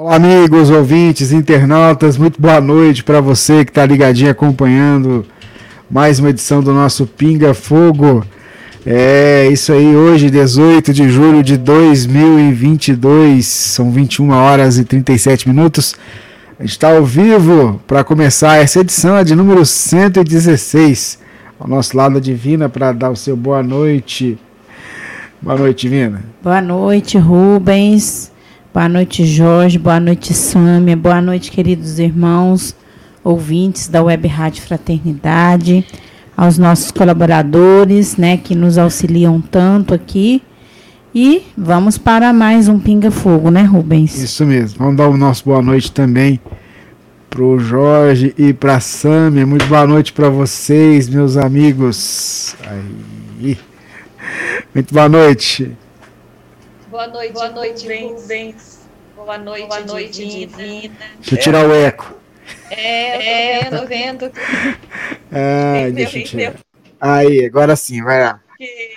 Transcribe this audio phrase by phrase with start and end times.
[0.00, 5.26] Olá, amigos, ouvintes, internautas, muito boa noite para você que está ligadinho acompanhando
[5.90, 8.24] mais uma edição do nosso Pinga Fogo.
[8.86, 15.96] É isso aí, hoje, 18 de julho de 2022, são 21 horas e 37 minutos.
[16.60, 21.18] A gente está ao vivo para começar essa edição, é de número 116.
[21.58, 24.38] Ao nosso lado, a Divina, para dar o seu boa noite.
[25.42, 26.22] Boa noite, Divina.
[26.40, 28.30] Boa noite, Rubens.
[28.78, 29.76] Boa noite, Jorge.
[29.76, 30.96] Boa noite, Sâmia.
[30.96, 32.76] Boa noite, queridos irmãos,
[33.24, 35.84] ouvintes da Web Rádio Fraternidade,
[36.36, 40.40] aos nossos colaboradores, né, que nos auxiliam tanto aqui.
[41.12, 44.16] E vamos para mais um Pinga Fogo, né, Rubens?
[44.16, 44.78] Isso mesmo.
[44.78, 46.38] Vamos dar o nosso boa noite também
[47.28, 49.44] para o Jorge e para a Sâmia.
[49.44, 52.54] Muito boa noite para vocês, meus amigos.
[52.64, 53.58] Aí.
[54.72, 55.68] Muito boa noite.
[56.98, 58.88] Boa noite, boa noite, Rubens.
[59.14, 60.96] Boa noite, boa noite, divina.
[61.20, 62.12] Deixa eu tirar o eco.
[62.72, 64.28] É, eu tô vendo.
[64.28, 64.78] Tô vendo.
[65.30, 66.54] Ah, deixa eu tirar.
[67.00, 68.42] Aí, agora sim, vai lá.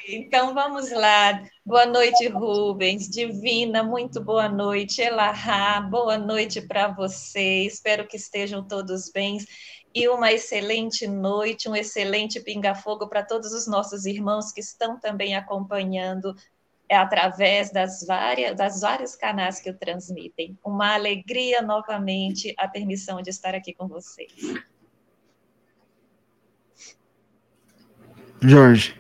[0.10, 1.44] Então vamos lá.
[1.64, 3.08] Boa noite, Rubens.
[3.08, 5.00] Divina, muito boa noite.
[5.00, 7.68] Elahá, boa noite para você.
[7.68, 9.38] Espero que estejam todos bem.
[9.94, 15.36] E uma excelente noite, um excelente pinga-fogo para todos os nossos irmãos que estão também
[15.36, 16.36] acompanhando
[16.92, 20.60] é através das várias, das vários canais que o transmitem.
[20.62, 24.34] Uma alegria novamente a permissão de estar aqui com vocês.
[28.42, 29.00] Jorge.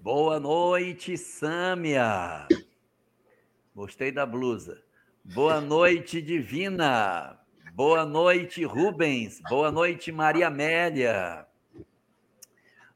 [0.00, 2.48] Boa noite, Sâmia.
[3.76, 4.82] Gostei da blusa.
[5.22, 7.38] Boa noite, Divina.
[7.74, 9.42] Boa noite, Rubens.
[9.46, 11.49] Boa noite, Maria Amélia.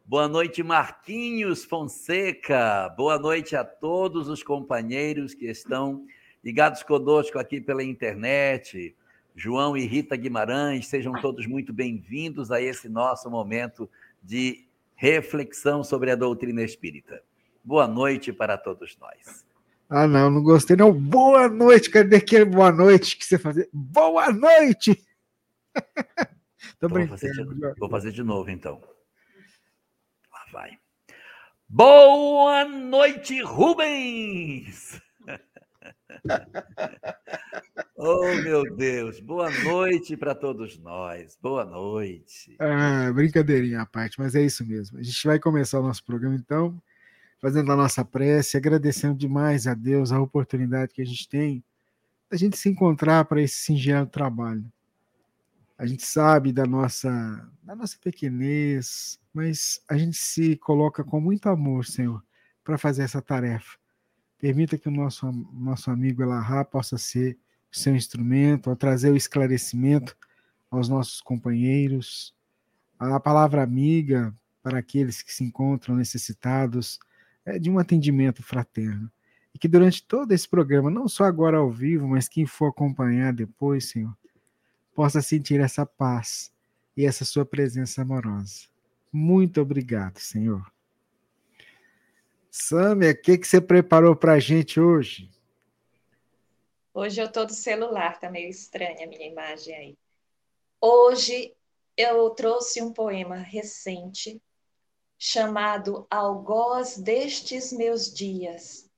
[0.06, 2.90] Boa noite, Marquinhos Fonseca.
[2.90, 6.04] Boa noite a todos os companheiros que estão
[6.44, 8.94] ligados conosco aqui pela internet.
[9.34, 13.88] João e Rita Guimarães, sejam todos muito bem-vindos a esse nosso momento
[14.22, 17.22] de reflexão sobre a doutrina espírita.
[17.64, 19.46] Boa noite para todos nós.
[19.88, 20.92] Ah, não, não gostei, não.
[20.92, 23.66] Boa noite, cadê aquele boa noite que você fazia?
[23.72, 25.02] Boa noite!
[26.78, 27.18] Tô brincando.
[27.18, 28.78] Fazer, de, vou fazer de novo, então
[30.54, 30.78] vai.
[31.68, 35.02] Boa noite, Rubens!
[37.96, 41.36] oh, meu Deus, boa noite para todos nós.
[41.42, 42.54] Boa noite.
[42.60, 44.96] Ah, brincadeirinha à parte, mas é isso mesmo.
[44.96, 46.80] A gente vai começar o nosso programa então,
[47.40, 51.64] fazendo a nossa prece, agradecendo demais a Deus a oportunidade que a gente tem
[52.30, 54.64] da gente se encontrar para esse singelo trabalho.
[55.76, 57.10] A gente sabe da nossa,
[57.62, 62.22] da nossa pequenez, mas a gente se coloca com muito amor, Senhor,
[62.62, 63.76] para fazer essa tarefa.
[64.38, 67.36] Permita que o nosso, nosso amigo Elahá possa ser
[67.72, 70.16] o seu instrumento, a trazer o esclarecimento
[70.70, 72.34] aos nossos companheiros,
[72.98, 76.98] a palavra amiga para aqueles que se encontram necessitados
[77.44, 79.10] é, de um atendimento fraterno.
[79.52, 83.32] E que durante todo esse programa, não só agora ao vivo, mas quem for acompanhar
[83.32, 84.16] depois, Senhor,
[84.94, 86.52] possa sentir essa paz
[86.96, 88.68] e essa sua presença amorosa.
[89.12, 90.72] Muito obrigado, Senhor.
[92.50, 95.28] Sâmia, o que, que você preparou para a gente hoje?
[96.92, 99.98] Hoje eu estou do celular, tá meio estranha a minha imagem aí.
[100.80, 101.52] Hoje
[101.96, 104.40] eu trouxe um poema recente
[105.18, 108.88] chamado Algoz destes meus dias.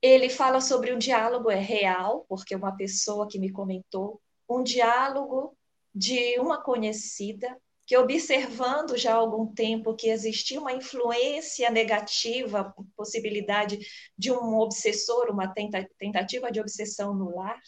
[0.00, 4.20] Ele fala sobre um diálogo, é real, porque uma pessoa que me comentou,
[4.56, 5.56] um diálogo
[5.94, 7.56] de uma conhecida
[7.86, 13.78] que observando já há algum tempo que existia uma influência negativa, possibilidade
[14.16, 17.60] de um obsessor, uma tentativa de obsessão no lar,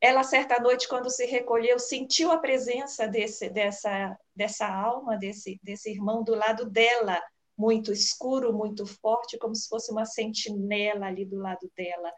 [0.00, 5.90] ela certa noite quando se recolheu sentiu a presença desse, dessa dessa alma desse desse
[5.90, 7.20] irmão do lado dela
[7.56, 12.10] muito escuro muito forte como se fosse uma sentinela ali do lado dela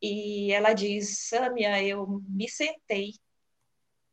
[0.00, 3.14] e ela diz Sâmia eu me sentei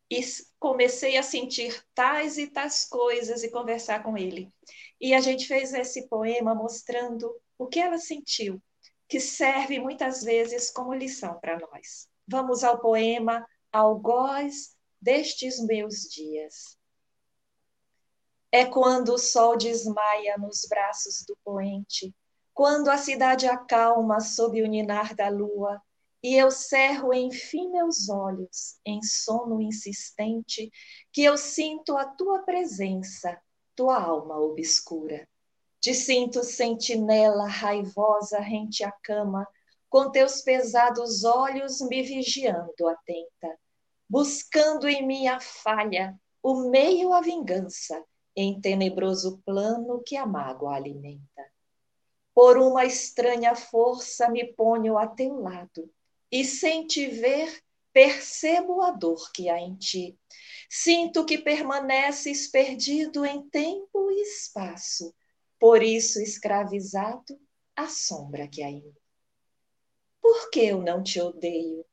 [0.09, 0.21] e
[0.59, 4.51] comecei a sentir tais e tais coisas e conversar com ele.
[4.99, 8.61] E a gente fez esse poema mostrando o que ela sentiu,
[9.07, 12.07] que serve muitas vezes como lição para nós.
[12.27, 16.77] Vamos ao poema Algoz destes meus dias.
[18.51, 22.15] É quando o sol desmaia nos braços do poente,
[22.55, 25.81] quando a cidade acalma sob o ninar da lua,
[26.23, 30.71] e eu cerro enfim meus olhos em sono insistente,
[31.11, 33.37] que eu sinto a tua presença,
[33.75, 35.27] tua alma obscura.
[35.81, 39.45] Te sinto sentinela raivosa rente à cama,
[39.89, 43.59] com teus pesados olhos me vigiando atenta,
[44.09, 48.01] buscando em minha falha o meio à vingança,
[48.33, 51.54] em tenebroso plano que a mágoa alimenta.
[52.35, 55.89] Por uma estranha força me ponho a teu lado,
[56.29, 60.19] e sem te ver, percebo a dor que há em ti.
[60.69, 65.15] Sinto que permaneces perdido em tempo e espaço,
[65.57, 67.39] por isso escravizado
[67.73, 68.95] à sombra que há em mim.
[70.21, 71.85] Por que eu não te odeio?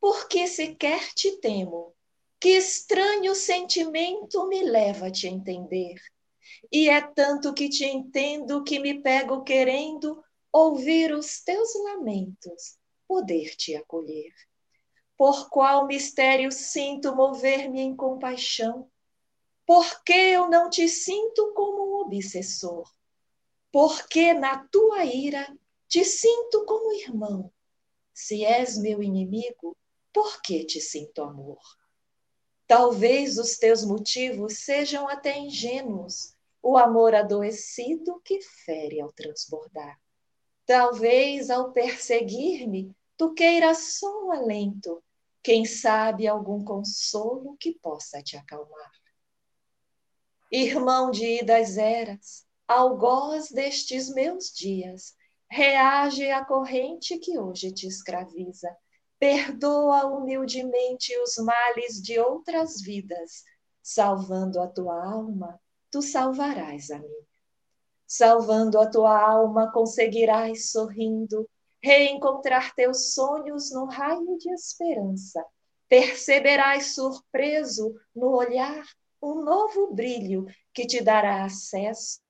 [0.00, 1.94] Por que sequer te temo?
[2.40, 6.00] Que estranho sentimento me leva a te entender?
[6.70, 10.22] E é tanto que te entendo que me pego querendo
[10.52, 14.32] ouvir os teus lamentos poder te acolher.
[15.16, 18.90] Por qual mistério sinto mover-me em compaixão?
[19.64, 22.90] Por que eu não te sinto como um obsessor?
[23.72, 25.46] Porque na tua ira
[25.88, 27.52] te sinto como irmão?
[28.12, 29.76] Se és meu inimigo,
[30.12, 31.60] por que te sinto amor?
[32.66, 36.35] Talvez os teus motivos sejam até ingênuos,
[36.68, 39.96] o amor adoecido que fere ao transbordar.
[40.66, 45.00] Talvez ao perseguir-me, tu queiras só um alento,
[45.44, 48.90] quem sabe algum consolo que possa te acalmar.
[50.50, 55.14] Irmão de idas eras, algoz destes meus dias,
[55.48, 58.76] reage à corrente que hoje te escraviza.
[59.20, 63.44] Perdoa humildemente os males de outras vidas,
[63.80, 67.26] salvando a tua alma, tu salvarás a minha.
[68.06, 71.48] Salvando a tua alma, conseguirás sorrindo
[71.82, 75.44] reencontrar teus sonhos no raio de esperança.
[75.88, 78.84] Perceberás surpreso no olhar
[79.22, 82.20] um novo brilho que te dará acesso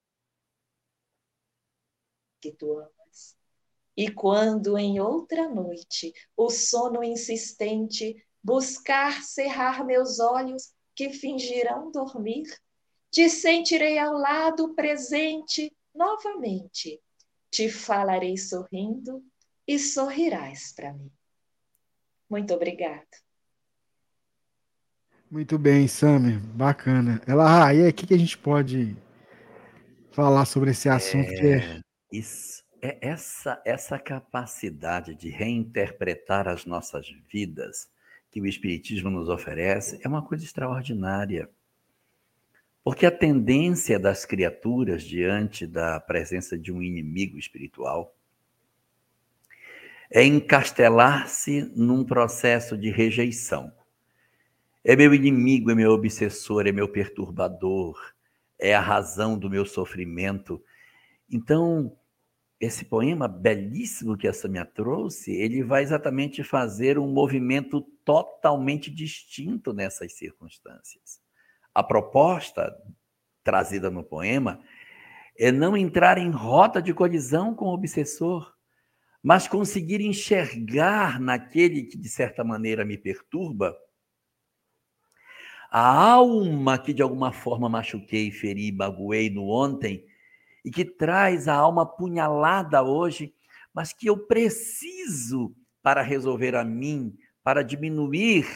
[2.41, 3.37] que tu amas.
[3.97, 12.45] E quando em outra noite o sono insistente buscar cerrar meus olhos que fingirão dormir,
[13.11, 17.01] te sentirei ao lado presente novamente.
[17.51, 19.25] Te falarei sorrindo
[19.67, 21.11] e sorrirás para mim.
[22.29, 23.07] Muito obrigada.
[25.31, 27.21] Muito bem, Samir, bacana.
[27.27, 28.97] Ela, ah, e aí, o que, que a gente pode
[30.13, 31.29] falar sobre esse assunto?
[31.31, 31.81] É, que é...
[32.13, 37.89] Isso, é essa, essa capacidade de reinterpretar as nossas vidas
[38.31, 41.51] que o Espiritismo nos oferece é uma coisa extraordinária.
[42.87, 48.16] Porque a tendência das criaturas diante da presença de um inimigo espiritual
[50.09, 53.73] é encastelar-se num processo de rejeição.
[54.85, 57.99] É meu inimigo, é meu obsessor, é meu perturbador,
[58.57, 60.62] é a razão do meu sofrimento.
[61.28, 61.93] Então,
[62.61, 69.73] esse poema belíssimo que a Samia trouxe, ele vai exatamente fazer um movimento totalmente distinto
[69.73, 71.25] nessas circunstâncias.
[71.76, 72.75] A proposta
[73.45, 74.59] trazida no poema
[75.38, 78.50] é não entrar em rota de colisão com o obsessor,
[79.23, 83.76] mas conseguir enxergar naquele que de certa maneira me perturba
[85.71, 90.02] a alma que de alguma forma machuquei, feri, magoei no ontem
[90.64, 93.35] e que traz a alma punhalada hoje,
[93.75, 97.14] mas que eu preciso para resolver a mim,
[97.45, 98.47] para diminuir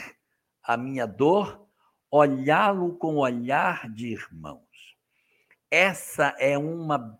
[0.63, 1.69] a minha dor,
[2.11, 4.97] olhá-lo com olhar de irmãos.
[5.71, 7.19] Essa é uma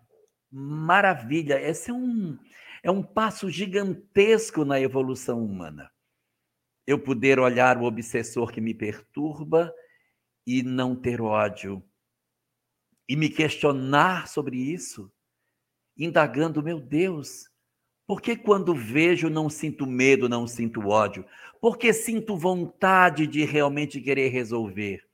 [0.51, 2.37] maravilha, esse é um,
[2.83, 5.89] é um passo gigantesco na evolução humana.
[6.85, 9.73] Eu poder olhar o obsessor que me perturba
[10.45, 11.83] e não ter ódio.
[13.07, 15.11] E me questionar sobre isso,
[15.97, 17.50] indagando, meu Deus,
[18.11, 21.25] por que quando vejo não sinto medo, não sinto ódio?
[21.61, 25.07] Por que sinto vontade de realmente querer resolver?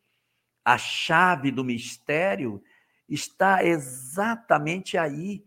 [0.65, 2.59] A chave do mistério
[3.07, 5.45] está exatamente aí,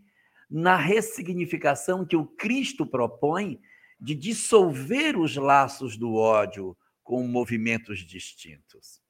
[0.48, 3.60] na ressignificação que o Cristo propõe
[4.00, 9.02] de dissolver os laços do ódio com movimentos distintos.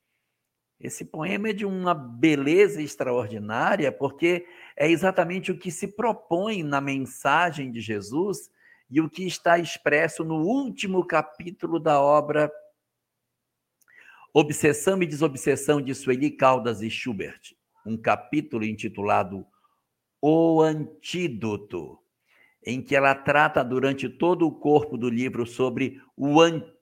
[0.80, 4.47] Esse poema é de uma beleza extraordinária, porque
[4.80, 8.50] é exatamente o que se propõe na mensagem de Jesus
[8.90, 12.50] e o que está expresso no último capítulo da obra
[14.32, 19.46] Obsessão e Desobsessão de Sueli Caldas e Schubert um capítulo intitulado
[20.18, 21.99] O Antídoto,
[22.64, 26.30] em que ela trata durante todo o corpo do livro sobre, o,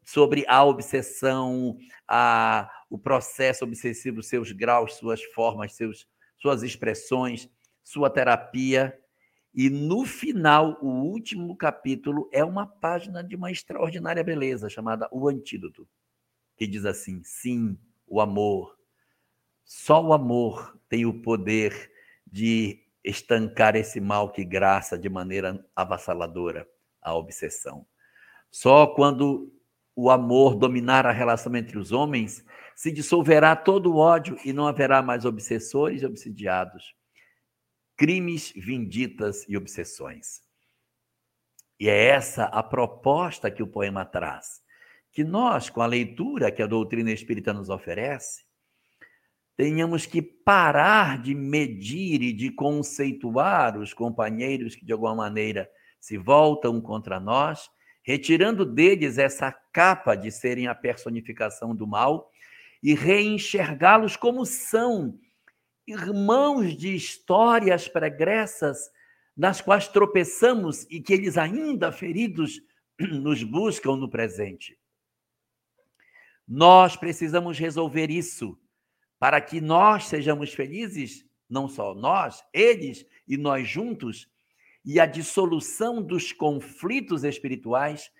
[0.04, 1.76] sobre a obsessão,
[2.06, 7.48] a, o processo obsessivo, seus graus, suas formas, seus, suas expressões,
[7.88, 8.98] sua terapia.
[9.54, 15.26] E no final, o último capítulo é uma página de uma extraordinária beleza chamada O
[15.26, 15.88] Antídoto,
[16.54, 18.76] que diz assim: sim, o amor.
[19.64, 21.90] Só o amor tem o poder
[22.26, 26.68] de estancar esse mal que graça de maneira avassaladora
[27.00, 27.86] a obsessão.
[28.50, 29.50] Só quando
[29.96, 32.44] o amor dominar a relação entre os homens,
[32.76, 36.94] se dissolverá todo o ódio e não haverá mais obsessores e obsidiados,
[37.98, 40.40] crimes, vinditas e obsessões.
[41.80, 44.62] E é essa a proposta que o poema traz.
[45.12, 48.44] Que nós, com a leitura que a doutrina espírita nos oferece,
[49.56, 56.16] tenhamos que parar de medir e de conceituar os companheiros que, de alguma maneira, se
[56.16, 57.68] voltam contra nós,
[58.04, 62.30] retirando deles essa capa de serem a personificação do mal
[62.80, 65.18] e reenxergá-los como são,
[65.88, 68.90] irmãos de histórias pregressas
[69.34, 72.60] nas quais tropeçamos e que eles, ainda feridos,
[73.00, 74.78] nos buscam no presente.
[76.46, 78.58] Nós precisamos resolver isso
[79.18, 84.28] para que nós sejamos felizes, não só nós, eles e nós juntos,
[84.84, 88.10] e a dissolução dos conflitos espirituais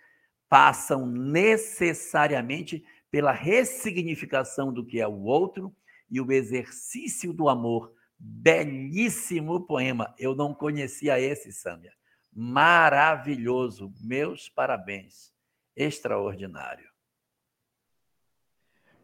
[0.49, 5.75] passam necessariamente pela ressignificação do que é o outro
[6.11, 7.93] e o exercício do amor.
[8.19, 10.15] Belíssimo poema.
[10.19, 11.93] Eu não conhecia esse, Sâmia.
[12.33, 13.93] Maravilhoso.
[14.01, 15.33] Meus parabéns.
[15.77, 16.89] Extraordinário.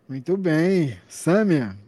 [0.08, 1.00] Muito bem.
[1.08, 1.78] Sâmia,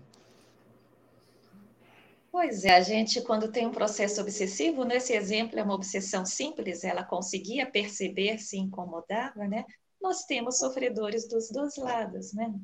[2.39, 6.85] Pois é, a gente, quando tem um processo obsessivo, nesse exemplo é uma obsessão simples,
[6.85, 9.65] ela conseguia perceber, se incomodava, né?
[9.99, 12.55] Nós temos sofredores dos dois lados, né?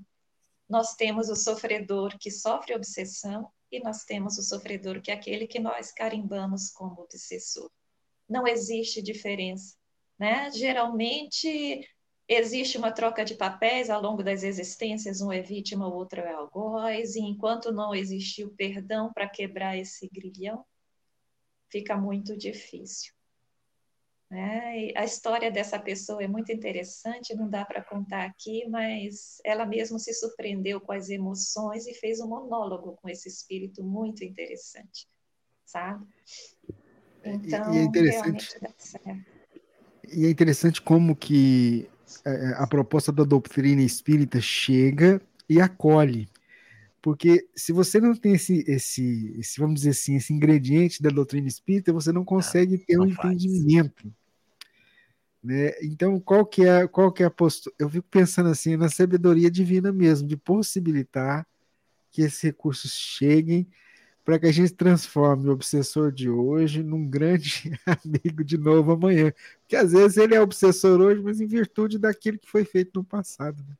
[0.73, 5.47] Nós temos o sofredor que sofre obsessão e nós temos o sofredor que é aquele
[5.47, 7.71] que nós carimbamos como obsessor.
[8.27, 9.77] Não existe diferença,
[10.19, 10.51] né?
[10.51, 11.87] Geralmente
[12.27, 16.33] Existe uma troca de papéis ao longo das existências, um é vítima, o outro é
[16.33, 20.65] algoz, e enquanto não existiu perdão para quebrar esse grilhão,
[21.69, 23.13] fica muito difícil.
[24.35, 29.67] É, a história dessa pessoa é muito interessante, não dá para contar aqui, mas ela
[29.67, 35.07] mesma se surpreendeu com as emoções e fez um monólogo com esse espírito muito interessante,
[35.67, 36.07] sabe?
[37.23, 38.59] Então, e é interessante,
[40.09, 41.91] E é interessante como que
[42.25, 46.27] é, é, a proposta da doutrina espírita chega e acolhe.
[47.03, 51.49] Porque se você não tem esse, esse, esse, vamos dizer assim, esse ingrediente da doutrina
[51.49, 54.11] espírita, você não consegue ter um entendimento.
[55.43, 55.73] Né?
[55.83, 57.75] Então, qual que é, qual que é a postura?
[57.79, 61.47] Eu fico pensando assim, na sabedoria divina mesmo, de possibilitar
[62.13, 63.67] que esses recursos cheguem
[64.25, 67.73] para que a gente transforme o obsessor de hoje num grande
[68.05, 69.33] amigo de novo amanhã.
[69.61, 73.05] Porque às vezes ele é obsessor hoje, mas em virtude daquilo que foi feito no
[73.05, 73.65] passado.
[73.69, 73.77] Né?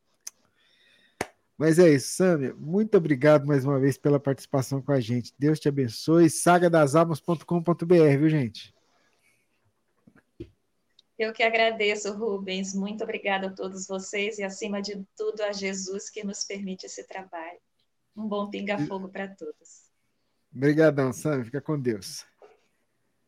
[1.57, 2.55] Mas é isso, Sâmia.
[2.59, 5.33] Muito obrigado mais uma vez pela participação com a gente.
[5.39, 6.29] Deus te abençoe.
[6.29, 8.75] Sagadasalmas.com.br, viu, gente?
[11.23, 12.75] Eu que agradeço, Rubens.
[12.75, 17.07] Muito obrigada a todos vocês e, acima de tudo, a Jesus que nos permite esse
[17.07, 17.61] trabalho.
[18.17, 19.89] Um bom pinga-fogo para todos.
[20.53, 21.45] Obrigadão, Sam.
[21.45, 22.27] Fica com Deus.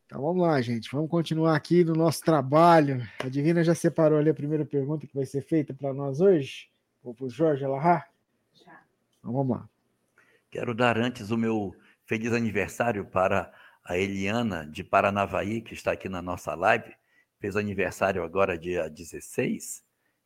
[0.07, 0.91] Então vamos lá, gente.
[0.91, 3.01] Vamos continuar aqui no nosso trabalho.
[3.21, 6.69] A Divina já separou ali a primeira pergunta que vai ser feita para nós hoje?
[7.01, 8.09] Ou para o Jorge Alahá?
[8.55, 8.83] Já.
[9.21, 9.69] Então vamos lá.
[10.51, 11.73] Quero dar antes o meu
[12.05, 13.53] feliz aniversário para
[13.85, 16.93] a Eliana de Paranavaí, que está aqui na nossa live.
[17.45, 19.85] Fez aniversário agora, dia 16.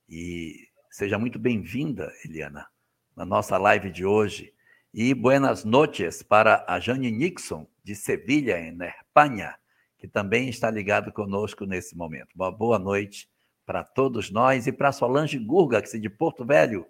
[0.08, 2.68] E seja muito bem-vinda, Eliana,
[3.16, 4.54] na nossa live de hoje.
[4.94, 9.52] E buenas noches para a Jane Nixon, de Sevilha, em Espanha
[9.96, 12.28] que também está ligado conosco nesse momento.
[12.36, 13.28] Uma boa noite
[13.66, 16.86] para todos nós e para Solange Gurga, que é de Porto Velho,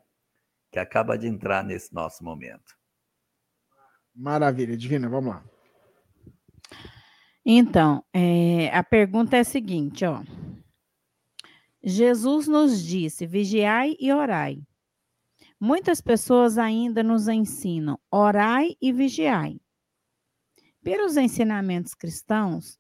[0.71, 2.77] que acaba de entrar nesse nosso momento.
[4.15, 5.45] Maravilha, Divina, vamos lá.
[7.51, 10.23] Então, é, a pergunta é a seguinte, ó.
[11.83, 14.63] Jesus nos disse: vigiai e orai.
[15.59, 19.59] Muitas pessoas ainda nos ensinam: orai e vigiai.
[20.83, 22.79] Pelos ensinamentos cristãos,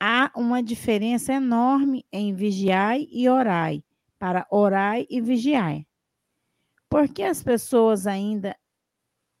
[0.00, 3.84] há uma diferença enorme em vigiai e orai,
[4.18, 5.86] para orai e vigiai.
[6.90, 8.56] Por que as pessoas ainda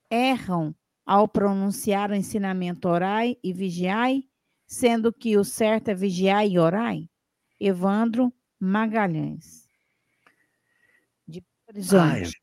[0.08, 0.72] erram
[1.04, 4.24] ao pronunciar o ensinamento orai e vigiai,
[4.72, 7.06] sendo que o certo é vigiai e orai?
[7.60, 9.68] Evandro Magalhães.
[11.28, 12.40] De Horizonte.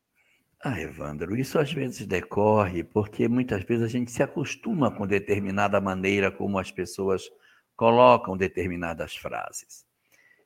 [0.62, 5.80] Ah, Evandro, isso às vezes decorre porque muitas vezes a gente se acostuma com determinada
[5.80, 7.28] maneira como as pessoas
[7.74, 9.84] colocam determinadas frases.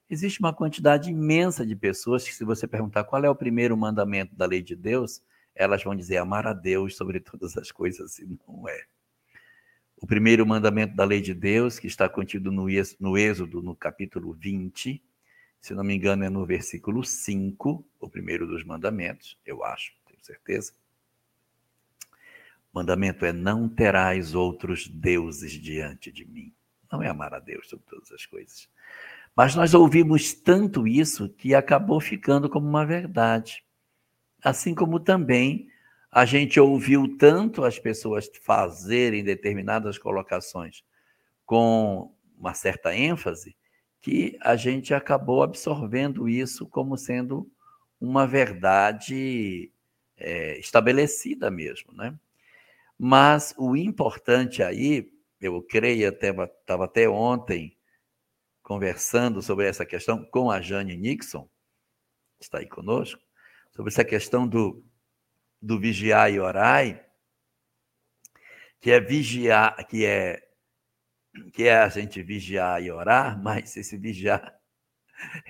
[0.09, 4.35] Existe uma quantidade imensa de pessoas que, se você perguntar qual é o primeiro mandamento
[4.35, 5.23] da lei de Deus,
[5.55, 8.85] elas vão dizer amar a Deus sobre todas as coisas, e não é.
[9.96, 12.68] O primeiro mandamento da lei de Deus, que está contido no
[13.18, 15.02] Êxodo, no capítulo 20,
[15.64, 20.22] se não me engano, é no versículo 5, o primeiro dos mandamentos, eu acho, tenho
[20.22, 20.74] certeza.
[22.70, 26.52] O mandamento é: não terás outros deuses diante de mim.
[26.92, 28.68] Não é amar a Deus sobre todas as coisas.
[29.35, 33.64] Mas nós ouvimos tanto isso que acabou ficando como uma verdade.
[34.42, 35.70] Assim como também
[36.14, 40.85] a gente ouviu tanto as pessoas fazerem determinadas colocações
[41.44, 43.57] com uma certa ênfase,
[44.00, 47.50] que a gente acabou absorvendo isso como sendo
[48.00, 49.72] uma verdade
[50.16, 52.16] é, estabelecida mesmo, né?
[52.96, 57.77] Mas o importante aí eu creio, até estava até ontem
[58.62, 61.48] conversando sobre essa questão com a Jane Nixon,
[62.38, 63.20] que está aí conosco,
[63.72, 64.81] sobre essa questão do,
[65.64, 66.85] do vigiar e orar,
[68.79, 70.46] que é vigiar, que é
[71.53, 74.61] que é a gente vigiar e orar, mas esse vigiar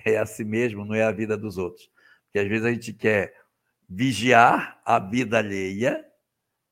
[0.04, 1.90] é a si mesmo, não é a vida dos outros.
[2.26, 3.34] Porque às vezes a gente quer
[3.88, 6.06] vigiar a vida alheia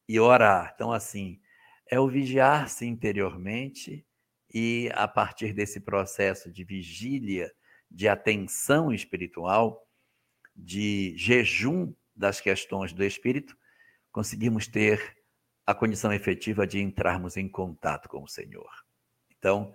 [0.09, 0.71] e orar.
[0.75, 1.41] Então, assim,
[1.91, 4.07] é o vigiar-se interiormente
[4.55, 7.53] e, a partir desse processo de vigília,
[7.91, 9.85] de atenção espiritual,
[10.55, 13.57] de jejum das questões do espírito,
[14.11, 15.17] conseguimos ter
[15.67, 18.71] a condição efetiva de entrarmos em contato com o Senhor.
[19.39, 19.73] Então,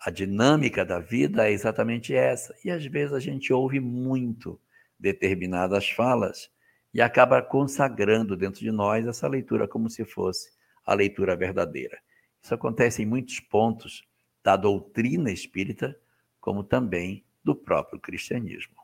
[0.00, 2.54] a dinâmica da vida é exatamente essa.
[2.64, 4.58] E às vezes a gente ouve muito
[4.98, 6.50] determinadas falas
[6.92, 10.50] e acaba consagrando dentro de nós essa leitura como se fosse
[10.84, 11.98] a leitura verdadeira.
[12.42, 14.02] Isso acontece em muitos pontos
[14.42, 15.94] da doutrina espírita,
[16.40, 18.79] como também do próprio cristianismo.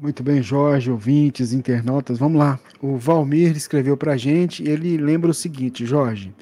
[0.00, 2.58] Muito bem, Jorge, ouvintes, internautas, vamos lá.
[2.80, 6.34] O Valmir escreveu para a gente, ele lembra o seguinte, Jorge,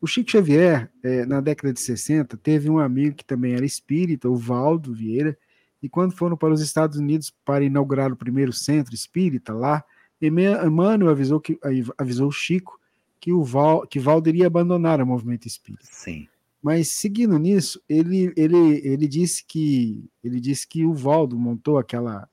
[0.00, 4.30] o Chico Xavier, é, na década de 60, teve um amigo que também era espírita,
[4.30, 5.36] o Valdo Vieira,
[5.82, 9.84] e quando foram para os Estados Unidos para inaugurar o primeiro centro espírita lá,
[10.18, 11.58] Emmanuel avisou, que,
[11.98, 12.80] avisou o Chico
[13.20, 15.84] que o Val, que Valdo iria abandonar o movimento espírita.
[15.84, 16.26] Sim.
[16.62, 22.26] Mas seguindo nisso, ele, ele, ele disse que ele disse que o Valdo montou aquela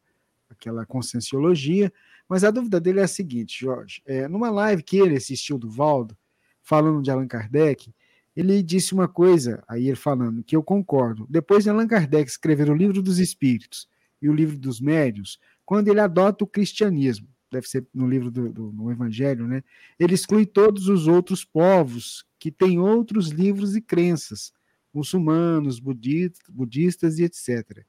[0.60, 1.92] aquela conscienciologia,
[2.28, 5.70] mas a dúvida dele é a seguinte, Jorge, é, numa live que ele assistiu do
[5.70, 6.16] Valdo,
[6.62, 7.94] falando de Allan Kardec,
[8.36, 11.26] ele disse uma coisa, aí ele falando, que eu concordo.
[11.30, 13.88] Depois de Allan Kardec escrever o Livro dos Espíritos
[14.22, 18.52] e o Livro dos Médios, quando ele adota o cristianismo, deve ser no livro do,
[18.52, 19.64] do no Evangelho, né?
[20.00, 24.54] Ele exclui todos os outros povos que têm outros livros e crenças,
[24.94, 27.84] muçulmanos, budistas, budistas e etc.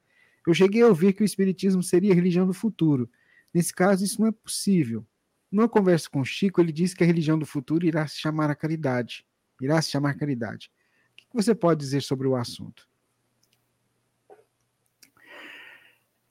[0.45, 3.09] Eu cheguei a ouvir que o Espiritismo seria a religião do futuro.
[3.53, 5.05] Nesse caso, isso não é possível.
[5.51, 8.55] Numa conversa com Chico, ele disse que a religião do futuro irá se chamar a
[8.55, 9.25] caridade.
[9.61, 10.71] Irá se chamar caridade.
[11.11, 12.89] O que você pode dizer sobre o assunto?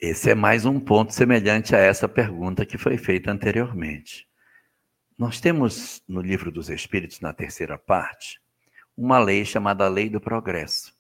[0.01, 4.27] Esse é mais um ponto semelhante a essa pergunta que foi feita anteriormente.
[5.17, 8.41] Nós temos no Livro dos Espíritos, na terceira parte,
[8.97, 10.95] uma lei chamada Lei do Progresso.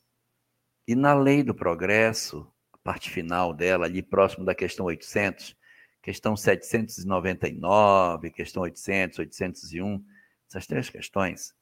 [0.86, 2.46] E na lei do progresso,
[2.82, 5.56] parte final dela, ali próximo da questão 800,
[6.02, 10.04] questão 799, questão 800, 801,
[10.48, 11.54] essas três questões,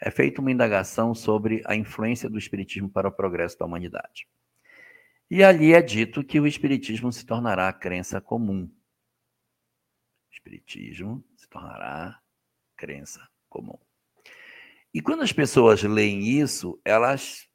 [0.00, 4.28] é feita uma indagação sobre a influência do Espiritismo para o progresso da humanidade.
[5.30, 8.70] E ali é dito que o Espiritismo se tornará crença comum.
[10.30, 12.20] O Espiritismo se tornará
[12.76, 13.78] crença comum.
[14.92, 17.48] E quando as pessoas leem isso, elas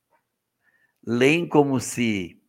[1.05, 2.40] leem como se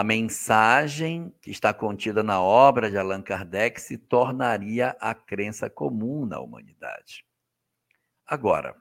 [0.00, 6.24] a mensagem que está contida na obra de Allan Kardec se tornaria a crença comum
[6.24, 7.22] na humanidade.
[8.26, 8.74] Agora,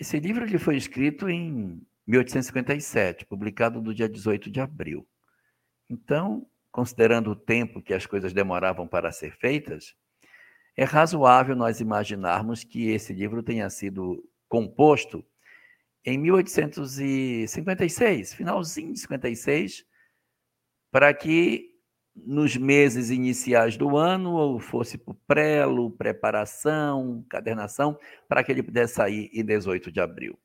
[0.00, 5.06] esse livro ele foi escrito em 1857, publicado no dia 18 de abril.
[5.86, 9.94] Então, considerando o tempo que as coisas demoravam para ser feitas,
[10.78, 15.22] é razoável nós imaginarmos que esse livro tenha sido composto
[16.06, 19.89] em 1856, finalzinho de 56,
[20.90, 21.70] para que
[22.14, 27.98] nos meses iniciais do ano, ou fosse para o prelo, preparação, cadernação,
[28.28, 30.38] para que ele pudesse sair em 18 de abril.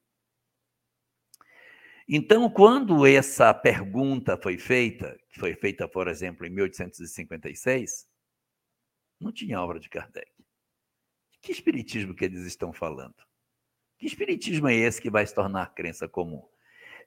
[2.07, 8.07] Então, quando essa pergunta foi feita, que foi feita, por exemplo, em 1856,
[9.19, 10.31] não tinha obra de Kardec.
[11.31, 13.15] De que espiritismo que eles estão falando?
[13.97, 16.47] Que espiritismo é esse que vai se tornar crença comum?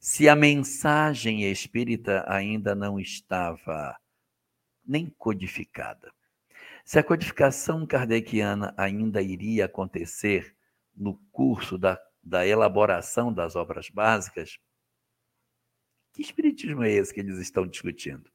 [0.01, 3.99] Se a mensagem espírita ainda não estava
[4.87, 6.13] nem codificada.
[6.85, 10.57] Se a codificação kardeciana ainda iria acontecer
[10.97, 14.59] no curso da, da elaboração das obras básicas,
[16.13, 18.31] que espiritismo é esse que eles estão discutindo?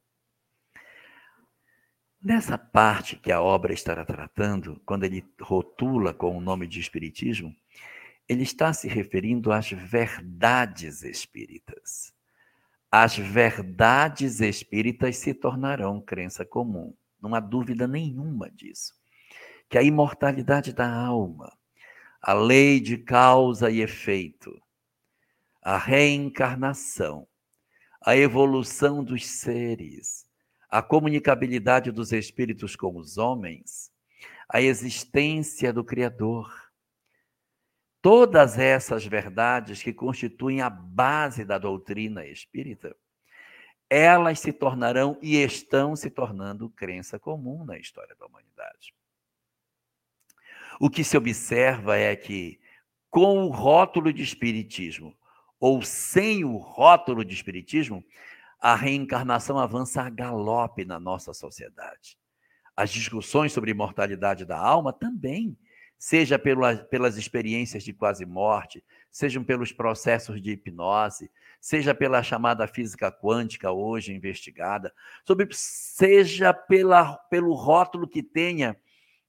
[2.22, 7.54] Nessa parte que a obra estará tratando, quando ele rotula com o nome de espiritismo,
[8.28, 12.14] ele está se referindo às verdades espíritas
[12.96, 16.94] as verdades espíritas se tornarão crença comum.
[17.20, 18.94] Não há dúvida nenhuma disso.
[19.68, 21.52] Que a imortalidade da alma,
[22.22, 24.62] a lei de causa e efeito,
[25.60, 27.28] a reencarnação,
[28.00, 30.28] a evolução dos seres,
[30.70, 33.92] a comunicabilidade dos espíritos com os homens,
[34.48, 36.63] a existência do Criador,
[38.04, 42.94] Todas essas verdades que constituem a base da doutrina espírita,
[43.90, 48.94] elas se tornarão e estão se tornando crença comum na história da humanidade.
[50.82, 52.60] O que se observa é que,
[53.10, 55.18] com o rótulo de espiritismo
[55.58, 58.04] ou sem o rótulo de espiritismo,
[58.60, 62.18] a reencarnação avança a galope na nossa sociedade.
[62.76, 65.58] As discussões sobre imortalidade da alma também
[66.04, 72.68] seja pela, pelas experiências de quase morte, sejam pelos processos de hipnose, seja pela chamada
[72.68, 74.94] física quântica hoje investigada,
[75.26, 78.76] sobre, seja pela, pelo rótulo que tenha,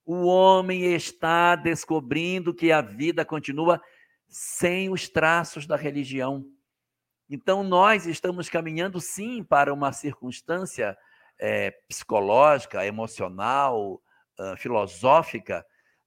[0.04, 3.80] o homem está descobrindo que a vida continua
[4.26, 6.44] sem os traços da religião.
[7.30, 10.98] Então, nós estamos caminhando, sim, para uma circunstância
[11.38, 14.02] é, psicológica, emocional,
[14.40, 15.64] uh, filosófica,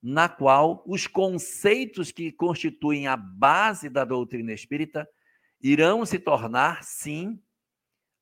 [0.10, 5.06] na qual os conceitos que constituem a base da doutrina espírita
[5.60, 7.44] irão se tornar, sim,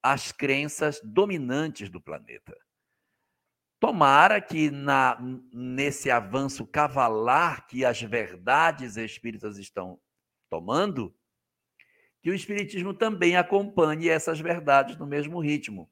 [0.02, 2.58] as crenças dominantes do planeta.
[3.80, 5.16] Tomara que na,
[5.54, 10.00] nesse avanço cavalar que as verdades espíritas estão
[10.50, 11.16] tomando,
[12.20, 15.88] que o Espiritismo também acompanhe essas verdades no mesmo ritmo.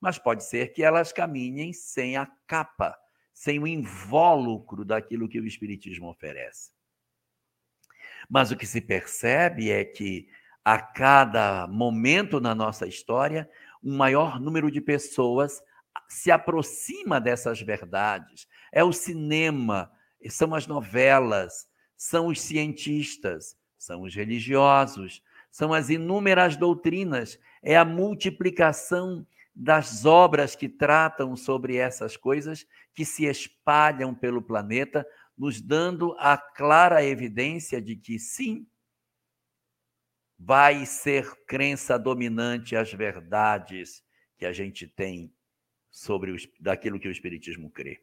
[0.00, 2.96] Mas pode ser que elas caminhem sem a capa
[3.42, 6.70] sem o invólucro daquilo que o Espiritismo oferece.
[8.30, 10.28] Mas o que se percebe é que
[10.64, 13.50] a cada momento na nossa história,
[13.82, 15.60] um maior número de pessoas
[16.08, 18.46] se aproxima dessas verdades.
[18.70, 19.90] É o cinema,
[20.28, 27.84] são as novelas, são os cientistas, são os religiosos, são as inúmeras doutrinas, é a
[27.84, 36.14] multiplicação das obras que tratam sobre essas coisas que se espalham pelo planeta, nos dando
[36.18, 38.66] a clara evidência de que sim,
[40.38, 44.02] vai ser crença dominante as verdades
[44.36, 45.32] que a gente tem
[45.90, 48.02] sobre os, daquilo que o espiritismo crê.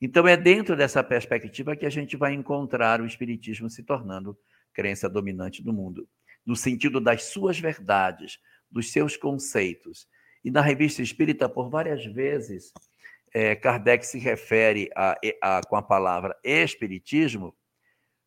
[0.00, 4.38] Então é dentro dessa perspectiva que a gente vai encontrar o espiritismo se tornando
[4.72, 6.08] crença dominante do mundo,
[6.44, 8.38] no sentido das suas verdades,
[8.70, 10.06] dos seus conceitos
[10.46, 12.72] e na revista espírita, por várias vezes,
[13.34, 17.52] é, Kardec se refere a, a, com a palavra espiritismo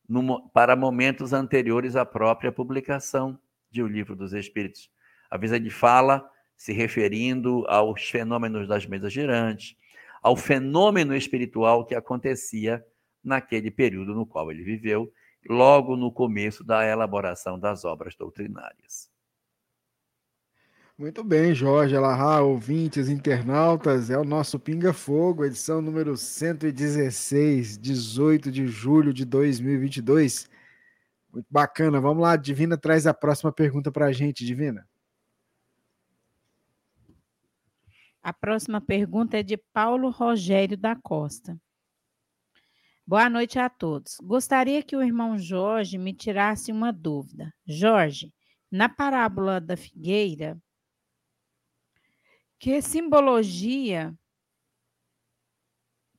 [0.05, 3.39] no, para momentos anteriores à própria publicação
[3.71, 4.91] de O Livro dos Espíritos.
[5.31, 9.77] Às vezes ele fala se referindo aos fenômenos das mesas girantes,
[10.21, 12.85] ao fenômeno espiritual que acontecia
[13.23, 15.09] naquele período no qual ele viveu,
[15.49, 19.09] logo no começo da elaboração das obras doutrinárias.
[20.99, 28.51] Muito bem, Jorge Alahá, ouvintes, internautas, é o nosso Pinga Fogo, edição número 116, 18
[28.51, 30.49] de julho de 2022.
[31.31, 34.85] Muito bacana, vamos lá, Divina traz a próxima pergunta para a gente, Divina.
[38.21, 41.57] A próxima pergunta é de Paulo Rogério da Costa.
[43.07, 44.17] Boa noite a todos.
[44.21, 47.53] Gostaria que o irmão Jorge me tirasse uma dúvida.
[47.65, 48.33] Jorge,
[48.69, 50.61] na parábola da figueira,
[52.59, 54.13] que simbologia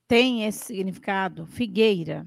[0.08, 1.46] tem esse significado?
[1.46, 2.26] Figueira.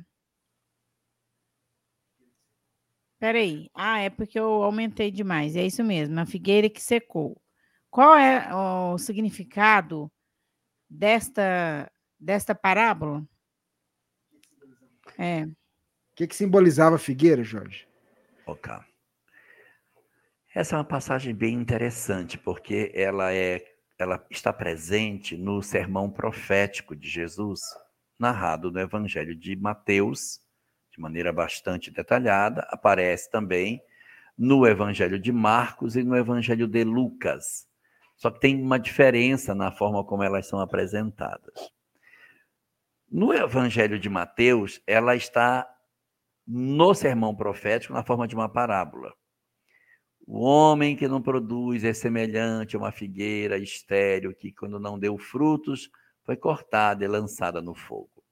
[3.20, 3.70] Peraí.
[3.74, 5.56] Ah, é porque eu aumentei demais.
[5.56, 7.42] É isso mesmo, a figueira que secou.
[7.90, 10.12] Qual é o significado
[10.90, 13.28] desta, desta parábola?
[15.18, 15.44] É.
[15.44, 15.56] O
[16.16, 17.88] que, que simbolizava a figueira, Jorge?
[18.46, 18.74] Ok.
[20.56, 26.96] Essa é uma passagem bem interessante, porque ela é ela está presente no sermão profético
[26.96, 27.62] de Jesus,
[28.18, 30.42] narrado no Evangelho de Mateus,
[30.92, 33.82] de maneira bastante detalhada, aparece também
[34.38, 37.68] no Evangelho de Marcos e no Evangelho de Lucas.
[38.16, 41.54] Só que tem uma diferença na forma como elas são apresentadas.
[43.12, 45.70] No Evangelho de Mateus, ela está
[46.46, 49.14] no sermão profético na forma de uma parábola.
[50.26, 55.18] O homem que não produz é semelhante a uma figueira estéril que, quando não deu
[55.18, 55.90] frutos,
[56.24, 58.24] foi cortada e lançada no fogo.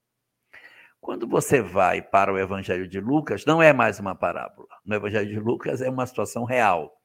[1.02, 4.70] Quando você vai para o Evangelho de Lucas, não é mais uma parábola.
[4.86, 6.96] No Evangelho de Lucas é uma situação real.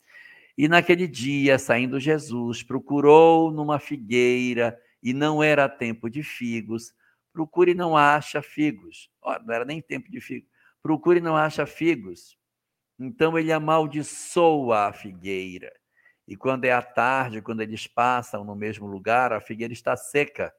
[0.56, 6.94] E naquele dia, saindo Jesus, procurou numa figueira e não era tempo de figos.
[7.32, 9.10] Procure e não acha figos.
[9.20, 10.48] Oh, não era nem tempo de figos.
[10.80, 12.38] Procure e não acha figos.
[12.98, 15.72] Então ele amaldiçoa a figueira.
[16.26, 20.52] E quando é à tarde, quando eles passam no mesmo lugar, a figueira está seca.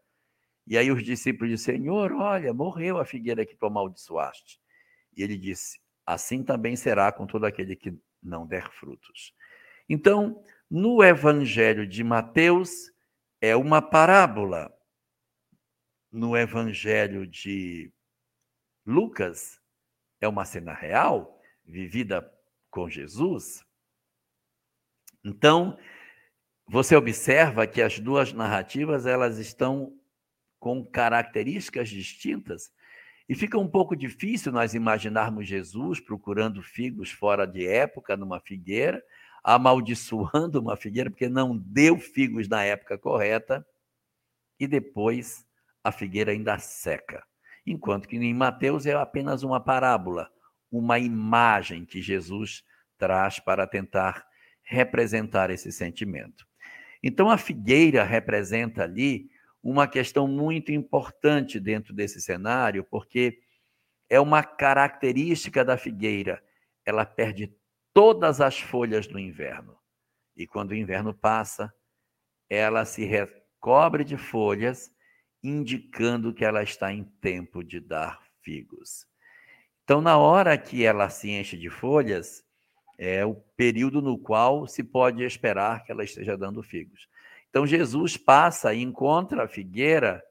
[0.65, 4.60] E aí os discípulos dizem: Senhor, olha, morreu a figueira que tu amaldiçoaste.
[5.15, 9.34] E ele disse: Assim também será com todo aquele que não der frutos.
[9.89, 12.91] Então, no Evangelho de Mateus,
[13.41, 14.73] é uma parábola.
[16.10, 17.91] No Evangelho de
[18.86, 19.60] Lucas,
[20.21, 21.37] é uma cena real
[21.67, 22.32] vivida
[22.69, 23.63] com Jesus.
[25.23, 25.77] Então,
[26.67, 29.93] você observa que as duas narrativas elas estão
[30.60, 32.71] com características distintas
[33.30, 39.03] e fica um pouco difícil nós imaginarmos Jesus procurando figos fora de época numa figueira,
[39.43, 43.65] amaldiçoando uma figueira porque não deu figos na época correta
[44.60, 45.45] e depois
[45.84, 47.23] a figueira ainda seca.
[47.65, 50.32] Enquanto que em Mateus é apenas uma parábola
[50.71, 52.63] uma imagem que Jesus
[52.97, 54.25] traz para tentar
[54.63, 56.45] representar esse sentimento.
[57.01, 59.30] Então, a figueira representa ali
[59.63, 63.39] uma questão muito importante dentro desse cenário, porque
[64.10, 66.43] é uma característica da figueira.
[66.86, 67.53] Ela perde
[67.93, 69.77] todas as folhas no inverno.
[70.36, 71.73] E quando o inverno passa,
[72.49, 74.91] ela se recobre de folhas,
[75.43, 79.06] indicando que ela está em tempo de dar figos.
[79.88, 82.43] Então, na hora que ela se enche de folhas,
[82.97, 87.08] é o período no qual se pode esperar que ela esteja dando figos.
[87.50, 90.21] Então, Jesus passa e encontra a figueira,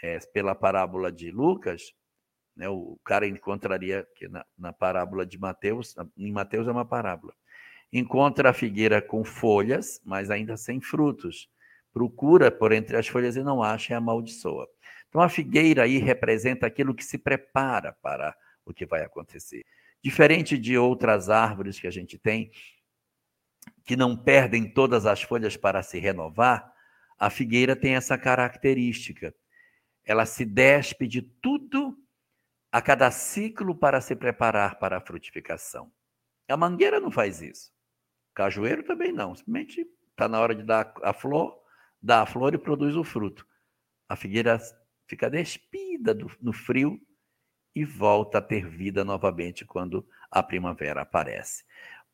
[0.00, 1.92] é, pela parábola de Lucas,
[2.56, 7.34] né, o cara encontraria, que na, na parábola de Mateus, em Mateus é uma parábola,
[7.92, 11.50] encontra a figueira com folhas, mas ainda sem frutos.
[11.92, 14.68] Procura por entre as folhas e não acha e amaldiçoa.
[15.08, 19.64] Então, a figueira aí representa aquilo que se prepara para o que vai acontecer.
[20.02, 22.50] Diferente de outras árvores que a gente tem,
[23.84, 26.72] que não perdem todas as folhas para se renovar,
[27.18, 29.34] a figueira tem essa característica.
[30.04, 31.96] Ela se despe de tudo
[32.70, 35.92] a cada ciclo para se preparar para a frutificação.
[36.48, 37.70] A mangueira não faz isso.
[38.32, 39.34] O cajueiro também não.
[39.34, 41.58] Simplesmente está na hora de dar a flor,
[42.02, 43.46] dá a flor e produz o fruto.
[44.08, 44.58] A figueira
[45.06, 47.00] fica despida do, no frio
[47.74, 51.64] e volta a ter vida novamente quando a primavera aparece.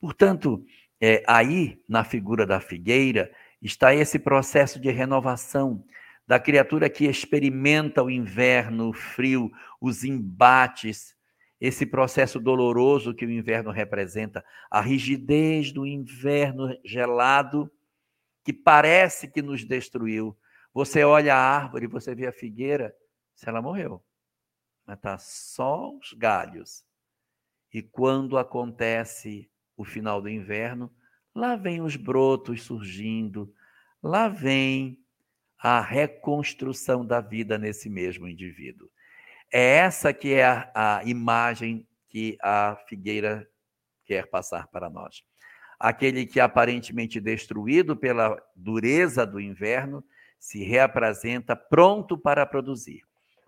[0.01, 0.64] Portanto,
[1.01, 5.85] é, aí, na figura da figueira, está esse processo de renovação
[6.27, 11.16] da criatura que experimenta o inverno, o frio, os embates,
[11.61, 17.70] esse processo doloroso que o inverno representa, a rigidez do inverno gelado
[18.44, 20.37] que parece que nos destruiu.
[20.73, 22.94] Você olha a árvore, você vê a figueira,
[23.35, 24.03] se ela morreu,
[24.90, 26.85] mas está só os galhos.
[27.72, 30.92] E quando acontece o final do inverno,
[31.33, 33.55] lá vem os brotos surgindo,
[34.03, 34.98] lá vem
[35.57, 38.90] a reconstrução da vida nesse mesmo indivíduo.
[39.53, 43.48] É essa que é a, a imagem que a figueira
[44.05, 45.22] quer passar para nós.
[45.79, 50.03] Aquele que aparentemente destruído pela dureza do inverno
[50.37, 53.05] se reapresenta pronto para produzir.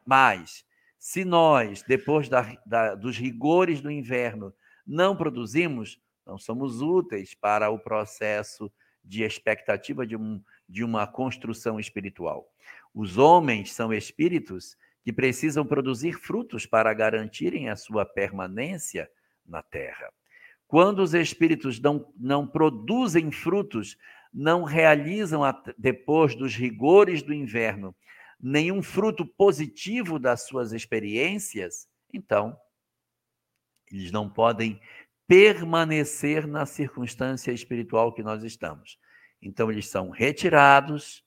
[0.07, 0.65] Mas,
[1.03, 4.55] se nós, depois da, da, dos rigores do inverno,
[4.87, 8.73] não produzimos, não somos úteis para o processo
[9.05, 12.49] de expectativa de, um, de uma construção espiritual.
[12.95, 19.11] Os homens são espíritos que precisam produzir frutos para garantirem a sua permanência
[19.45, 20.09] na terra.
[20.69, 23.99] Quando os espíritos não, não produzem frutos,
[24.33, 25.43] não realizam,
[25.77, 27.93] depois dos rigores do inverno,
[28.43, 32.57] nenhum fruto positivo das suas experiências, então,
[33.91, 34.81] eles não podem
[35.27, 38.99] permanecer na circunstância espiritual que nós estamos.
[39.41, 41.25] Então, eles são retirados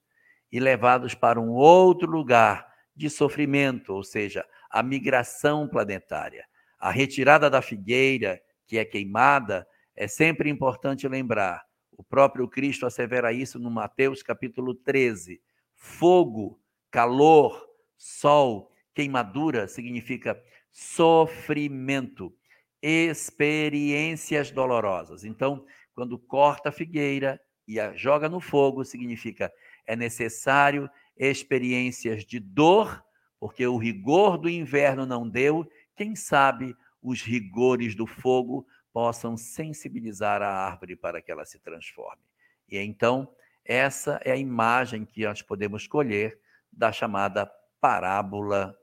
[0.51, 6.45] e levados para um outro lugar de sofrimento, ou seja, a migração planetária.
[6.77, 11.65] A retirada da figueira, que é queimada, é sempre importante lembrar.
[11.91, 15.41] O próprio Cristo assevera isso no Mateus capítulo 13.
[15.73, 16.59] Fogo,
[16.95, 22.33] calor, sol, queimadura significa sofrimento,
[22.81, 25.25] experiências dolorosas.
[25.25, 29.51] Então, quando corta a figueira e a joga no fogo, significa
[29.85, 33.03] é necessário experiências de dor,
[33.41, 40.41] porque o rigor do inverno não deu, quem sabe os rigores do fogo possam sensibilizar
[40.41, 42.23] a árvore para que ela se transforme.
[42.69, 43.29] E então,
[43.65, 46.39] essa é a imagem que nós podemos escolher
[46.75, 48.75] da chamada parábola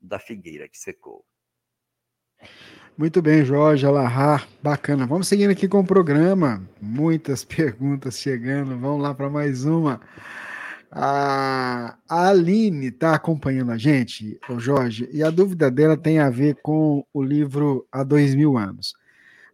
[0.00, 1.24] da figueira que secou.
[2.96, 5.06] Muito bem, Jorge Alahar, bacana.
[5.06, 6.62] Vamos seguindo aqui com o programa.
[6.80, 8.78] Muitas perguntas chegando.
[8.78, 10.00] Vamos lá para mais uma.
[10.90, 16.56] A, Aline está acompanhando a gente, o Jorge, e a dúvida dela tem a ver
[16.62, 18.94] com o livro Há Dois Mil Anos.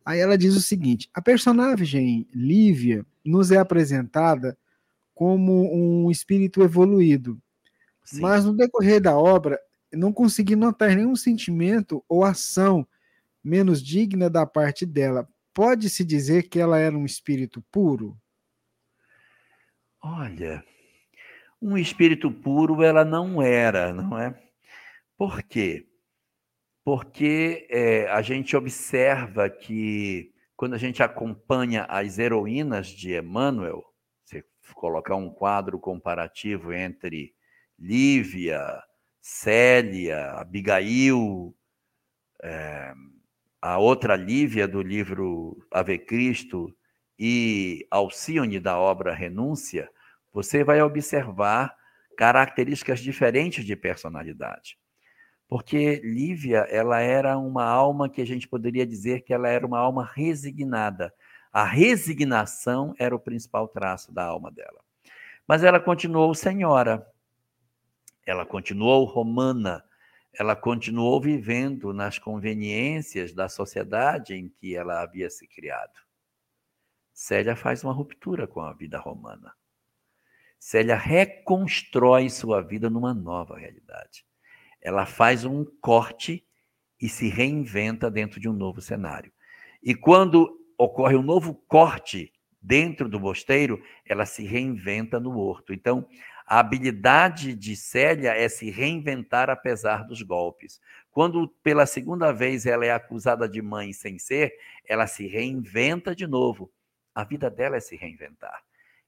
[0.05, 4.57] Aí ela diz o seguinte: a personagem Lívia nos é apresentada
[5.15, 7.39] como um espírito evoluído,
[8.07, 8.21] Sim.
[8.21, 9.61] mas no decorrer da obra
[9.93, 12.87] não consegui notar nenhum sentimento ou ação
[13.43, 15.29] menos digna da parte dela.
[15.53, 18.17] Pode-se dizer que ela era um espírito puro?
[20.03, 20.65] Olha,
[21.61, 24.35] um espírito puro ela não era, não é?
[25.17, 25.87] Por quê?
[26.85, 33.85] Porque é, a gente observa que quando a gente acompanha as heroínas de Emmanuel,
[34.25, 37.36] você colocar um quadro comparativo entre
[37.79, 38.83] Lívia,
[39.21, 41.55] Célia, Abigail,
[42.43, 42.93] é,
[43.61, 46.75] a outra Lívia do livro Ave Cristo
[47.19, 49.91] e Alcione da obra Renúncia,
[50.33, 51.75] você vai observar
[52.17, 54.79] características diferentes de personalidade.
[55.49, 59.79] Porque Lívia, ela era uma alma que a gente poderia dizer que ela era uma
[59.79, 61.13] alma resignada.
[61.53, 64.81] A resignação era o principal traço da alma dela.
[65.47, 67.07] Mas ela continuou senhora,
[68.27, 69.85] ela continuou romana,
[70.35, 76.01] ela continuou vivendo nas conveniências da sociedade em que ela havia se criado.
[77.15, 79.55] Célia faz uma ruptura com a vida romana.
[80.59, 84.27] Célia reconstrói sua vida numa nova realidade.
[84.83, 86.45] Ela faz um corte
[87.01, 89.33] e se reinventa dentro de um novo cenário.
[89.83, 95.73] E quando ocorre um novo corte dentro do mosteiro, ela se reinventa no horto.
[95.73, 96.07] Então,
[96.47, 100.81] a habilidade de Célia é se reinventar apesar dos golpes.
[101.11, 104.55] Quando pela segunda vez ela é acusada de mãe sem ser,
[104.87, 106.73] ela se reinventa de novo.
[107.13, 108.63] A vida dela é se reinventar.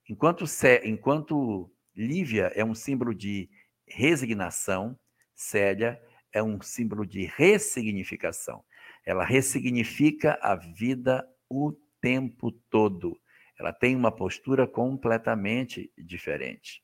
[0.09, 0.45] Enquanto,
[0.83, 3.49] enquanto Lívia é um símbolo de
[3.87, 4.99] resignação,
[5.33, 6.01] Célia
[6.33, 8.65] é um símbolo de ressignificação.
[9.07, 13.17] Ela ressignifica a vida o tempo todo.
[13.59, 16.83] Ela tem uma postura completamente diferente.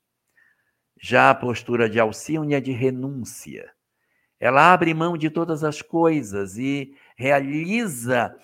[1.07, 3.71] Já a postura de Alcione é de renúncia.
[4.41, 8.35] Ela abre mão de todas as coisas e realiza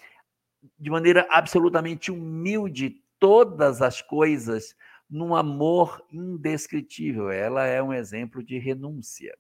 [0.79, 4.77] de maneira absolutamente humilde todas as coisas
[5.09, 7.31] num amor indescritível.
[7.31, 9.35] Ela é um exemplo de renúncia.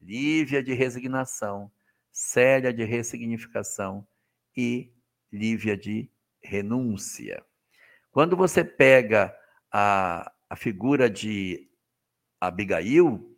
[0.00, 1.70] Lívia de resignação,
[2.10, 4.08] Célia de ressignificação
[4.56, 4.90] e
[5.30, 6.10] Lívia de
[6.42, 7.44] renúncia.
[8.10, 9.36] Quando você pega
[9.70, 11.67] a, a figura de
[12.40, 13.36] Abigail,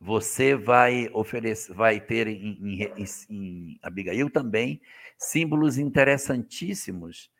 [0.00, 4.80] você vai oferecer, vai ter em, em, em, Abigail também
[5.18, 7.30] símbolos interessantíssimos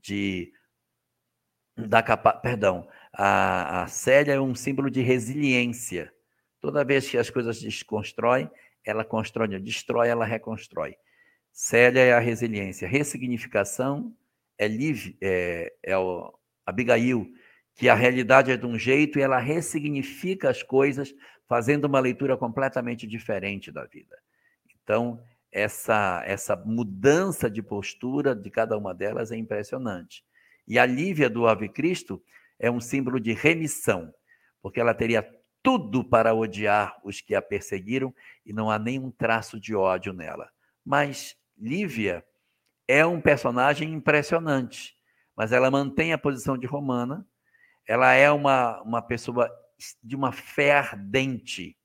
[0.00, 0.52] de
[1.76, 6.12] da capa, perdão, a, a Célia é um símbolo de resiliência.
[6.60, 8.48] Toda vez que as coisas desconstroem,
[8.84, 10.96] ela constrói, destrói, ela reconstrói.
[11.52, 12.86] Célia é a resiliência.
[12.86, 14.16] Ressignificação
[14.56, 16.32] é, livre, é, é o
[16.64, 17.26] Abigail,
[17.74, 21.14] que a realidade é de um jeito e ela ressignifica as coisas,
[21.46, 24.16] fazendo uma leitura completamente diferente da vida.
[24.82, 25.20] Então,
[25.50, 30.24] essa, essa mudança de postura de cada uma delas é impressionante.
[30.66, 32.22] E a Lívia do Ave Cristo
[32.58, 34.12] é um símbolo de remissão,
[34.62, 35.28] porque ela teria
[35.62, 38.14] tudo para odiar os que a perseguiram
[38.44, 40.50] e não há nenhum traço de ódio nela.
[40.84, 42.24] Mas Lívia
[42.86, 44.94] é um personagem impressionante,
[45.36, 47.26] mas ela mantém a posição de romana,
[47.86, 49.50] ela é uma, uma pessoa
[50.02, 51.76] de uma fé ardente,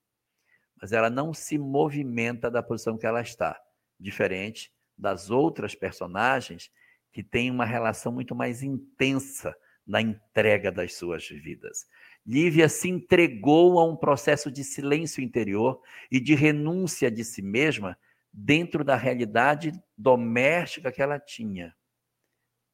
[0.81, 3.59] mas ela não se movimenta da posição que ela está,
[3.99, 6.71] diferente das outras personagens
[7.11, 11.87] que têm uma relação muito mais intensa na entrega das suas vidas.
[12.25, 15.81] Lívia se entregou a um processo de silêncio interior
[16.11, 17.97] e de renúncia de si mesma
[18.31, 21.75] dentro da realidade doméstica que ela tinha,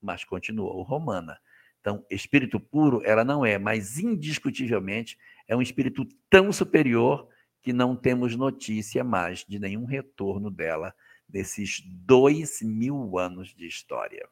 [0.02, 1.40] mas continuou romana.
[1.86, 7.30] Então, espírito puro ela não é, mas indiscutivelmente é um espírito tão superior
[7.62, 10.96] que não temos notícia mais de nenhum retorno dela
[11.30, 14.28] nesses dois mil anos de história.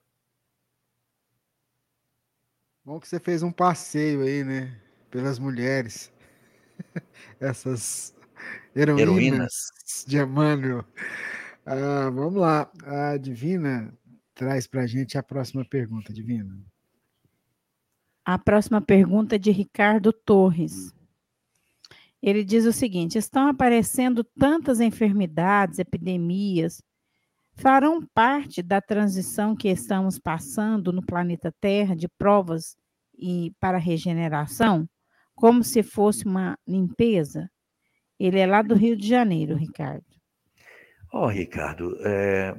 [2.83, 4.81] Bom que você fez um passeio aí, né?
[5.11, 6.11] Pelas mulheres.
[7.39, 8.15] Essas
[8.75, 9.53] heroínas, heroínas.
[10.07, 10.83] de Emmanuel.
[11.63, 12.71] Ah, vamos lá.
[12.83, 13.95] A Divina
[14.33, 16.72] traz para a gente a próxima pergunta, Divina.
[18.25, 20.93] A próxima pergunta é de Ricardo Torres.
[22.21, 26.81] Ele diz o seguinte: estão aparecendo tantas enfermidades, epidemias,
[27.55, 32.77] farão parte da transição que estamos passando no planeta Terra de provas
[33.17, 34.87] e para regeneração,
[35.35, 37.49] como se fosse uma limpeza?
[38.19, 40.05] Ele é lá do Rio de Janeiro, Ricardo.
[41.11, 42.55] Ó, oh, Ricardo, é...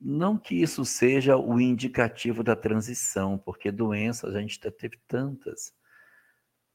[0.00, 5.74] não que isso seja o indicativo da transição, porque doenças a gente teve tantas.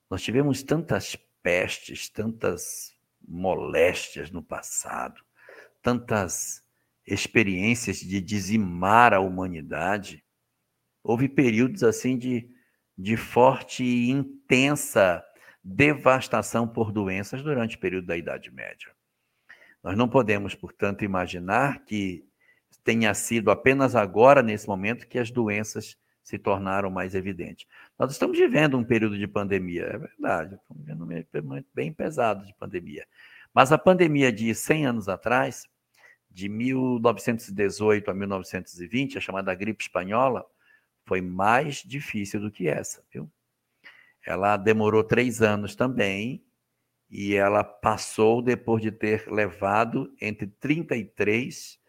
[0.10, 2.96] Nós tivemos tantas pestes, tantas
[3.28, 5.20] moléstias no passado,
[5.82, 6.64] tantas
[7.08, 10.24] experiências de dizimar a humanidade.
[11.04, 12.48] Houve períodos assim de,
[12.96, 15.24] de forte e intensa
[15.64, 18.94] devastação por doenças durante o período da Idade Média.
[19.84, 22.24] Nós não podemos, portanto, imaginar que
[22.86, 27.68] tenha sido apenas agora, nesse momento, que as doenças se tornaram mais evidentes.
[27.98, 32.46] Nós estamos vivendo um período de pandemia, é verdade, estamos vivendo um momento bem pesado
[32.46, 33.06] de pandemia.
[33.52, 35.68] Mas a pandemia de 100 anos atrás
[36.30, 40.46] de 1918 a 1920, a chamada gripe espanhola,
[41.06, 43.30] foi mais difícil do que essa, viu?
[44.24, 46.44] Ela demorou três anos também
[47.10, 51.80] e ela passou depois de ter levado entre 33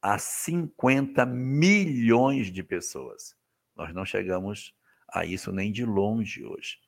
[0.00, 3.36] a 50 milhões de pessoas.
[3.76, 4.74] Nós não chegamos
[5.08, 6.78] a isso nem de longe hoje.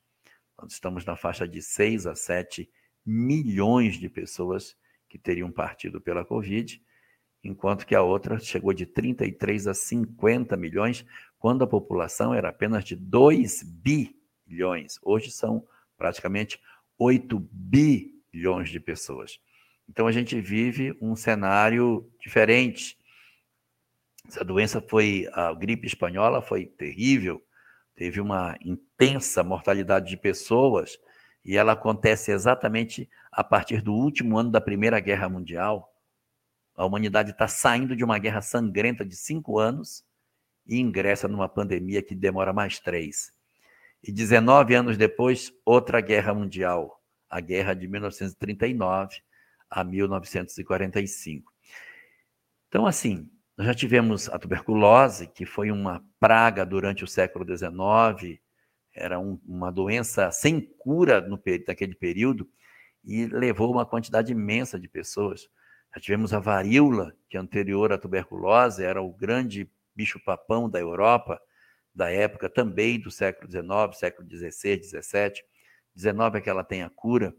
[0.60, 2.70] Nós estamos na faixa de 6 a 7
[3.04, 4.76] milhões de pessoas
[5.08, 6.82] que teriam partido pela Covid
[7.42, 11.04] enquanto que a outra chegou de 33 a 50 milhões,
[11.38, 14.98] quando a população era apenas de 2 bilhões.
[15.02, 16.60] Hoje são praticamente
[16.98, 19.40] 8 bilhões de pessoas.
[19.88, 22.96] Então a gente vive um cenário diferente.
[24.32, 27.42] Essa doença foi, a gripe espanhola foi terrível,
[27.94, 30.98] teve uma intensa mortalidade de pessoas,
[31.44, 35.92] e ela acontece exatamente a partir do último ano da Primeira Guerra Mundial
[36.74, 40.04] a humanidade está saindo de uma guerra sangrenta de cinco anos
[40.66, 43.32] e ingressa numa pandemia que demora mais três.
[44.02, 49.16] E 19 anos depois, outra guerra mundial, a guerra de 1939
[49.70, 51.52] a 1945.
[52.68, 58.40] Então, assim, nós já tivemos a tuberculose, que foi uma praga durante o século XIX,
[58.94, 62.48] era um, uma doença sem cura no, naquele período
[63.04, 65.48] e levou uma quantidade imensa de pessoas.
[65.94, 71.40] Já tivemos a varíola, que anterior à tuberculose era o grande bicho-papão da Europa,
[71.94, 75.44] da época também do século XIX, século XVI, XVII.
[75.94, 77.34] 19 é que ela tem a cura.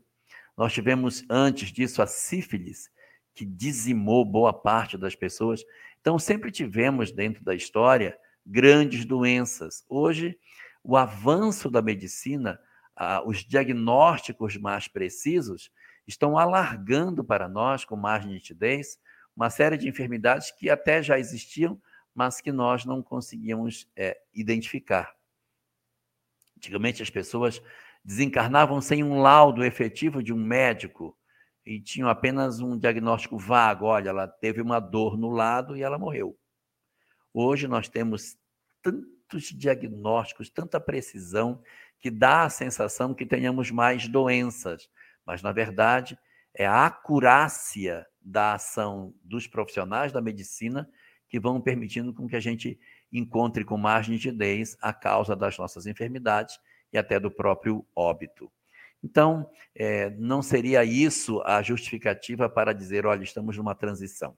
[0.56, 2.92] Nós tivemos antes disso a sífilis,
[3.34, 5.64] que dizimou boa parte das pessoas.
[6.04, 9.86] Então, sempre tivemos dentro da história grandes doenças.
[9.88, 10.38] Hoje,
[10.84, 12.60] o avanço da medicina,
[13.26, 15.72] os diagnósticos mais precisos,
[16.06, 19.00] estão alargando para nós, com mais nitidez,
[19.34, 21.82] uma série de enfermidades que até já existiam,
[22.14, 25.16] mas que nós não conseguíamos é, identificar.
[26.58, 27.62] Antigamente, as pessoas
[28.04, 31.18] desencarnavam sem um laudo efetivo de um médico
[31.66, 33.86] e tinham apenas um diagnóstico vago.
[33.86, 36.38] Olha, ela teve uma dor no lado e ela morreu.
[37.34, 38.38] Hoje nós temos
[38.82, 41.62] tantos diagnósticos, tanta precisão,
[42.00, 44.90] que dá a sensação que tenhamos mais doenças.
[45.26, 46.18] Mas, na verdade,
[46.54, 50.90] é a acurácia da ação dos profissionais da medicina
[51.28, 52.80] que vão permitindo com que a gente
[53.12, 56.60] encontre com mais nitidez a causa das nossas enfermidades
[56.92, 58.52] e até do próprio óbito.
[59.04, 64.38] Então, é, não seria isso a justificativa para dizer, olha, estamos numa transição.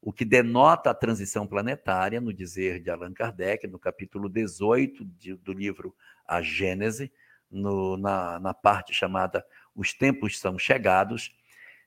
[0.00, 5.34] O que denota a transição planetária, no dizer de Allan Kardec, no capítulo 18 de,
[5.36, 5.96] do livro
[6.26, 7.10] A Gênese,
[7.50, 9.42] no, na, na parte chamada
[9.74, 11.34] Os Tempos São Chegados,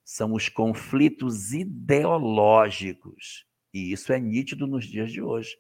[0.03, 3.45] são os conflitos ideológicos.
[3.71, 5.55] E isso é nítido nos dias de hoje.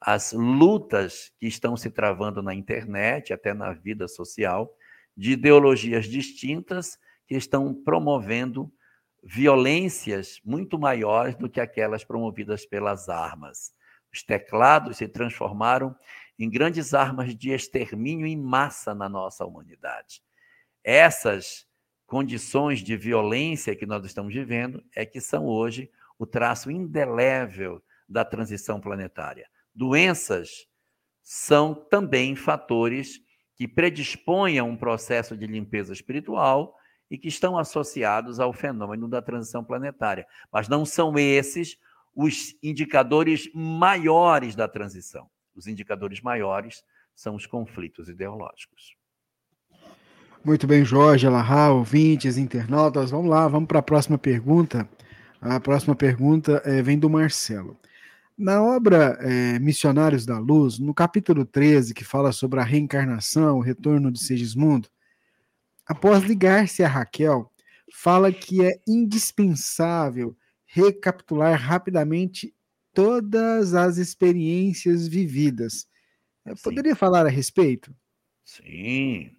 [0.00, 4.72] As lutas que estão se travando na internet, até na vida social,
[5.18, 6.96] de ideologias distintas
[7.26, 8.72] que estão promovendo
[9.20, 13.74] violências muito maiores do que aquelas promovidas pelas armas.
[14.14, 15.94] Os teclados se transformaram
[16.38, 20.22] em grandes armas de extermínio em massa na nossa humanidade.
[20.84, 21.66] Essas
[22.06, 28.24] condições de violência que nós estamos vivendo é que são hoje o traço indelével da
[28.24, 29.50] transição planetária.
[29.74, 30.68] Doenças
[31.24, 33.20] são também fatores
[33.58, 36.76] que predispõem a um processo de limpeza espiritual
[37.10, 40.24] e que estão associados ao fenômeno da transição planetária.
[40.52, 41.76] Mas não são esses
[42.14, 45.28] os indicadores maiores da transição.
[45.56, 46.84] Os indicadores maiores
[47.14, 48.96] são os conflitos ideológicos.
[50.44, 53.10] Muito bem, Jorge, Alahá, ouvintes, internautas.
[53.10, 54.88] Vamos lá, vamos para a próxima pergunta.
[55.40, 57.76] A próxima pergunta é, vem do Marcelo.
[58.38, 63.60] Na obra é, Missionários da Luz, no capítulo 13, que fala sobre a reencarnação, o
[63.60, 64.88] retorno de Segismundo,
[65.84, 67.52] após ligar-se a Raquel,
[67.92, 70.36] fala que é indispensável
[70.66, 72.54] recapitular rapidamente
[72.94, 75.88] todas as experiências vividas.
[76.46, 77.92] Eu poderia falar a respeito?
[78.44, 79.32] Sim.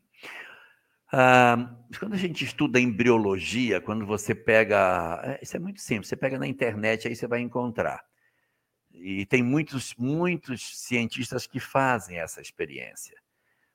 [1.10, 5.22] Ah, quando a gente estuda embriologia, quando você pega.
[5.24, 8.09] É, isso é muito simples, você pega na internet, aí você vai encontrar.
[9.02, 13.18] E tem muitos, muitos cientistas que fazem essa experiência.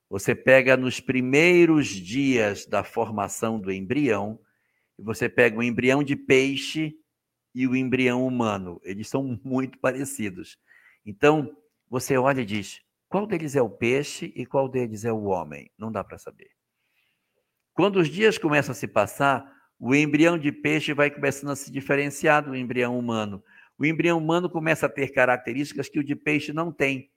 [0.09, 4.39] Você pega nos primeiros dias da formação do embrião,
[4.99, 6.95] e você pega o embrião de peixe
[7.55, 8.81] e o embrião humano.
[8.85, 10.59] Eles são muito parecidos.
[11.05, 11.57] Então,
[11.89, 15.71] você olha e diz: qual deles é o peixe e qual deles é o homem?
[15.79, 16.51] Não dá para saber.
[17.73, 21.71] Quando os dias começam a se passar, o embrião de peixe vai começando a se
[21.71, 23.43] diferenciar do embrião humano
[23.79, 27.11] o embrião humano começa a ter características que o de peixe não tem.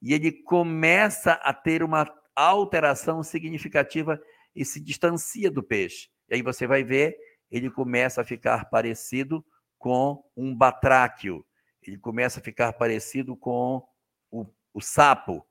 [0.00, 4.20] E ele começa a ter uma alteração significativa
[4.54, 6.08] e se distancia do peixe.
[6.28, 7.16] E aí você vai ver,
[7.50, 9.44] ele começa a ficar parecido
[9.78, 11.44] com um batráquio.
[11.82, 13.82] Ele começa a ficar parecido com
[14.30, 15.46] o, o sapo.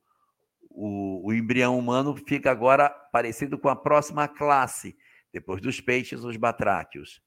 [0.70, 4.96] O, o embrião humano fica agora parecido com a próxima classe,
[5.34, 7.22] depois dos peixes, os batráquios.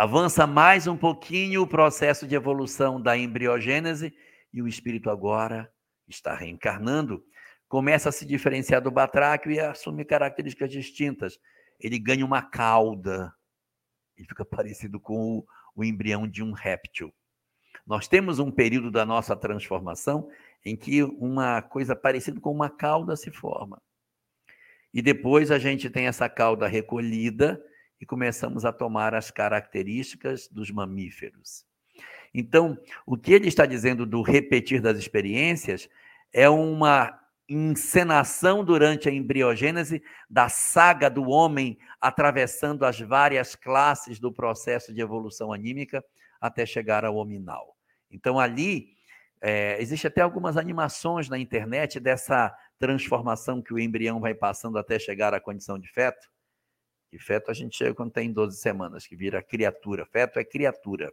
[0.00, 4.14] Avança mais um pouquinho o processo de evolução da embriogênese
[4.50, 5.70] e o espírito agora
[6.08, 7.22] está reencarnando,
[7.68, 11.38] começa a se diferenciar do batráquio e assume características distintas.
[11.78, 13.30] Ele ganha uma cauda,
[14.16, 15.46] ele fica parecido com o,
[15.76, 17.12] o embrião de um réptil.
[17.86, 20.30] Nós temos um período da nossa transformação
[20.64, 23.78] em que uma coisa parecida com uma cauda se forma.
[24.94, 27.62] E depois a gente tem essa cauda recolhida
[28.00, 31.66] e começamos a tomar as características dos mamíferos.
[32.32, 35.88] Então, o que ele está dizendo do repetir das experiências
[36.32, 44.32] é uma encenação durante a embriogênese da saga do homem atravessando as várias classes do
[44.32, 46.04] processo de evolução anímica
[46.40, 47.76] até chegar ao hominal.
[48.08, 48.94] Então, ali,
[49.40, 54.98] é, existe até algumas animações na internet dessa transformação que o embrião vai passando até
[54.98, 56.29] chegar à condição de feto.
[57.12, 60.06] E feto a gente chega quando tem 12 semanas, que vira criatura.
[60.06, 61.12] Feto é criatura.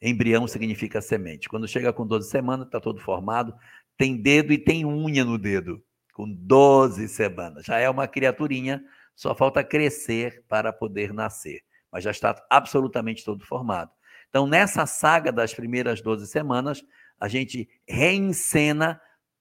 [0.00, 1.48] Embrião significa semente.
[1.48, 3.54] Quando chega com 12 semanas, está todo formado,
[3.96, 5.82] tem dedo e tem unha no dedo,
[6.14, 7.66] com 12 semanas.
[7.66, 8.82] Já é uma criaturinha,
[9.14, 13.90] só falta crescer para poder nascer, mas já está absolutamente todo formado.
[14.28, 16.84] Então, nessa saga das primeiras 12 semanas,
[17.18, 19.00] a gente reencena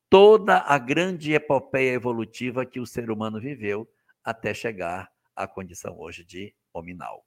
[0.09, 3.87] toda a grande epopeia evolutiva que o ser humano viveu
[4.27, 7.25] até chegar à condição hoje de hominal.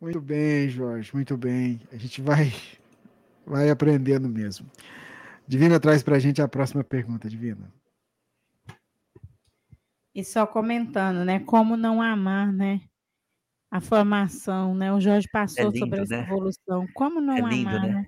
[0.00, 1.80] Muito bem, Jorge, muito bem.
[1.92, 2.52] A gente vai,
[3.46, 4.68] vai aprendendo mesmo.
[5.46, 7.72] Divina traz para a gente a próxima pergunta, Divina.
[10.12, 11.38] E só comentando, né?
[11.38, 12.80] Como não amar, né?
[13.70, 14.92] A formação, né?
[14.92, 16.22] O Jorge passou é lindo, sobre essa né?
[16.24, 16.88] evolução.
[16.92, 17.92] Como não é lindo, amar, né?
[17.92, 18.06] né?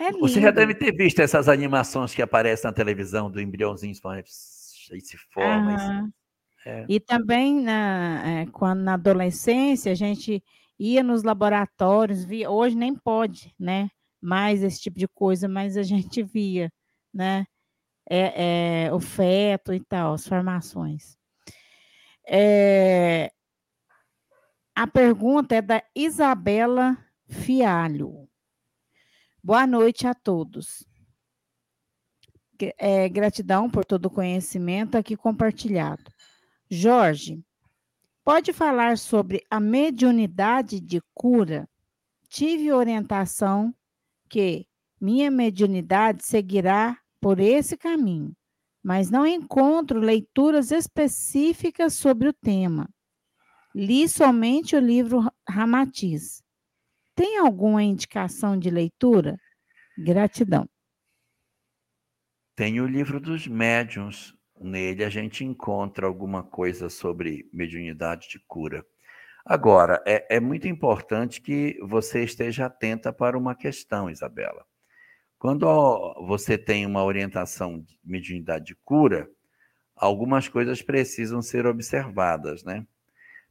[0.00, 0.18] É lindo.
[0.18, 5.16] Você já deve ter visto essas animações que aparecem na televisão do embriãozinho e se
[5.32, 6.12] forma.
[6.64, 6.86] É.
[6.88, 10.42] E também na, é, quando na adolescência a gente
[10.78, 13.88] ia nos laboratórios, via, hoje nem pode, né?
[14.20, 16.72] Mais esse tipo de coisa, mas a gente via,
[17.12, 17.46] né?
[18.08, 21.16] É, é o feto e tal, as formações.
[22.26, 23.30] É,
[24.74, 26.96] a pergunta é da Isabela
[27.28, 28.28] Fialho.
[29.42, 30.86] Boa noite a todos.
[32.78, 36.12] É, gratidão por todo o conhecimento aqui compartilhado.
[36.74, 37.44] Jorge,
[38.24, 41.68] pode falar sobre a mediunidade de cura?
[42.30, 43.74] Tive orientação
[44.26, 44.66] que
[44.98, 48.34] minha mediunidade seguirá por esse caminho,
[48.82, 52.88] mas não encontro leituras específicas sobre o tema.
[53.74, 56.42] Li somente o livro Ramatiz.
[57.14, 59.36] Tem alguma indicação de leitura?
[59.98, 60.66] Gratidão.
[62.56, 64.34] Tem o livro dos médiuns.
[64.62, 68.84] Nele a gente encontra alguma coisa sobre mediunidade de cura.
[69.44, 74.64] Agora, é, é muito importante que você esteja atenta para uma questão, Isabela.
[75.38, 75.66] Quando
[76.28, 79.28] você tem uma orientação de mediunidade de cura,
[79.96, 82.86] algumas coisas precisam ser observadas, né?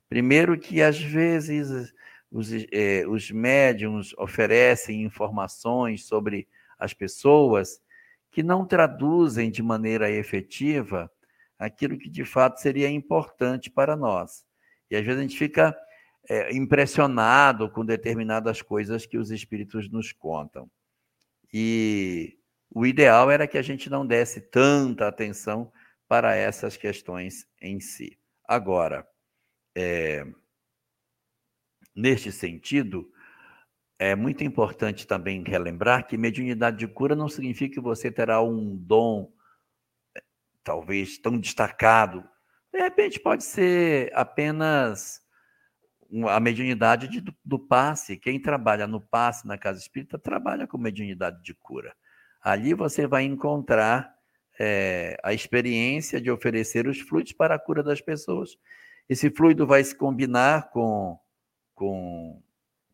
[0.07, 1.93] Primeiro que às vezes
[2.31, 6.47] os, eh, os médiums oferecem informações sobre
[6.79, 7.81] as pessoas
[8.31, 11.11] que não traduzem de maneira efetiva
[11.59, 14.43] aquilo que de fato seria importante para nós.
[14.89, 15.77] E às vezes a gente fica
[16.29, 20.69] é, impressionado com determinadas coisas que os espíritos nos contam.
[21.53, 22.37] E
[22.69, 25.71] o ideal era que a gente não desse tanta atenção
[26.07, 28.17] para essas questões em si.
[28.47, 29.07] Agora,
[29.75, 30.25] é,
[31.95, 33.11] Neste sentido,
[34.01, 38.75] é muito importante também relembrar que mediunidade de cura não significa que você terá um
[38.75, 39.31] dom,
[40.63, 42.27] talvez tão destacado.
[42.73, 45.21] De repente, pode ser apenas
[46.29, 48.17] a mediunidade de, do, do passe.
[48.17, 51.95] Quem trabalha no passe na casa espírita trabalha com mediunidade de cura.
[52.41, 54.11] Ali você vai encontrar
[54.59, 58.57] é, a experiência de oferecer os fluidos para a cura das pessoas.
[59.07, 61.19] Esse fluido vai se combinar com
[61.75, 62.41] com,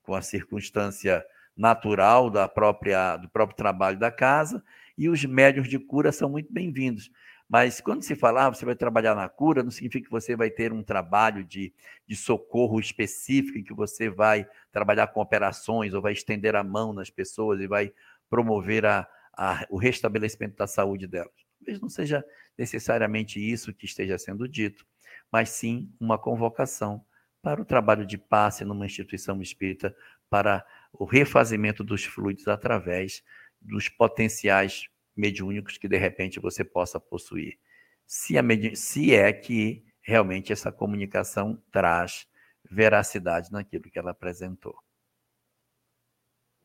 [0.07, 1.21] com a circunstância
[1.55, 4.63] natural da própria, do próprio trabalho da casa,
[4.97, 7.11] e os médios de cura são muito bem-vindos.
[7.49, 10.49] Mas quando se fala, ah, você vai trabalhar na cura, não significa que você vai
[10.49, 11.73] ter um trabalho de,
[12.07, 17.09] de socorro específico, que você vai trabalhar com operações ou vai estender a mão nas
[17.09, 17.91] pessoas e vai
[18.29, 19.05] promover a,
[19.37, 21.33] a, o restabelecimento da saúde delas.
[21.59, 22.23] Talvez não seja
[22.57, 24.85] necessariamente isso que esteja sendo dito,
[25.29, 27.03] mas sim uma convocação
[27.47, 29.95] para o trabalho de passe numa instituição espírita,
[30.29, 33.23] para o refazimento dos fluidos através
[33.61, 37.57] dos potenciais mediúnicos que de repente você possa possuir.
[38.05, 38.33] Se,
[38.75, 42.27] se é que realmente essa comunicação traz
[42.69, 44.75] veracidade naquilo que ela apresentou.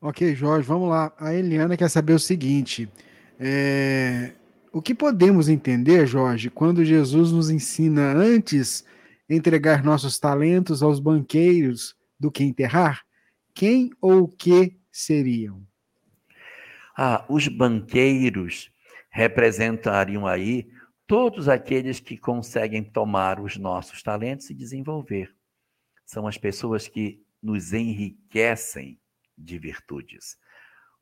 [0.01, 1.15] Ok, Jorge, vamos lá.
[1.17, 2.91] A Eliana quer saber o seguinte:
[3.39, 4.33] é...
[4.73, 8.85] o que podemos entender, Jorge, quando Jesus nos ensina antes
[9.35, 13.03] entregar nossos talentos aos banqueiros do que enterrar?
[13.55, 15.67] Quem ou que seriam?
[16.97, 18.71] Ah, os banqueiros
[19.11, 20.71] representariam aí
[21.07, 25.35] todos aqueles que conseguem tomar os nossos talentos e desenvolver.
[26.05, 28.99] São as pessoas que nos enriquecem
[29.37, 30.39] de virtudes.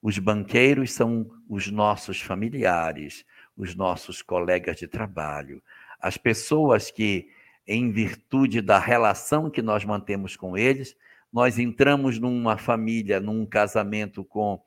[0.03, 3.25] Os banqueiros são os nossos familiares,
[3.57, 5.63] os nossos colegas de trabalho,
[6.01, 7.29] as pessoas que
[7.67, 10.97] em virtude da relação que nós mantemos com eles.
[11.33, 14.61] Nós entramos numa família, num casamento com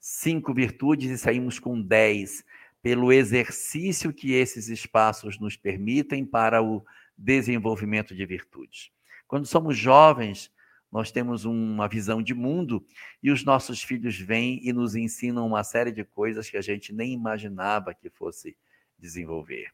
[0.00, 2.44] cinco virtudes e saímos com dez,
[2.82, 6.84] pelo exercício que esses espaços nos permitem para o
[7.16, 8.90] desenvolvimento de virtudes.
[9.26, 10.50] Quando somos jovens,
[10.90, 12.84] nós temos uma visão de mundo
[13.22, 16.94] e os nossos filhos vêm e nos ensinam uma série de coisas que a gente
[16.94, 18.56] nem imaginava que fosse
[18.98, 19.66] desenvolver.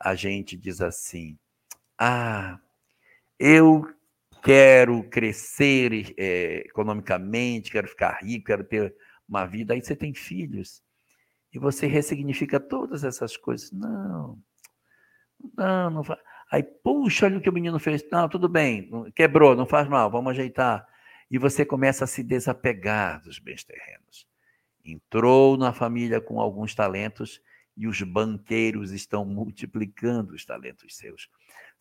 [0.00, 1.38] A gente diz assim:
[1.98, 2.58] ah,
[3.38, 3.86] eu
[4.42, 8.94] quero crescer é, economicamente, quero ficar rico, quero ter
[9.28, 9.74] uma vida.
[9.74, 10.82] Aí você tem filhos
[11.52, 13.70] e você ressignifica todas essas coisas.
[13.70, 14.38] Não,
[15.56, 16.20] não, não faz.
[16.50, 18.04] Aí, puxa, olha o que o menino fez.
[18.10, 20.86] Não, tudo bem, quebrou, não faz mal, vamos ajeitar.
[21.30, 24.26] E você começa a se desapegar dos bens terrenos.
[24.84, 27.40] Entrou na família com alguns talentos
[27.74, 31.30] e os banqueiros estão multiplicando os talentos seus.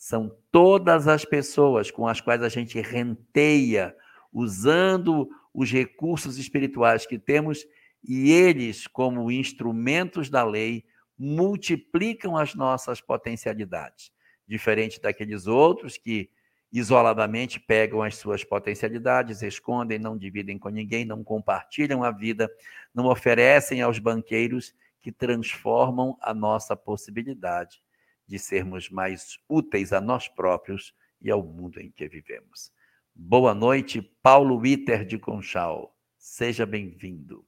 [0.01, 3.95] São todas as pessoas com as quais a gente renteia,
[4.33, 7.67] usando os recursos espirituais que temos,
[8.03, 10.83] e eles, como instrumentos da lei,
[11.15, 14.11] multiplicam as nossas potencialidades.
[14.47, 16.31] Diferente daqueles outros que
[16.73, 22.51] isoladamente pegam as suas potencialidades, escondem, não dividem com ninguém, não compartilham a vida,
[22.91, 27.83] não oferecem aos banqueiros que transformam a nossa possibilidade
[28.31, 32.71] de sermos mais úteis a nós próprios e ao mundo em que vivemos.
[33.13, 35.93] Boa noite, Paulo Witter de Conchal.
[36.17, 37.45] Seja bem-vindo.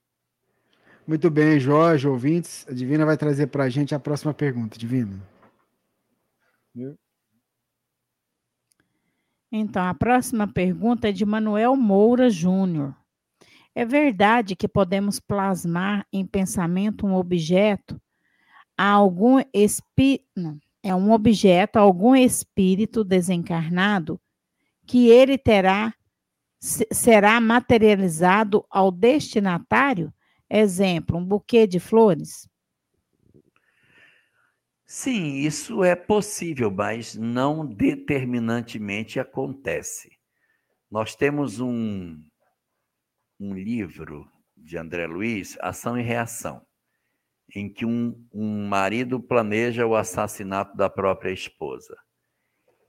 [1.07, 2.67] Muito bem, Jorge, ouvintes.
[2.67, 4.77] A Divina vai trazer para a gente a próxima pergunta.
[4.77, 5.25] Divina.
[9.49, 12.93] Então, a próxima pergunta é de Manuel Moura Júnior.
[13.73, 18.01] É verdade que podemos plasmar em pensamento um objeto
[18.77, 24.19] a algum espírito, é um objeto, algum espírito desencarnado
[24.86, 25.93] que ele terá
[26.59, 30.13] será materializado ao destinatário?
[30.49, 32.47] Exemplo, um buquê de flores.
[34.86, 40.11] Sim, isso é possível, mas não determinantemente acontece.
[40.91, 42.23] Nós temos um,
[43.39, 46.61] um livro de André Luiz, Ação e Reação,
[47.55, 51.95] em que um, um marido planeja o assassinato da própria esposa.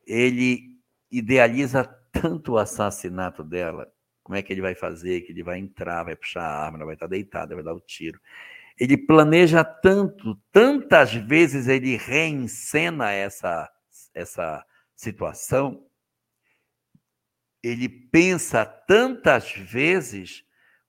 [0.07, 0.79] Ele
[1.11, 3.93] idealiza tanto o assassinato dela,
[4.23, 6.95] como é que ele vai fazer, que ele vai entrar, vai puxar a arma, vai
[6.95, 8.19] estar deitada, vai dar o tiro.
[8.79, 13.71] Ele planeja tanto, tantas vezes ele reencena essa,
[14.15, 14.65] essa
[14.97, 15.87] situação,
[17.63, 20.45] ele pensa tantas vezes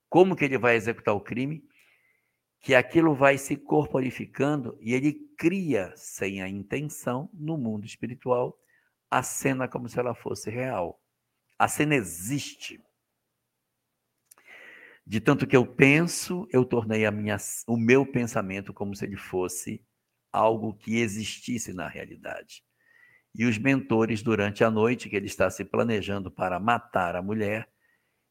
[0.10, 1.64] como que ele vai executar o crime,
[2.66, 8.60] que aquilo vai se corporificando e ele cria, sem a intenção, no mundo espiritual,
[9.08, 11.00] a cena como se ela fosse real.
[11.60, 12.84] A cena existe.
[15.06, 17.38] De tanto que eu penso, eu tornei a minha,
[17.68, 19.86] o meu pensamento como se ele fosse
[20.34, 22.64] algo que existisse na realidade.
[23.36, 27.70] E os mentores, durante a noite que ele está se planejando para matar a mulher,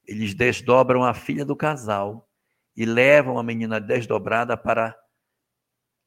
[0.04, 2.28] eles desdobram a filha do casal
[2.76, 4.96] e levam a menina desdobrada para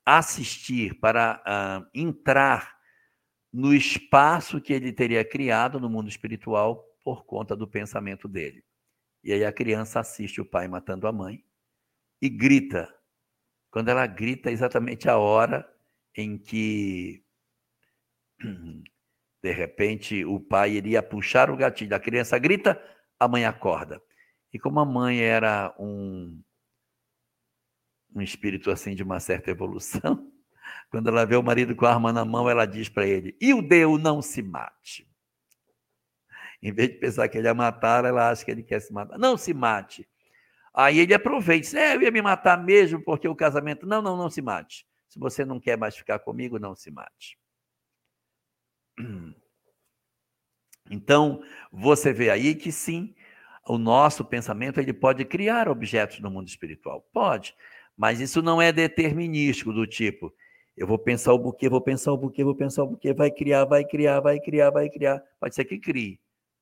[0.06, 2.78] assistir, para uh, entrar
[3.52, 8.64] no espaço que ele teria criado no mundo espiritual por conta do pensamento dele.
[9.24, 11.44] E aí a criança assiste o pai matando a mãe
[12.22, 12.94] e grita.
[13.72, 15.68] Quando ela grita, é exatamente a hora
[16.16, 17.24] em que,
[19.44, 21.96] de repente, o pai iria puxar o gatilho.
[21.96, 22.82] A criança grita,
[23.20, 24.02] a mãe acorda.
[24.54, 26.42] E como a mãe era um,
[28.18, 30.32] um espírito assim de uma certa evolução,
[30.90, 33.54] quando ela vê o marido com a arma na mão, ela diz para ele: E
[33.54, 35.08] o Deus não se mate.
[36.62, 39.18] Em vez de pensar que ele ia matar, ela acha que ele quer se matar.
[39.20, 40.10] Não se mate.
[40.74, 43.86] Aí ele aproveita, é, eu ia me matar mesmo porque o casamento.
[43.86, 44.88] Não, não, não se mate.
[45.08, 47.38] Se você não quer mais ficar comigo, não se mate.
[50.90, 53.14] Então, você vê aí que sim,
[53.68, 57.02] o nosso pensamento ele pode criar objetos no mundo espiritual.
[57.12, 57.54] Pode,
[57.98, 60.34] mas isso não é determinístico do tipo,
[60.78, 63.66] eu vou pensar o buquê, vou pensar o buquê, vou pensar o buquê, vai criar,
[63.66, 65.24] vai criar, vai criar, vai criar.
[65.40, 66.20] Pode ser que crie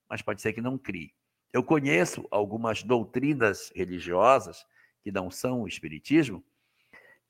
[0.09, 1.13] mas pode ser que não crie.
[1.51, 4.65] Eu conheço algumas doutrinas religiosas,
[5.01, 6.43] que não são o Espiritismo,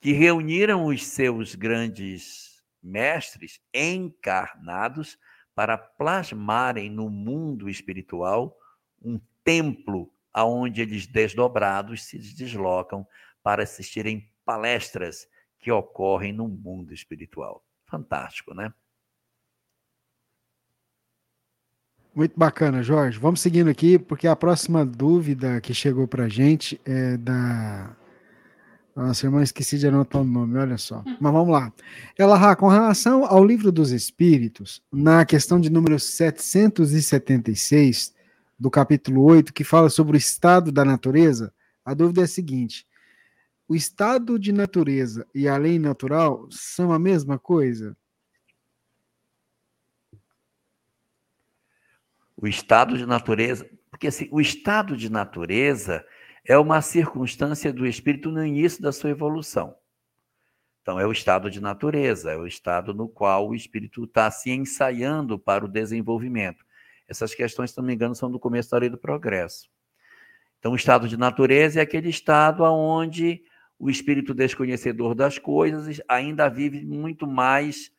[0.00, 5.18] que reuniram os seus grandes mestres encarnados
[5.54, 8.56] para plasmarem no mundo espiritual
[9.02, 13.06] um templo aonde eles desdobrados se deslocam
[13.46, 15.28] para assistirem palestras
[15.60, 17.64] que ocorrem no mundo espiritual.
[17.88, 18.74] Fantástico, né?
[22.12, 23.20] Muito bacana, Jorge.
[23.20, 27.96] Vamos seguindo aqui, porque a próxima dúvida que chegou para a gente é da.
[28.96, 31.04] Nossa, irmã, esqueci de anotar o nome, olha só.
[31.04, 31.72] Mas vamos lá.
[32.18, 38.12] Ela, com relação ao livro dos Espíritos, na questão de número 776,
[38.58, 42.84] do capítulo 8, que fala sobre o estado da natureza, a dúvida é a seguinte:
[43.68, 47.96] o estado de natureza e a lei natural são a mesma coisa?
[52.36, 56.04] O estado de natureza, porque assim, o estado de natureza
[56.44, 59.74] é uma circunstância do espírito no início da sua evolução.
[60.80, 64.52] Então, é o estado de natureza, é o estado no qual o espírito está se
[64.52, 66.64] ensaiando para o desenvolvimento.
[67.08, 69.68] Essas questões, se não me engano, são do começo da lei do progresso.
[70.60, 73.42] Então, o estado de natureza é aquele estado onde
[73.78, 77.92] o espírito desconhecedor das coisas ainda vive muito mais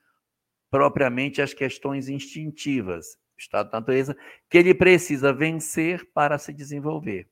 [0.70, 4.18] propriamente as questões instintivas, estado de natureza,
[4.50, 7.28] que ele precisa vencer para se desenvolver.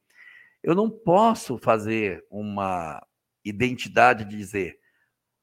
[0.64, 3.06] Eu não posso fazer uma
[3.44, 4.80] identidade de dizer,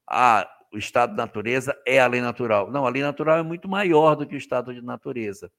[0.07, 2.71] ah, o estado de natureza é a lei natural.
[2.71, 5.51] Não, a lei natural é muito maior do que o estado de natureza.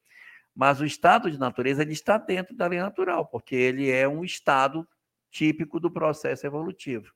[0.54, 4.24] Mas o estado de natureza ele está dentro da lei natural, porque ele é um
[4.24, 4.86] estado
[5.30, 7.12] típico do processo evolutivo.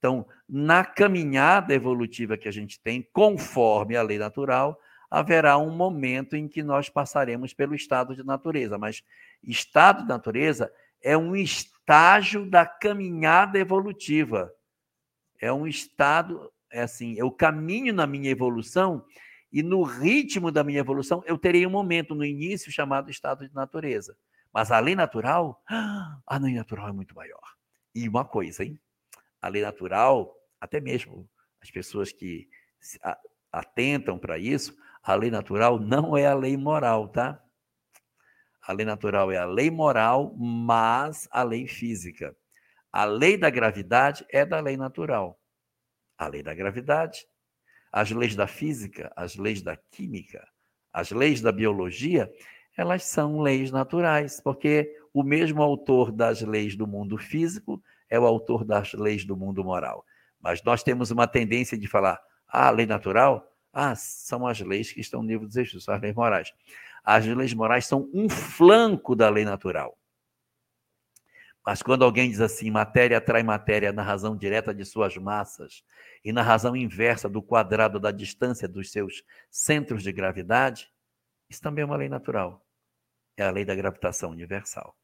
[0.00, 4.80] Então, na caminhada evolutiva que a gente tem, conforme a lei natural,
[5.10, 8.78] haverá um momento em que nós passaremos pelo estado de natureza.
[8.78, 9.04] Mas
[9.44, 10.72] estado de natureza
[11.02, 14.50] é um estágio da caminhada evolutiva.
[15.38, 19.04] É um estado, é assim, o caminho na minha evolução
[19.52, 23.54] e no ritmo da minha evolução eu terei um momento no início chamado estado de
[23.54, 24.16] natureza.
[24.50, 25.62] Mas a lei natural,
[26.26, 27.42] a lei natural é muito maior.
[27.94, 28.80] E uma coisa, hein?
[29.40, 31.28] A lei natural, até mesmo
[31.60, 32.48] as pessoas que
[33.52, 37.42] atentam para isso, a lei natural não é a lei moral, tá?
[38.62, 42.36] A lei natural é a lei moral, mas a lei física.
[42.92, 45.40] A lei da gravidade é da lei natural.
[46.18, 47.26] A lei da gravidade,
[47.90, 50.46] as leis da física, as leis da química,
[50.92, 52.30] as leis da biologia,
[52.76, 58.26] elas são leis naturais, porque o mesmo autor das leis do mundo físico é o
[58.26, 60.04] autor das leis do mundo moral.
[60.40, 63.46] Mas nós temos uma tendência de falar, ah, lei natural?
[63.72, 66.52] Ah, são as leis que estão no livro dos Exus, são as leis morais.
[67.04, 69.96] As leis morais são um flanco da lei natural.
[71.64, 75.84] Mas quando alguém diz assim, matéria atrai matéria na razão direta de suas massas
[76.24, 80.90] e na razão inversa do quadrado da distância dos seus centros de gravidade,
[81.48, 82.64] isso também é uma lei natural.
[83.36, 84.96] É a lei da gravitação universal.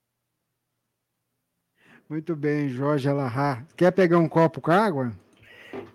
[2.09, 3.67] Muito bem, Jorge Alahá.
[3.77, 5.13] Quer pegar um copo com água?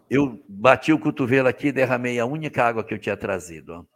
[0.09, 3.87] Eu bati o cotovelo aqui e derramei a única água que eu tinha trazido.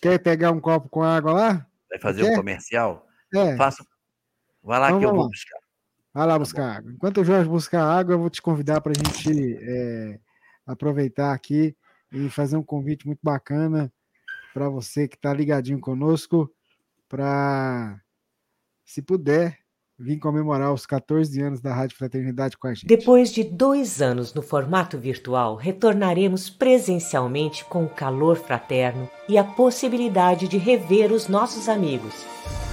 [0.00, 1.66] Quer pegar um copo com água lá?
[1.88, 2.32] Vai fazer Quer?
[2.32, 3.06] um comercial?
[3.34, 3.56] É.
[3.56, 3.84] Faço.
[4.62, 5.28] Vai lá então, que eu vou lá.
[5.28, 5.58] buscar.
[6.14, 6.78] Vai lá tá buscar bom.
[6.78, 6.92] água.
[6.92, 10.20] Enquanto o Jorge buscar água, eu vou te convidar para a gente é,
[10.64, 11.76] aproveitar aqui
[12.12, 13.92] e fazer um convite muito bacana
[14.54, 16.52] para você que está ligadinho conosco,
[17.08, 18.00] para,
[18.84, 19.59] se puder,
[20.00, 22.86] vim comemorar os 14 anos da Rádio Fraternidade com a gente.
[22.86, 29.44] Depois de dois anos no formato virtual, retornaremos presencialmente com o calor fraterno e a
[29.44, 32.14] possibilidade de rever os nossos amigos.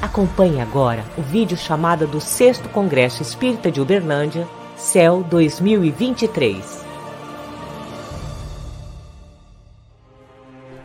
[0.01, 4.47] Acompanhe agora o vídeo chamada do 6 Congresso Espírita de Uberlândia,
[4.77, 6.85] CEL 2023.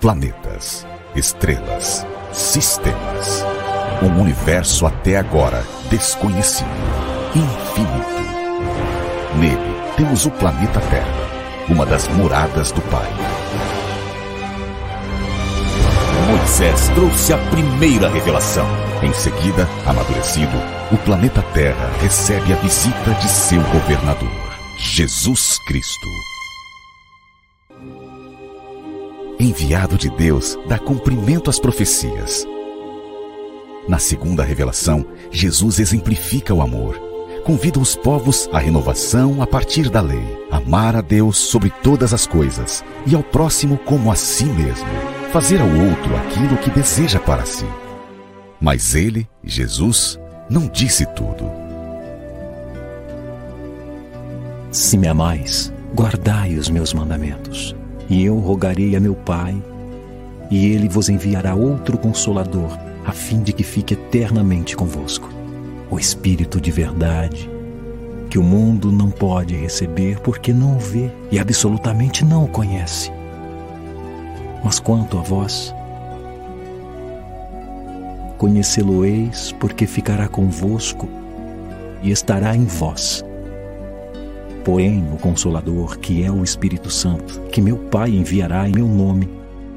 [0.00, 0.84] Planetas,
[1.14, 3.51] estrelas, sistemas
[4.02, 6.68] um universo até agora desconhecido,
[7.34, 8.22] infinito.
[9.38, 13.08] Nele temos o planeta Terra, uma das moradas do Pai.
[16.28, 18.66] Moisés trouxe a primeira revelação.
[19.02, 20.56] Em seguida, amadurecido,
[20.90, 24.30] o planeta Terra recebe a visita de seu governador,
[24.78, 26.08] Jesus Cristo.
[29.38, 32.46] Enviado de Deus, dá cumprimento às profecias
[33.88, 37.00] na segunda revelação, Jesus exemplifica o amor.
[37.44, 42.24] Convida os povos à renovação a partir da lei, amar a Deus sobre todas as
[42.24, 44.86] coisas e ao próximo como a si mesmo,
[45.32, 47.66] fazer ao outro aquilo que deseja para si.
[48.60, 51.50] Mas ele, Jesus, não disse tudo.
[54.70, 57.74] Se me amais, guardai os meus mandamentos,
[58.08, 59.60] e eu rogarei a meu Pai,
[60.48, 62.70] e ele vos enviará outro consolador
[63.04, 65.28] a fim de que fique eternamente convosco.
[65.90, 67.50] O Espírito de verdade,
[68.30, 73.10] que o mundo não pode receber porque não o vê e absolutamente não o conhece.
[74.64, 75.74] Mas quanto a vós,
[78.38, 81.08] conhecê-lo-eis porque ficará convosco
[82.02, 83.24] e estará em vós.
[84.64, 89.28] Porém, o Consolador, que é o Espírito Santo, que meu Pai enviará em meu nome,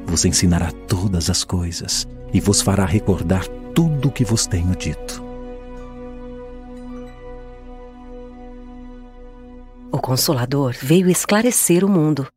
[0.06, 5.24] vos ensinará todas as coisas e vos fará recordar tudo o que vos tenho dito.
[9.92, 12.28] O Consolador veio esclarecer o mundo.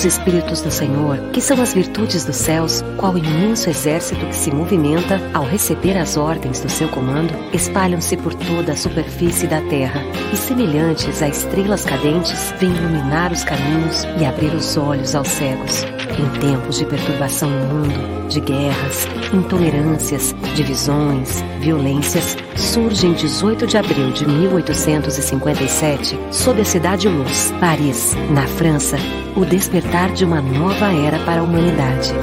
[0.00, 4.50] Os Espíritos do Senhor, que são as virtudes dos céus, qual imenso exército que se
[4.50, 10.00] movimenta ao receber as ordens do seu comando, espalham-se por toda a superfície da terra
[10.32, 15.84] e, semelhantes a estrelas cadentes, vêm iluminar os caminhos e abrir os olhos aos cegos.
[16.18, 23.76] Em tempos de perturbação no mundo, de guerras, intolerâncias, divisões, violências, surge em 18 de
[23.76, 28.96] abril de 1857, sob a cidade Luz, Paris, na França,
[29.36, 32.14] o despertar de uma nova era para a humanidade.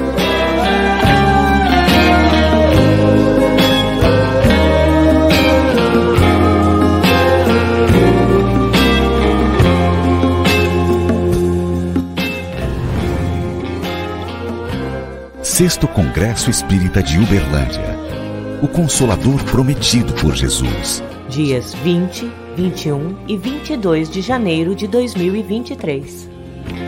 [15.44, 17.98] Sexto Congresso Espírita de Uberlândia.
[18.62, 21.04] O Consolador Prometido por Jesus.
[21.30, 26.37] Dias 20, 21 e 22 de janeiro de 2023.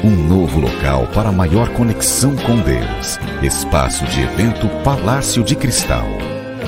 [0.03, 3.19] Um novo local para maior conexão com Deus.
[3.41, 6.07] Espaço de evento Palácio de Cristal.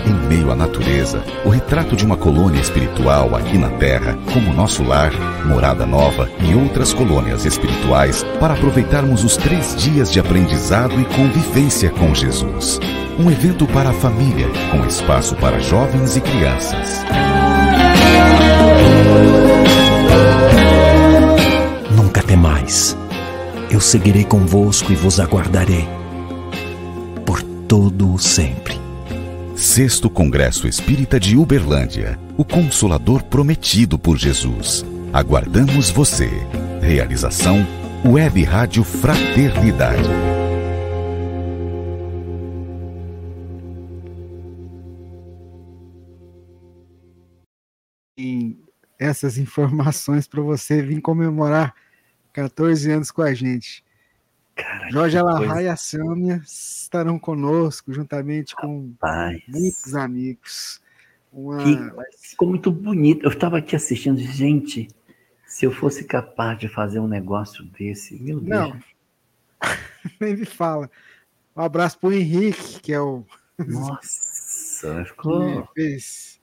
[0.05, 4.83] Em meio à natureza, o retrato de uma colônia espiritual aqui na Terra, como nosso
[4.83, 5.11] lar,
[5.45, 11.89] morada nova e outras colônias espirituais para aproveitarmos os três dias de aprendizado e convivência
[11.89, 12.79] com Jesus.
[13.19, 17.03] Um evento para a família, com espaço para jovens e crianças.
[22.31, 22.95] Nunca temais.
[23.69, 25.85] Eu seguirei convosco e vos aguardarei
[27.25, 28.79] por todo o sempre.
[29.55, 32.17] Sexto Congresso Espírita de Uberlândia.
[32.37, 34.85] O Consolador Prometido por Jesus.
[35.11, 36.29] Aguardamos você.
[36.81, 37.65] Realização
[38.05, 40.09] Web Rádio Fraternidade.
[48.17, 48.61] em
[48.99, 51.73] essas informações para você vir comemorar
[52.33, 53.83] 14 anos com a gente.
[54.55, 55.61] Cara, Jorge coisa.
[55.61, 59.41] e a Sâmia estarão conosco, juntamente com Rapaz.
[59.47, 60.81] muitos amigos.
[61.31, 61.63] Uma...
[61.63, 63.25] Que- Ficou muito bonito.
[63.25, 64.87] Eu estava aqui assistindo, gente.
[65.45, 68.49] Se eu fosse capaz de fazer um negócio desse, meu Deus.
[68.49, 68.79] Não,
[70.19, 70.89] nem me fala.
[71.55, 73.25] Um abraço para o Henrique, que é o.
[73.57, 75.67] Nossa, ficou.
[75.75, 76.39] fez,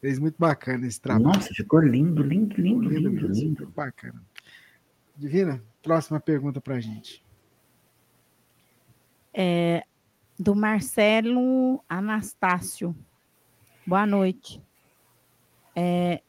[0.00, 1.24] fez muito bacana esse trabalho.
[1.26, 3.46] Nossa, ficou lindo, lindo, lindo, Lindo lindo, lindo.
[3.46, 4.20] muito bacana.
[5.20, 7.22] Divina, próxima pergunta para a gente.
[9.34, 9.84] É,
[10.38, 12.96] do Marcelo Anastácio.
[13.86, 14.62] Boa noite.
[15.76, 16.22] É,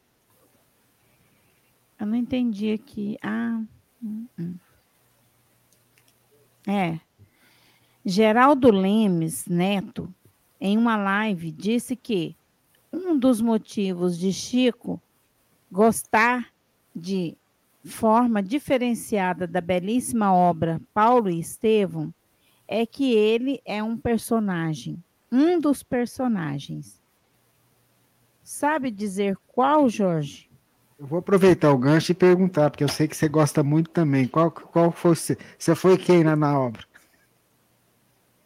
[1.97, 3.17] eu não entendi aqui.
[3.23, 3.63] Ah,
[4.03, 4.55] hum, hum.
[6.67, 6.99] é.
[8.03, 10.13] Geraldo Lemes Neto,
[10.59, 12.35] em uma live, disse que
[12.91, 15.01] um dos motivos de Chico
[15.71, 16.51] gostar
[16.93, 17.37] de
[17.83, 22.13] forma diferenciada da belíssima obra Paulo e Estevão
[22.67, 27.01] é que ele é um personagem, um dos personagens.
[28.43, 30.49] Sabe dizer qual, Jorge?
[30.97, 34.27] Eu vou aproveitar o gancho e perguntar, porque eu sei que você gosta muito também.
[34.27, 35.37] Qual, qual foi você?
[35.57, 36.83] Você foi quem na, na obra?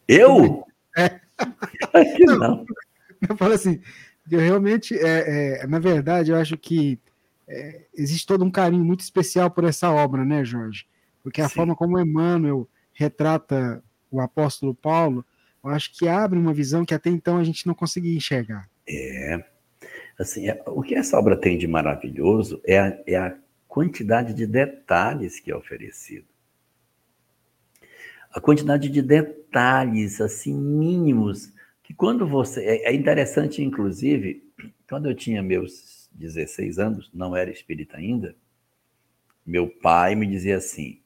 [0.08, 0.64] Eu?
[0.98, 1.20] É.
[1.94, 2.66] Acho que não.
[3.28, 3.82] Eu falo assim,
[4.32, 6.98] eu realmente, é, é, na verdade, eu acho que
[7.48, 10.86] é, existe todo um carinho muito especial por essa obra, né, Jorge?
[11.24, 11.56] Porque a Sim.
[11.56, 15.26] forma como Emmanuel retrata o apóstolo Paulo,
[15.64, 18.70] eu acho que abre uma visão que até então a gente não conseguia enxergar.
[18.88, 19.44] É.
[20.18, 23.36] Assim, é- o que essa obra tem de maravilhoso é a, é a
[23.68, 26.26] quantidade de detalhes que é oferecido.
[28.32, 31.52] A quantidade de detalhes, assim, mínimos,
[31.84, 32.62] que quando você.
[32.62, 34.44] É, é interessante, inclusive,
[34.88, 38.36] quando eu tinha meus 16 anos, não era espírita ainda,
[39.46, 41.02] meu pai me dizia assim: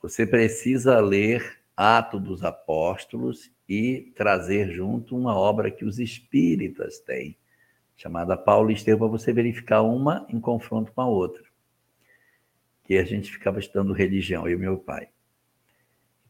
[0.00, 7.36] você precisa ler Atos dos Apóstolos e trazer junto uma obra que os espíritas têm,
[7.96, 11.42] chamada Paulo Estevão, para você verificar uma em confronto com a outra.
[12.84, 15.08] Que a gente ficava estudando religião, eu e meu pai.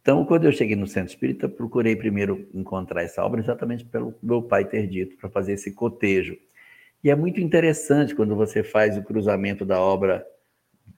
[0.01, 4.43] Então, quando eu cheguei no centro espírita, procurei primeiro encontrar essa obra exatamente pelo meu
[4.43, 6.37] pai ter dito, para fazer esse cotejo.
[7.03, 10.25] E é muito interessante quando você faz o cruzamento da obra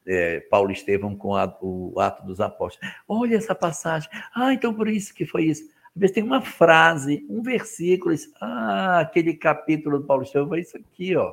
[0.06, 2.94] é, Paulo Estevão com a, o Ato dos Apóstolos.
[3.08, 4.10] Olha essa passagem.
[4.34, 5.64] Ah, então por isso que foi isso.
[5.94, 8.12] Às vezes tem uma frase, um versículo.
[8.14, 11.32] isso, Ah, aquele capítulo do Paulo Estevão foi isso aqui, ó.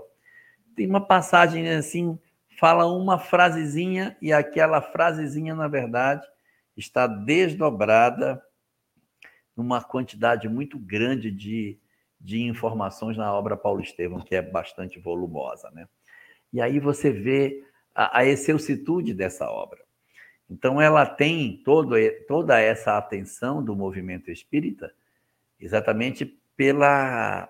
[0.76, 2.18] Tem uma passagem assim,
[2.58, 6.26] fala uma frasezinha e aquela frasezinha, na verdade,
[6.78, 8.42] está desdobrada
[9.56, 11.78] numa quantidade muito grande de,
[12.24, 15.88] de informações na obra Paulo Estevão, que é bastante volumosa, né?
[16.54, 17.64] E aí você vê
[17.96, 19.80] a, a excelsitude dessa obra.
[20.50, 21.96] Então, ela tem todo,
[22.28, 24.94] toda essa atenção do movimento espírita
[25.60, 26.26] exatamente
[26.58, 27.50] pela,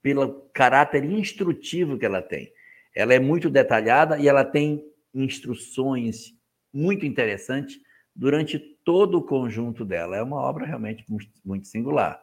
[0.00, 2.50] pelo caráter instrutivo que ela tem.
[2.94, 6.34] Ela é muito detalhada e ela tem instruções
[6.72, 7.78] muito interessantes
[8.16, 10.16] durante todo o conjunto dela.
[10.16, 11.04] É uma obra realmente
[11.44, 12.20] muito singular.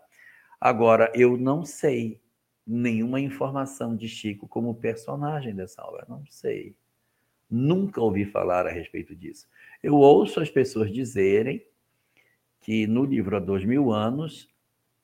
[0.66, 2.20] Agora, eu não sei
[2.66, 6.76] nenhuma informação de Chico como personagem dessa obra, não sei.
[7.48, 9.48] Nunca ouvi falar a respeito disso.
[9.84, 11.64] Eu ouço as pessoas dizerem
[12.62, 14.52] que no livro Há Dois Mil Anos,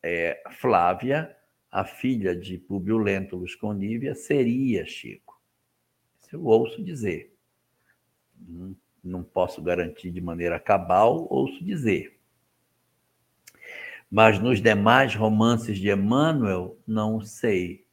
[0.01, 1.38] é, Flávia,
[1.70, 5.39] a filha de Publio Lentulus Conívia, seria Chico.
[6.20, 7.36] Isso eu ouço dizer.
[8.36, 12.20] Não, não posso garantir de maneira cabal, ouço dizer.
[14.12, 17.86] Mas nos demais romances de Emmanuel, não sei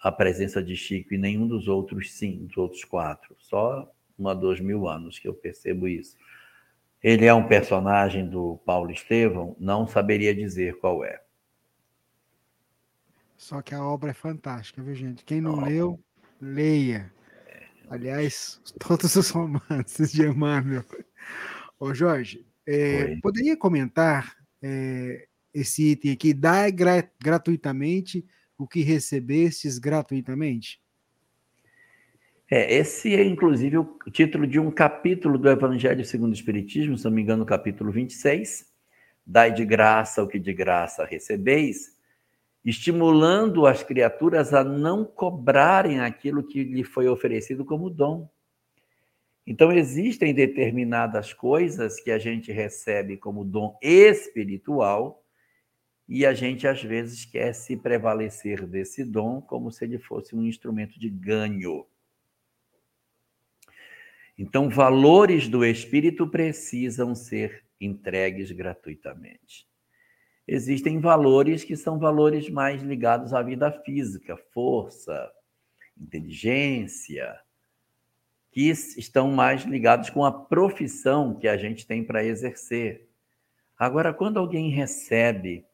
[0.00, 3.36] a presença de Chico e nenhum dos outros sim, dos outros quatro.
[3.38, 3.88] Só
[4.18, 6.16] uma dois mil anos que eu percebo isso.
[7.00, 11.22] Ele é um personagem do Paulo Estevão, não saberia dizer qual é.
[13.36, 15.24] Só que a obra é fantástica, viu, gente?
[15.24, 15.64] Quem não oh.
[15.64, 16.04] leu,
[16.40, 17.12] leia.
[17.88, 20.84] Aliás, todos os romances de Emmanuel.
[21.78, 28.24] Ô, Jorge, é, poderia comentar é, esse item aqui, dá gra gratuitamente
[28.56, 30.80] o que recebestes gratuitamente?
[32.50, 37.04] É, esse é inclusive o título de um capítulo do Evangelho segundo o Espiritismo, se
[37.04, 38.70] não me engano, capítulo 26.
[39.26, 41.96] Dai de graça o que de graça recebeis,
[42.64, 48.28] estimulando as criaturas a não cobrarem aquilo que lhe foi oferecido como dom.
[49.46, 55.21] Então, existem determinadas coisas que a gente recebe como dom espiritual
[56.14, 60.42] e a gente às vezes quer se prevalecer desse dom como se ele fosse um
[60.42, 61.86] instrumento de ganho.
[64.36, 69.66] Então, valores do espírito precisam ser entregues gratuitamente.
[70.46, 75.32] Existem valores que são valores mais ligados à vida física, força,
[75.98, 77.40] inteligência,
[78.50, 83.08] que estão mais ligados com a profissão que a gente tem para exercer.
[83.78, 85.64] Agora, quando alguém recebe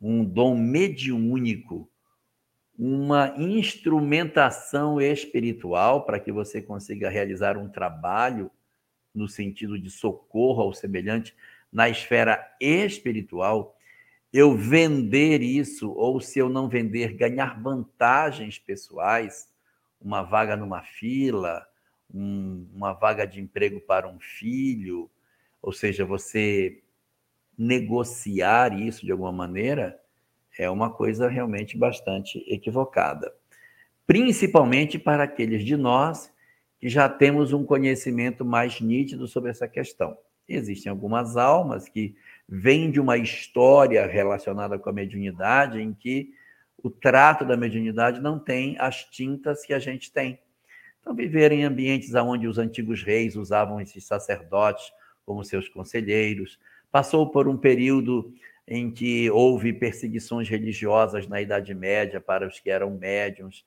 [0.00, 1.88] um dom mediúnico,
[2.78, 8.50] uma instrumentação espiritual para que você consiga realizar um trabalho
[9.14, 11.34] no sentido de socorro ao semelhante
[11.72, 13.76] na esfera espiritual,
[14.32, 19.48] eu vender isso, ou se eu não vender, ganhar vantagens pessoais,
[20.00, 21.66] uma vaga numa fila,
[22.12, 25.10] um, uma vaga de emprego para um filho,
[25.62, 26.82] ou seja, você
[27.58, 29.98] negociar isso de alguma maneira
[30.58, 33.32] é uma coisa realmente bastante equivocada.
[34.06, 36.32] Principalmente para aqueles de nós
[36.78, 40.16] que já temos um conhecimento mais nítido sobre essa questão.
[40.48, 42.14] Existem algumas almas que
[42.48, 46.32] vêm de uma história relacionada com a mediunidade em que
[46.82, 50.38] o trato da mediunidade não tem as tintas que a gente tem.
[51.00, 54.92] Então, viver em ambientes onde os antigos reis usavam esses sacerdotes
[55.24, 56.58] como seus conselheiros,
[56.90, 58.32] passou por um período
[58.66, 63.64] em que houve perseguições religiosas na Idade Média para os que eram médiums.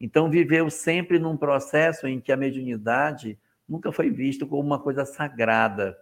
[0.00, 3.38] Então, viveu sempre num processo em que a mediunidade
[3.68, 5.96] nunca foi vista como uma coisa sagrada,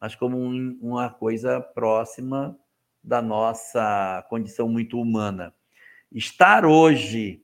[0.00, 2.56] mas como um, uma coisa próxima
[3.02, 5.52] da nossa condição muito humana.
[6.12, 7.42] Estar hoje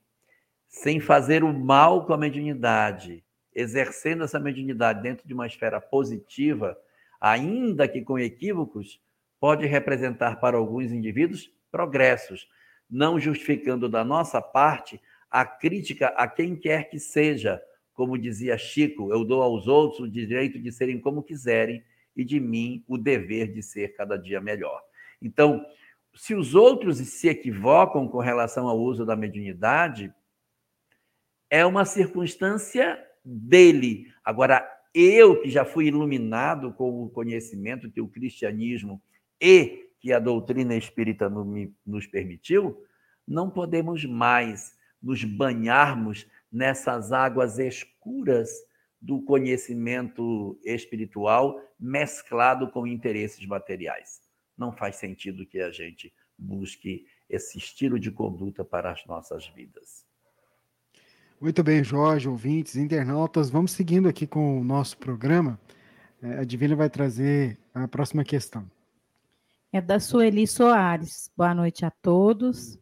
[0.69, 3.25] sem fazer o mal com a mediunidade,
[3.55, 6.79] exercendo essa mediunidade dentro de uma esfera positiva,
[7.21, 9.01] ainda que com equívocos,
[9.41, 12.49] pode representar para alguns indivíduos progressos,
[12.89, 15.01] não justificando da nossa parte
[15.31, 17.61] a crítica a quem quer que seja.
[17.93, 21.83] Como dizia Chico, eu dou aos outros o direito de serem como quiserem
[22.17, 24.83] e de mim o dever de ser cada dia melhor.
[25.21, 25.65] Então,
[26.15, 30.13] se os outros se equivocam com relação ao uso da mediunidade,
[31.51, 34.07] é uma circunstância dele.
[34.25, 39.03] Agora, eu que já fui iluminado com o conhecimento que o cristianismo
[39.41, 41.29] e que a doutrina espírita
[41.85, 42.85] nos permitiu,
[43.27, 48.51] não podemos mais nos banharmos nessas águas escuras
[49.01, 54.21] do conhecimento espiritual mesclado com interesses materiais.
[54.57, 60.08] Não faz sentido que a gente busque esse estilo de conduta para as nossas vidas.
[61.41, 65.59] Muito bem, Jorge, ouvintes, internautas, vamos seguindo aqui com o nosso programa.
[66.21, 68.69] É, a Divina vai trazer a próxima questão
[69.73, 71.31] é da Sueli Soares.
[71.37, 72.79] Boa noite a todos.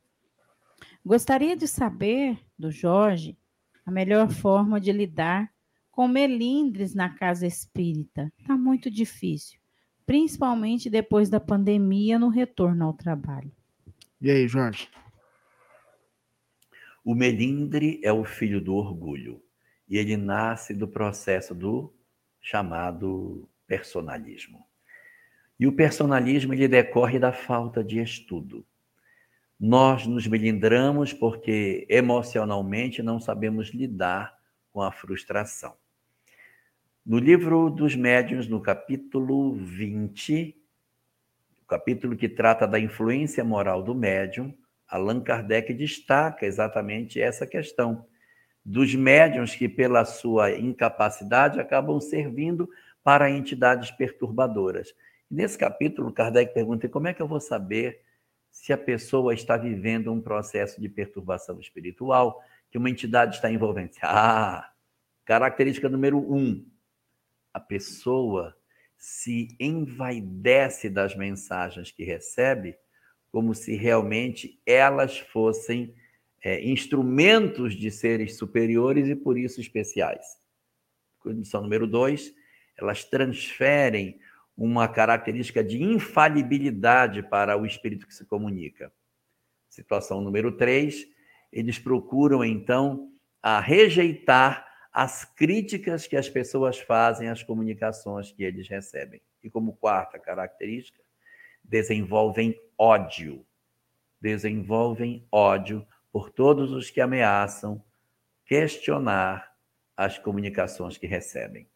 [1.04, 3.36] Gostaria de saber do Jorge
[3.84, 5.50] a melhor forma de lidar
[5.90, 8.32] com melindres na casa espírita.
[8.38, 9.58] Está muito difícil,
[10.04, 13.50] principalmente depois da pandemia no retorno ao trabalho.
[14.20, 14.88] E aí, Jorge?
[17.06, 19.40] O melindre é o filho do orgulho
[19.88, 21.94] e ele nasce do processo do
[22.40, 24.66] chamado personalismo.
[25.56, 28.66] E o personalismo ele decorre da falta de estudo.
[29.58, 34.36] Nós nos melindramos porque emocionalmente não sabemos lidar
[34.72, 35.76] com a frustração.
[37.06, 40.60] No livro dos médiuns, no capítulo 20,
[41.62, 44.52] o capítulo que trata da influência moral do médium,
[44.88, 48.06] Allan Kardec destaca exatamente essa questão
[48.64, 52.68] dos médiuns que, pela sua incapacidade, acabam servindo
[53.02, 54.92] para entidades perturbadoras.
[55.30, 58.00] Nesse capítulo, Kardec pergunta: como é que eu vou saber
[58.50, 63.92] se a pessoa está vivendo um processo de perturbação espiritual que uma entidade está envolvendo?
[64.02, 64.72] Ah,
[65.24, 66.64] característica número um:
[67.52, 68.56] a pessoa
[68.96, 72.76] se envaidece das mensagens que recebe,
[73.30, 75.94] como se realmente elas fossem
[76.42, 80.24] é, instrumentos de seres superiores e por isso especiais.
[81.18, 82.32] Condição número dois,
[82.76, 84.20] elas transferem
[84.56, 88.92] uma característica de infalibilidade para o espírito que se comunica.
[89.68, 91.06] Situação número três,
[91.52, 93.10] eles procuram então
[93.42, 99.20] a rejeitar as críticas que as pessoas fazem às comunicações que eles recebem.
[99.42, 101.02] E como quarta característica,
[101.68, 103.44] desenvolvem ódio.
[104.20, 107.82] Desenvolvem ódio por todos os que ameaçam
[108.44, 109.54] questionar
[109.96, 111.66] as comunicações que recebem.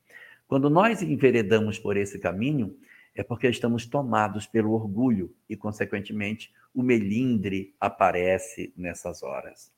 [0.46, 2.76] Quando nós enveredamos por esse caminho,
[3.14, 9.72] é porque estamos tomados pelo orgulho e, consequentemente, o melindre aparece nessas horas.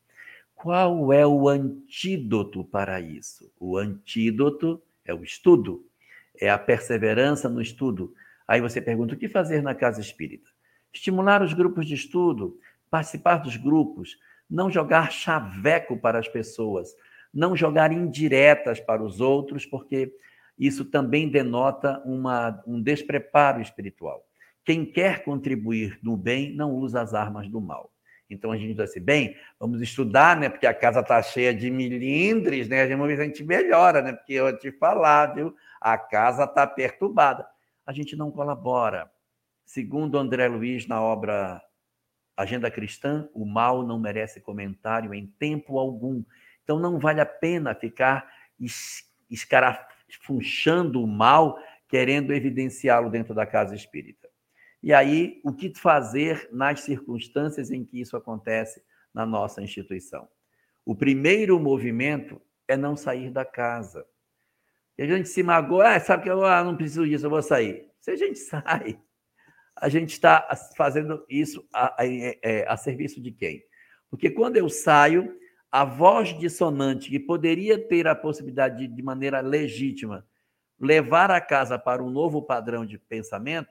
[0.55, 3.51] Qual é o antídoto para isso?
[3.59, 5.85] O antídoto é o estudo,
[6.39, 8.15] é a perseverança no estudo.
[8.53, 10.47] Aí você pergunta: o que fazer na casa espírita?
[10.93, 12.59] Estimular os grupos de estudo,
[12.91, 14.19] participar dos grupos,
[14.49, 16.95] não jogar chaveco para as pessoas,
[17.33, 20.15] não jogar indiretas para os outros, porque
[20.59, 24.23] isso também denota uma, um despreparo espiritual.
[24.67, 27.91] Quem quer contribuir no bem não usa as armas do mal.
[28.29, 30.51] Então a gente diz assim, bem, vamos estudar, né?
[30.51, 32.83] Porque a casa está cheia de milindres, né?
[32.83, 34.13] A gente, a gente melhora, né?
[34.13, 35.57] Porque eu te falar, viu?
[35.81, 37.51] A casa está perturbada.
[37.87, 39.11] A gente não colabora.
[39.65, 41.63] Segundo André Luiz, na obra
[42.37, 46.25] Agenda cristã, o mal não merece comentário em tempo algum.
[46.65, 48.27] Então não vale a pena ficar
[49.31, 54.29] escarafunchando o mal, querendo evidenciá-lo dentro da casa espírita.
[54.83, 58.83] E aí, o que fazer nas circunstâncias em que isso acontece
[59.15, 60.29] na nossa instituição?
[60.85, 64.05] O primeiro movimento é não sair da casa.
[64.99, 67.43] E a gente se magoa, ah, sabe que eu ah, não preciso disso, eu vou
[67.43, 67.89] sair.
[68.01, 69.01] Se a gente sai,
[69.77, 73.65] a gente está fazendo isso a, a, é, a, serviço de quem?
[74.11, 75.37] Porque quando eu saio,
[75.71, 80.27] a voz dissonante, que poderia ter a possibilidade de, de maneira legítima,
[80.79, 83.71] levar a casa para um novo padrão de pensamento,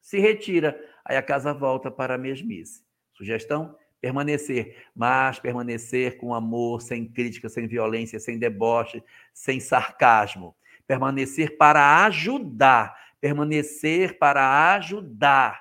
[0.00, 0.78] se retira.
[1.04, 2.84] Aí a casa volta para a mesmice.
[3.12, 3.76] Sugestão?
[4.06, 9.02] Permanecer, mas permanecer com amor, sem crítica, sem violência, sem deboche,
[9.34, 10.54] sem sarcasmo.
[10.86, 15.60] Permanecer para ajudar, permanecer para ajudar,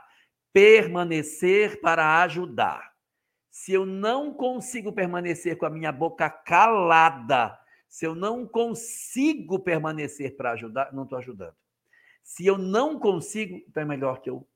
[0.53, 2.93] permanecer para ajudar.
[3.49, 7.59] Se eu não consigo permanecer com a minha boca calada,
[7.89, 11.55] se eu não consigo permanecer para ajudar, não estou ajudando.
[12.21, 14.47] Se eu não consigo, então é melhor que eu,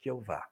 [0.00, 0.51] que eu vá.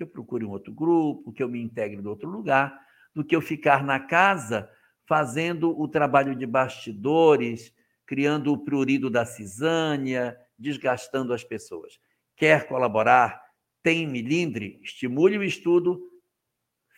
[0.00, 2.74] Que eu procure um outro grupo, que eu me integre em outro lugar,
[3.14, 4.66] do que eu ficar na casa
[5.06, 7.70] fazendo o trabalho de bastidores,
[8.06, 12.00] criando o prurido da cisânia, desgastando as pessoas.
[12.34, 13.42] Quer colaborar?
[13.82, 14.80] Tem milindre?
[14.82, 16.00] Estimule o estudo,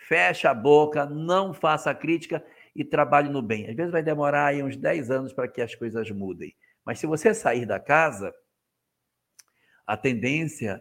[0.07, 2.41] feche a boca, não faça crítica
[2.73, 3.69] e trabalhe no bem.
[3.69, 6.55] Às vezes vai demorar aí uns 10 anos para que as coisas mudem.
[6.87, 8.33] Mas se você sair da casa,
[9.85, 10.81] a tendência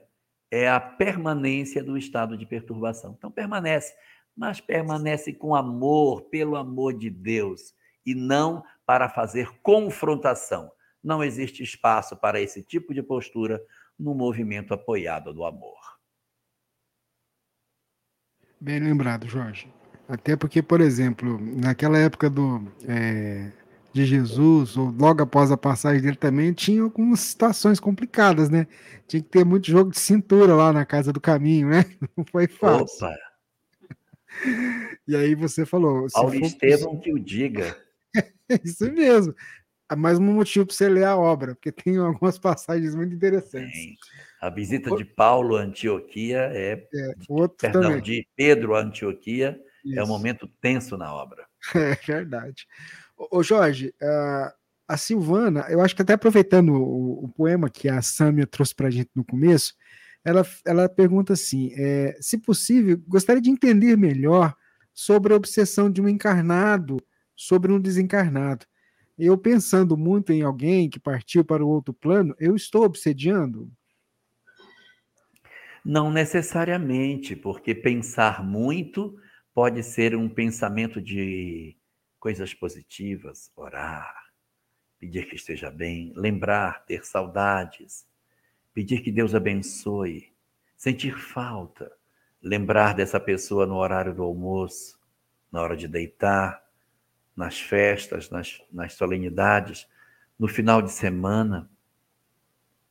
[0.51, 3.15] é a permanência do estado de perturbação.
[3.17, 3.95] Então permanece,
[4.35, 7.73] mas permanece com amor, pelo amor de Deus,
[8.05, 10.69] e não para fazer confrontação.
[11.01, 13.63] Não existe espaço para esse tipo de postura
[13.97, 15.79] no movimento apoiado do amor.
[18.59, 19.71] Bem lembrado, Jorge.
[20.07, 23.51] Até porque, por exemplo, naquela época do, é,
[23.93, 28.67] de Jesus, ou logo após a passagem dele também, tinha algumas situações complicadas, né?
[29.07, 31.85] Tinha que ter muito jogo de cintura lá na casa do caminho, né?
[32.15, 33.05] Não foi fácil.
[33.05, 33.17] Opa!
[35.07, 36.07] E aí você falou.
[36.11, 37.77] Paulo Estevão que o diga.
[38.63, 39.35] Isso mesmo.
[39.97, 43.73] mais um motivo para você ler a obra, porque tem algumas passagens muito interessantes.
[43.73, 43.97] Tem.
[44.41, 48.01] A visita de Paulo a Antioquia é, é outro perdão, também.
[48.01, 49.99] de Pedro a Antioquia Isso.
[49.99, 51.45] é um momento tenso na obra.
[51.75, 52.65] É verdade.
[53.29, 53.93] Ô, Jorge,
[54.87, 58.87] a Silvana, eu acho que até aproveitando o, o poema que a Sâmia trouxe para
[58.87, 59.73] a gente no começo,
[60.23, 64.55] ela, ela pergunta assim: é, se possível, gostaria de entender melhor
[64.93, 66.97] sobre a obsessão de um encarnado
[67.41, 68.65] sobre um desencarnado.
[69.17, 73.71] Eu pensando muito em alguém que partiu para o outro plano, eu estou obsediando?
[75.83, 79.15] Não necessariamente, porque pensar muito
[79.53, 81.75] pode ser um pensamento de
[82.21, 84.31] coisas positivas, orar,
[84.99, 88.07] pedir que esteja bem, lembrar, ter saudades,
[88.75, 90.31] pedir que Deus abençoe,
[90.77, 91.91] sentir falta,
[92.39, 94.99] lembrar dessa pessoa no horário do almoço,
[95.51, 96.63] na hora de deitar,
[97.35, 99.87] nas festas, nas, nas solenidades,
[100.37, 101.67] no final de semana.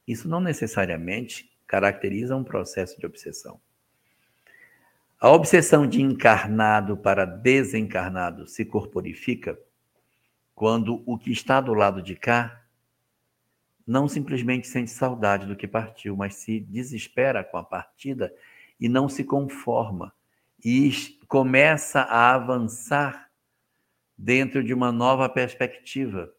[0.09, 3.61] Isso não necessariamente caracteriza um processo de obsessão.
[5.23, 9.61] A obsessão de encarnado para desencarnado se corporifica
[10.55, 12.65] quando o que está do lado de cá
[13.87, 18.35] não simplesmente sente saudade do que partiu, mas se desespera com a partida
[18.81, 20.11] e não se conforma
[20.65, 20.91] e
[21.29, 23.31] começa a avançar
[24.17, 26.33] dentro de uma nova perspectiva.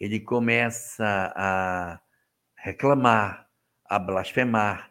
[0.00, 2.00] Ele começa a
[2.56, 3.50] reclamar,
[3.84, 4.90] a blasfemar,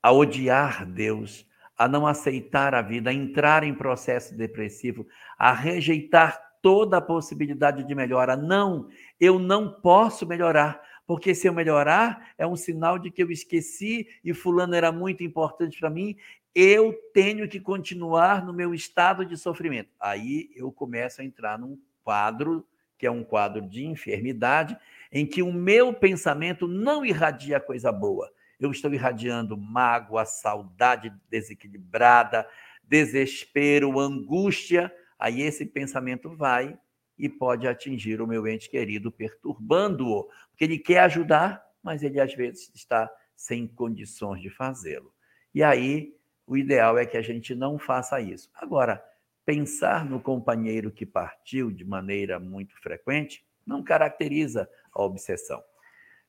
[0.00, 1.49] a odiar Deus,
[1.80, 5.06] a não aceitar a vida, a entrar em processo depressivo,
[5.38, 8.36] a rejeitar toda a possibilidade de melhora.
[8.36, 8.86] Não,
[9.18, 14.06] eu não posso melhorar, porque se eu melhorar é um sinal de que eu esqueci
[14.22, 16.14] e fulano era muito importante para mim
[16.54, 19.88] eu tenho que continuar no meu estado de sofrimento.
[19.98, 22.66] Aí eu começo a entrar num quadro
[22.98, 24.76] que é um quadro de enfermidade,
[25.10, 28.30] em que o meu pensamento não irradia coisa boa.
[28.60, 32.46] Eu estou irradiando mágoa, saudade desequilibrada,
[32.82, 34.92] desespero, angústia.
[35.18, 36.78] Aí esse pensamento vai
[37.18, 42.34] e pode atingir o meu ente querido, perturbando-o, porque ele quer ajudar, mas ele às
[42.34, 45.12] vezes está sem condições de fazê-lo.
[45.54, 46.14] E aí
[46.46, 48.50] o ideal é que a gente não faça isso.
[48.54, 49.02] Agora,
[49.44, 55.62] pensar no companheiro que partiu de maneira muito frequente não caracteriza a obsessão.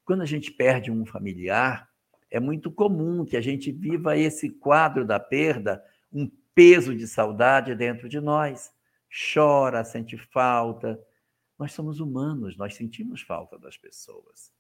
[0.06, 1.91] Quando a gente perde um familiar,
[2.32, 7.76] é muito comum que a gente viva esse quadro da perda, um peso de saudade
[7.76, 8.72] dentro de nós.
[9.34, 10.98] Chora, sente falta.
[11.60, 14.52] Nós somos humanos, nós sentimos falta das pessoas.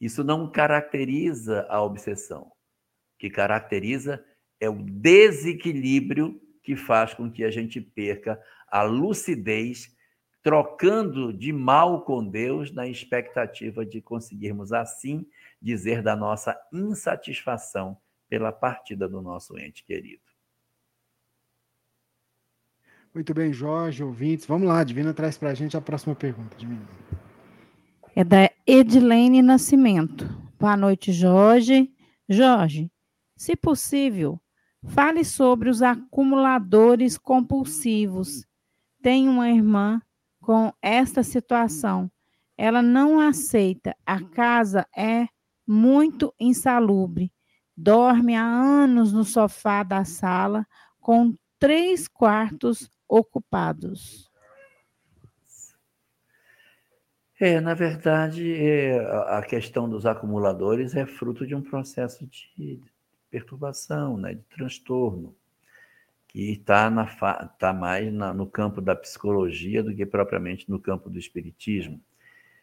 [0.00, 2.42] Isso não caracteriza a obsessão.
[2.42, 4.24] O que caracteriza
[4.60, 9.94] é o desequilíbrio que faz com que a gente perca a lucidez,
[10.42, 15.26] trocando de mal com Deus na expectativa de conseguirmos assim
[15.60, 17.96] dizer da nossa insatisfação
[18.28, 20.22] pela partida do nosso ente querido.
[23.12, 24.46] Muito bem, Jorge, ouvintes.
[24.46, 26.56] Vamos lá, Divina traz para a gente a próxima pergunta.
[26.56, 26.86] Divina.
[28.14, 30.26] É da Edilene Nascimento.
[30.58, 31.92] Boa noite, Jorge.
[32.28, 32.90] Jorge,
[33.36, 34.40] se possível,
[34.84, 38.46] Fale sobre os acumuladores compulsivos.
[39.02, 40.00] Tenho uma irmã
[40.40, 42.10] com esta situação.
[42.56, 43.96] Ela não aceita.
[44.04, 45.26] A casa é
[45.66, 47.32] muito insalubre.
[47.76, 50.66] Dorme há anos no sofá da sala,
[51.00, 54.30] com três quartos ocupados.
[57.40, 58.98] É, na verdade, é,
[59.28, 62.82] a questão dos acumuladores é fruto de um processo de
[63.30, 65.34] perturbação, né, de transtorno,
[66.32, 71.18] que está tá mais na, no campo da psicologia do que propriamente no campo do
[71.18, 72.00] espiritismo.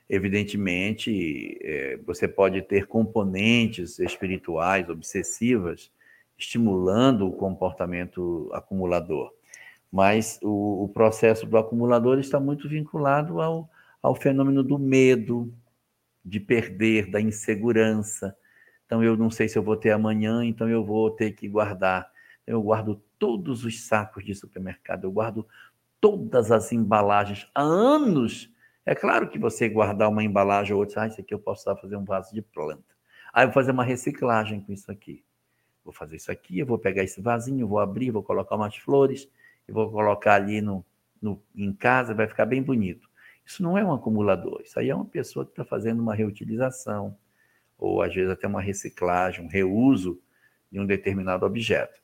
[0.10, 5.92] Evidentemente, é, você pode ter componentes espirituais obsessivas
[6.38, 9.34] estimulando o comportamento acumulador,
[9.92, 13.70] mas o, o processo do acumulador está muito vinculado ao,
[14.02, 15.54] ao fenômeno do medo,
[16.24, 18.36] de perder, da insegurança,
[18.88, 22.10] então eu não sei se eu vou ter amanhã, então eu vou ter que guardar.
[22.48, 25.48] Eu guardo todos os sacos de supermercado, eu guardo
[26.00, 28.52] todas as embalagens há anos.
[28.86, 31.96] É claro que você guardar uma embalagem ou outra, ah, isso aqui eu posso fazer
[31.96, 32.96] um vaso de planta.
[33.34, 35.24] Aí eu vou fazer uma reciclagem com isso aqui.
[35.84, 39.30] Vou fazer isso aqui, eu vou pegar esse vasinho, vou abrir, vou colocar umas flores,
[39.68, 40.86] e vou colocar ali no,
[41.22, 43.10] no, em casa, vai ficar bem bonito.
[43.46, 47.18] Isso não é um acumulador, isso aí é uma pessoa que está fazendo uma reutilização,
[47.78, 50.22] ou às vezes até uma reciclagem, um reuso
[50.72, 52.02] de um determinado objeto.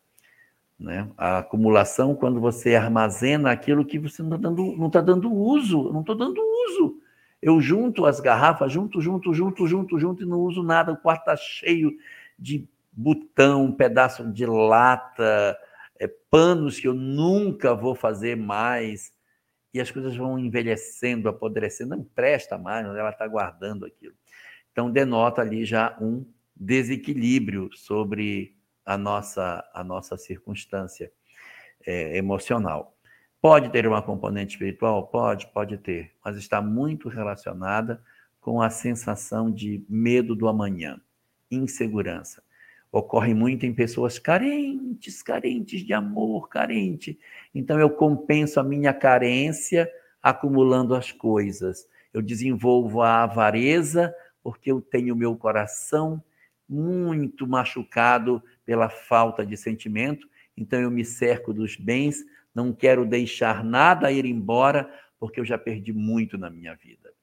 [0.84, 1.10] Né?
[1.18, 5.94] A acumulação, quando você armazena aquilo que você não está dando, não tá dando uso,
[5.94, 7.00] não estou dando uso.
[7.42, 10.92] Eu junto as garrafas, junto, junto, junto, junto, junto, e não uso nada.
[10.92, 11.94] O quarto está cheio
[12.38, 15.58] de botão, pedaço de lata,
[15.98, 19.14] é, panos que eu nunca vou fazer mais.
[19.74, 24.16] E as coisas vão envelhecendo, apodrecendo, não presta mais, ela está guardando aquilo.
[24.74, 28.54] Então, denota ali já um desequilíbrio sobre
[28.86, 31.12] a nossa, a nossa circunstância
[31.86, 32.96] é, emocional.
[33.42, 35.08] Pode ter uma componente espiritual?
[35.08, 38.02] Pode, pode ter, mas está muito relacionada
[38.40, 41.00] com a sensação de medo do amanhã,
[41.50, 42.44] insegurança.
[42.92, 47.20] Ocorre muito em pessoas carentes, carentes de amor, carente.
[47.54, 49.90] Então eu compenso a minha carência
[50.22, 51.88] acumulando as coisas.
[52.14, 56.24] Eu desenvolvo a avareza porque eu tenho meu coração
[56.74, 60.28] muito machucado pela falta de sentimento,
[60.58, 62.18] então eu me cerco dos bens,
[62.54, 67.14] não quero deixar nada ir embora, porque eu já perdi muito na minha vida.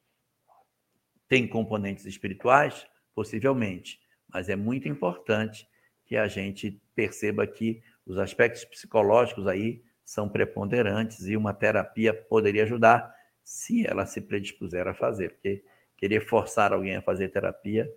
[1.27, 2.87] Tem componentes espirituais?
[3.13, 5.67] Possivelmente, mas é muito importante
[6.05, 12.63] que a gente perceba que os aspectos psicológicos aí são preponderantes e uma terapia poderia
[12.63, 13.13] ajudar
[13.43, 15.63] se ela se predispuser a fazer, porque
[15.97, 17.89] querer forçar alguém a fazer terapia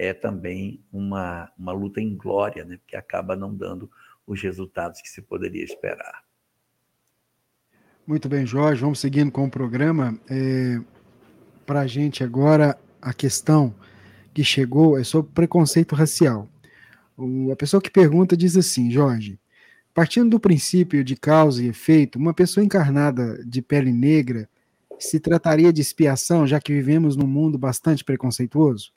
[0.00, 2.78] é também uma, uma luta em glória, né?
[2.78, 3.90] porque acaba não dando
[4.26, 6.24] os resultados que se poderia esperar.
[8.06, 10.18] Muito bem, Jorge, vamos seguindo com o programa.
[10.28, 10.80] É,
[11.66, 13.74] Para a gente agora, a questão
[14.32, 16.48] que chegou é sobre preconceito racial.
[17.14, 19.38] O, a pessoa que pergunta diz assim, Jorge,
[19.92, 24.48] partindo do princípio de causa e efeito, uma pessoa encarnada de pele negra
[24.98, 28.92] se trataria de expiação, já que vivemos num mundo bastante preconceituoso?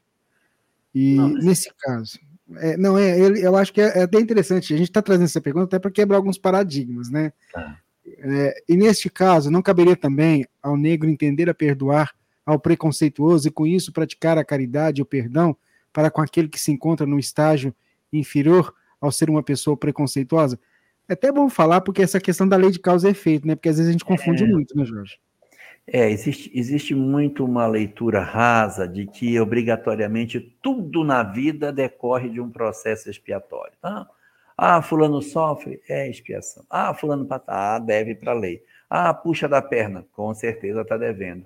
[0.94, 1.46] E não, mas...
[1.46, 2.20] nesse caso,
[2.58, 4.74] é, não é, eu acho que é, é até interessante.
[4.74, 7.32] A gente está trazendo essa pergunta até para quebrar alguns paradigmas, né?
[7.52, 7.80] Tá.
[8.06, 12.14] É, e neste caso, não caberia também ao negro entender a perdoar
[12.46, 15.56] ao preconceituoso e com isso praticar a caridade e o perdão
[15.92, 17.74] para com aquele que se encontra no estágio
[18.12, 20.60] inferior ao ser uma pessoa preconceituosa?
[21.08, 23.56] É até bom falar porque essa questão da lei de causa e efeito, né?
[23.56, 24.48] Porque às vezes a gente confunde é...
[24.48, 25.18] muito, né, Jorge?
[25.86, 32.40] É, existe, existe muito uma leitura rasa de que obrigatoriamente tudo na vida decorre de
[32.40, 33.74] um processo expiatório.
[33.82, 34.10] Tá?
[34.58, 36.66] Ah, fulano sofre, é expiação.
[36.70, 38.64] Ah, fulano ah, deve para a lei.
[38.90, 41.46] Ah, puxa da perna, com certeza está devendo.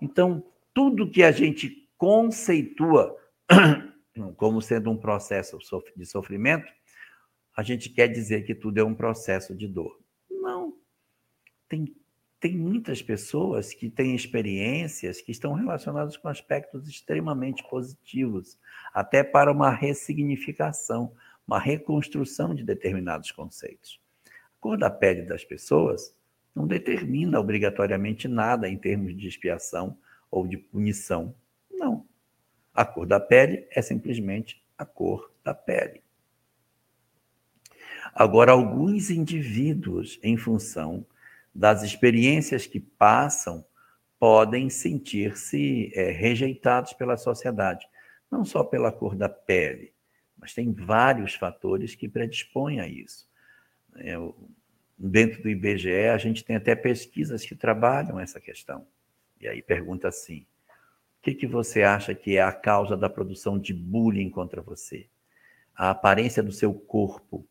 [0.00, 0.42] Então,
[0.72, 3.16] tudo que a gente conceitua
[4.36, 5.58] como sendo um processo
[5.96, 6.72] de sofrimento,
[7.56, 10.00] a gente quer dizer que tudo é um processo de dor.
[10.30, 10.74] Não.
[11.68, 11.94] Tem
[12.44, 18.60] tem muitas pessoas que têm experiências que estão relacionadas com aspectos extremamente positivos,
[18.92, 21.10] até para uma ressignificação,
[21.46, 23.98] uma reconstrução de determinados conceitos.
[24.26, 26.14] A cor da pele das pessoas
[26.54, 29.96] não determina obrigatoriamente nada em termos de expiação
[30.30, 31.34] ou de punição.
[31.72, 32.06] Não.
[32.74, 36.02] A cor da pele é simplesmente a cor da pele.
[38.14, 41.06] Agora, alguns indivíduos, em função
[41.54, 43.64] das experiências que passam,
[44.18, 47.86] podem sentir-se é, rejeitados pela sociedade,
[48.30, 49.92] não só pela cor da pele,
[50.36, 53.28] mas tem vários fatores que predispõem a isso.
[53.96, 54.14] É,
[54.98, 58.86] dentro do IBGE, a gente tem até pesquisas que trabalham essa questão.
[59.40, 60.46] E aí pergunta assim:
[61.18, 65.08] o que, que você acha que é a causa da produção de bullying contra você?
[65.74, 67.46] A aparência do seu corpo,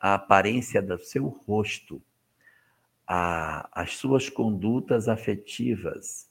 [0.00, 2.02] a aparência do seu rosto,
[3.06, 6.30] a, as suas condutas afetivas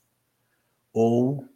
[0.91, 1.47] ou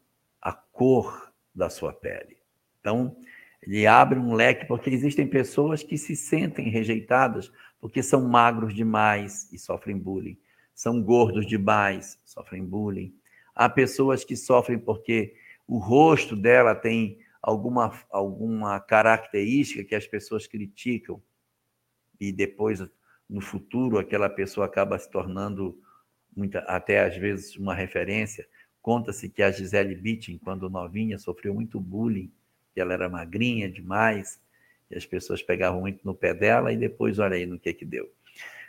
[0.42, 2.38] a cor da sua pele.
[2.80, 3.16] Então,
[3.62, 9.52] ele abre um leque, porque existem pessoas que se sentem rejeitadas porque são magros demais
[9.52, 10.38] e sofrem bullying,
[10.74, 13.14] são gordos demais, sofrem bullying.
[13.56, 15.36] Há pessoas que sofrem porque
[15.68, 21.22] o rosto dela tem alguma, alguma característica que as pessoas criticam
[22.20, 22.82] e depois
[23.30, 25.78] no futuro aquela pessoa acaba se tornando
[26.36, 28.48] muita, até às vezes uma referência.
[28.82, 32.32] Conta-se que a Gisele Bündchen, quando novinha, sofreu muito bullying,
[32.74, 34.42] que ela era magrinha demais,
[34.90, 37.86] e as pessoas pegavam muito no pé dela, e depois olha aí no que que
[37.86, 38.10] deu.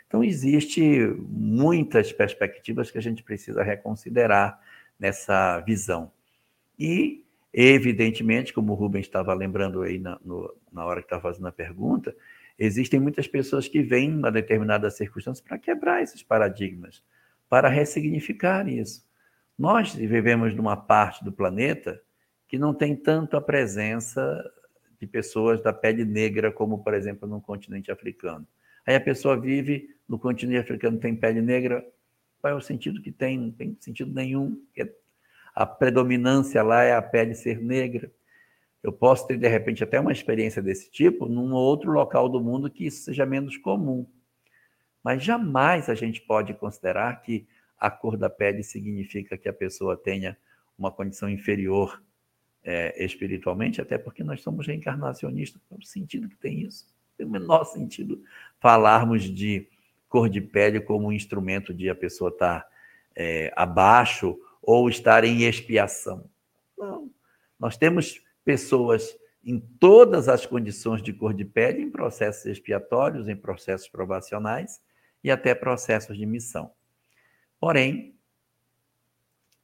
[0.07, 0.81] Então, existe
[1.29, 4.59] muitas perspectivas que a gente precisa reconsiderar
[4.99, 6.11] nessa visão.
[6.77, 7.23] E,
[7.53, 11.51] evidentemente, como o Rubens estava lembrando aí na, no, na hora que estava fazendo a
[11.51, 12.13] pergunta,
[12.63, 17.03] Existem muitas pessoas que vêm uma determinada circunstância para quebrar esses paradigmas,
[17.49, 19.03] para ressignificar isso.
[19.57, 21.99] Nós vivemos numa parte do planeta
[22.47, 24.43] que não tem tanto a presença
[24.99, 28.47] de pessoas da pele negra como, por exemplo, no continente africano.
[28.85, 31.83] Aí a pessoa vive no continente africano tem pele negra,
[32.39, 33.39] qual é o sentido que tem?
[33.39, 34.63] Não tem sentido nenhum.
[35.55, 38.11] a predominância lá é a pele ser negra.
[38.83, 42.69] Eu posso ter, de repente, até uma experiência desse tipo num outro local do mundo
[42.69, 44.07] que isso seja menos comum.
[45.03, 47.47] Mas jamais a gente pode considerar que
[47.77, 50.37] a cor da pele significa que a pessoa tenha
[50.77, 52.01] uma condição inferior
[52.63, 55.61] é, espiritualmente, até porque nós somos reencarnacionistas.
[55.67, 56.87] Qual o sentido que tem isso?
[57.17, 58.23] Tem o menor sentido
[58.59, 59.67] falarmos de
[60.07, 62.67] cor de pele como um instrumento de a pessoa estar
[63.15, 66.29] é, abaixo ou estar em expiação.
[66.77, 67.09] Não.
[67.59, 73.35] Nós temos pessoas em todas as condições de cor de pele, em processos expiatórios, em
[73.35, 74.79] processos provacionais
[75.23, 76.71] e até processos de missão.
[77.59, 78.15] Porém,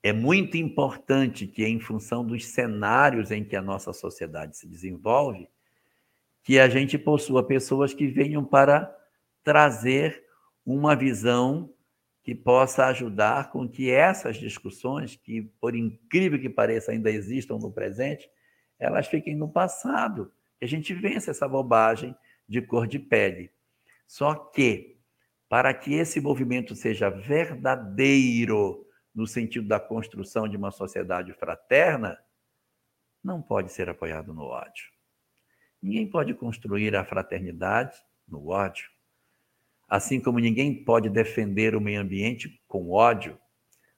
[0.02, 5.48] é muito importante que, em função dos cenários em que a nossa sociedade se desenvolve,
[6.44, 8.96] que a gente possua pessoas que venham para
[9.44, 10.24] trazer
[10.66, 11.74] uma visão
[12.24, 17.72] que possa ajudar com que essas discussões, que por incrível que pareça ainda existam no
[17.72, 18.30] presente,
[18.80, 20.32] elas fiquem no passado.
[20.58, 22.16] Que a gente vence essa bobagem
[22.48, 23.52] de cor de pele.
[24.08, 24.98] Só que
[25.50, 32.18] para que esse movimento seja verdadeiro no sentido da construção de uma sociedade fraterna,
[33.24, 34.86] não pode ser apoiado no ódio.
[35.82, 37.98] Ninguém pode construir a fraternidade
[38.28, 38.90] no ódio.
[39.88, 43.40] Assim como ninguém pode defender o meio ambiente com ódio,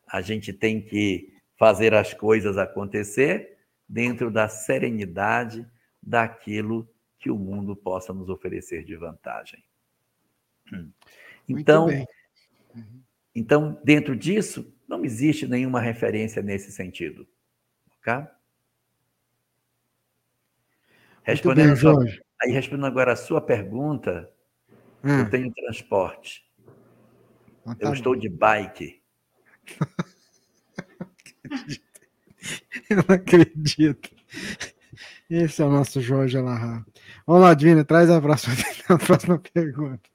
[0.08, 3.59] a gente tem que fazer as coisas acontecer
[3.90, 5.68] dentro da serenidade
[6.02, 6.88] daquilo
[7.18, 9.64] que o mundo possa nos oferecer de vantagem.
[11.48, 13.02] Então, uhum.
[13.34, 17.28] então, dentro disso, não existe nenhuma referência nesse sentido.
[17.98, 18.28] Ok?
[21.24, 22.22] Respondendo, bem, Jorge.
[22.42, 24.32] Aí, respondendo agora a sua pergunta,
[25.04, 25.20] hum.
[25.20, 26.48] eu tenho transporte.
[27.66, 29.02] Ah, tá eu estou de bike.
[32.90, 34.10] eu não acredito.
[35.30, 36.84] Esse é o nosso Jorge Alahá.
[37.26, 38.56] Vamos lá, Divina, traz a próxima,
[38.90, 40.10] a próxima pergunta.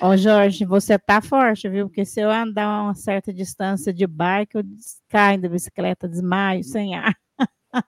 [0.00, 1.86] Ó, Jorge, você tá forte, viu?
[1.86, 4.64] Porque se eu andar uma certa distância de bike, eu
[5.10, 7.14] caio da bicicleta, desmaio, sem ar.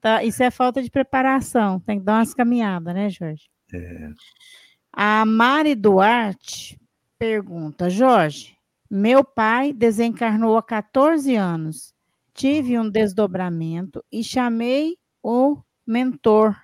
[0.00, 1.78] tá, isso é falta de preparação.
[1.80, 3.50] Tem que dar umas caminhadas, né, Jorge?
[3.74, 4.08] É.
[4.90, 6.80] A Mari Duarte
[7.18, 8.56] pergunta: Jorge,
[8.90, 11.94] meu pai desencarnou há 14 anos.
[12.38, 16.56] Tive um desdobramento e chamei o mentor.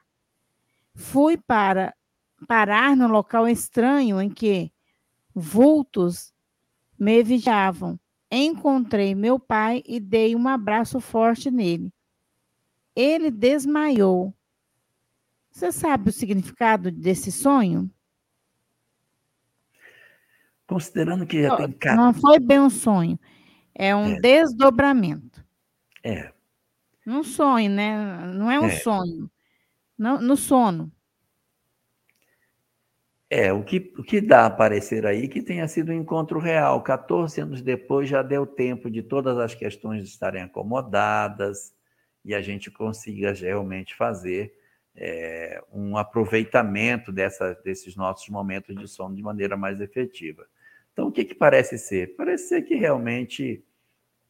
[0.95, 1.93] Fui para
[2.47, 4.73] parar no local estranho em que
[5.35, 6.33] vultos
[6.97, 7.99] me vigiavam.
[8.31, 11.93] Encontrei meu pai e dei um abraço forte nele.
[12.95, 14.33] Ele desmaiou.
[15.51, 17.91] Você sabe o significado desse sonho?
[20.69, 23.19] Considerando que já não, tem Não foi bem um sonho.
[23.75, 24.21] É um é.
[24.21, 25.34] desdobramento.
[26.05, 26.31] É.
[27.07, 28.27] Um sonho, né?
[28.35, 28.77] Não é um é.
[28.77, 29.31] sonho.
[29.97, 30.93] Não, no sono.
[33.31, 36.83] É, o que, o que dá a parecer aí que tenha sido um encontro real.
[36.83, 41.75] 14 anos depois já deu tempo de todas as questões estarem acomodadas
[42.25, 44.55] e a gente consiga realmente fazer
[44.95, 50.47] é, um aproveitamento dessa, desses nossos momentos de sono de maneira mais efetiva.
[50.93, 52.15] Então, o que, que parece ser?
[52.15, 53.65] Parece ser que realmente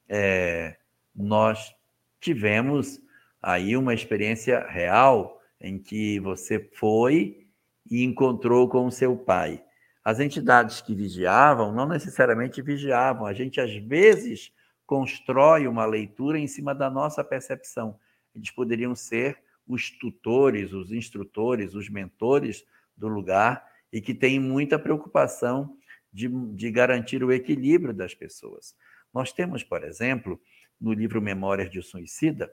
[0.08, 0.76] é,
[1.14, 1.74] nós
[2.20, 3.00] tivemos
[3.40, 7.46] aí uma experiência real em que você foi
[7.90, 9.62] e encontrou com o seu pai.
[10.02, 14.52] As entidades que vigiavam não necessariamente vigiavam, a gente às vezes
[14.86, 17.98] constrói uma leitura em cima da nossa percepção.
[18.34, 22.64] Eles poderiam ser os tutores, os instrutores, os mentores
[22.96, 25.76] do lugar e que têm muita preocupação
[26.12, 28.76] de, de garantir o equilíbrio das pessoas.
[29.12, 30.40] Nós temos, por exemplo,
[30.80, 32.52] no livro Memórias de um Suicida,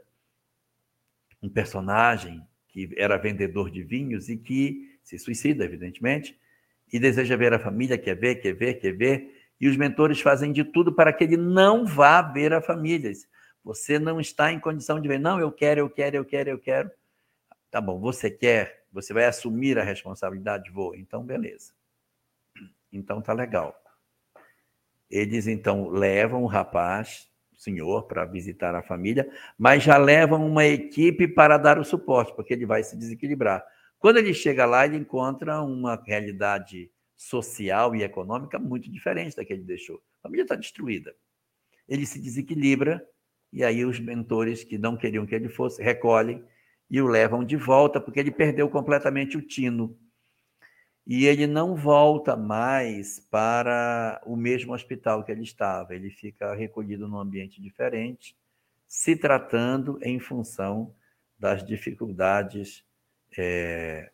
[1.41, 6.39] um personagem que era vendedor de vinhos e que se suicida, evidentemente,
[6.91, 10.51] e deseja ver a família, quer ver, quer ver, quer ver, e os mentores fazem
[10.51, 13.11] de tudo para que ele não vá ver a família.
[13.63, 16.59] Você não está em condição de ver, não, eu quero, eu quero, eu quero, eu
[16.59, 16.91] quero.
[17.69, 20.95] Tá bom, você quer, você vai assumir a responsabilidade, vou.
[20.95, 21.73] Então, beleza.
[22.91, 23.75] Então tá legal.
[25.09, 27.29] Eles então levam o rapaz,
[27.61, 32.53] senhor, para visitar a família, mas já levam uma equipe para dar o suporte, porque
[32.53, 33.63] ele vai se desequilibrar.
[33.99, 39.53] Quando ele chega lá, ele encontra uma realidade social e econômica muito diferente da que
[39.53, 40.01] ele deixou.
[40.19, 41.13] A família está destruída.
[41.87, 43.05] Ele se desequilibra
[43.53, 46.43] e aí os mentores que não queriam que ele fosse recolhem
[46.89, 49.95] e o levam de volta porque ele perdeu completamente o tino.
[51.05, 55.95] E ele não volta mais para o mesmo hospital que ele estava.
[55.95, 58.35] Ele fica recolhido num ambiente diferente,
[58.87, 60.93] se tratando em função
[61.39, 62.83] das dificuldades
[63.37, 64.11] é,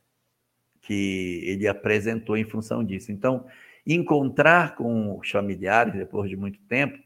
[0.81, 3.11] que ele apresentou em função disso.
[3.11, 3.45] Então,
[3.85, 6.97] encontrar com os familiares depois de muito tempo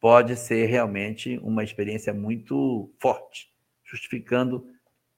[0.00, 3.52] pode ser realmente uma experiência muito forte,
[3.84, 4.66] justificando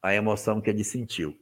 [0.03, 1.39] a emoção que ele sentiu.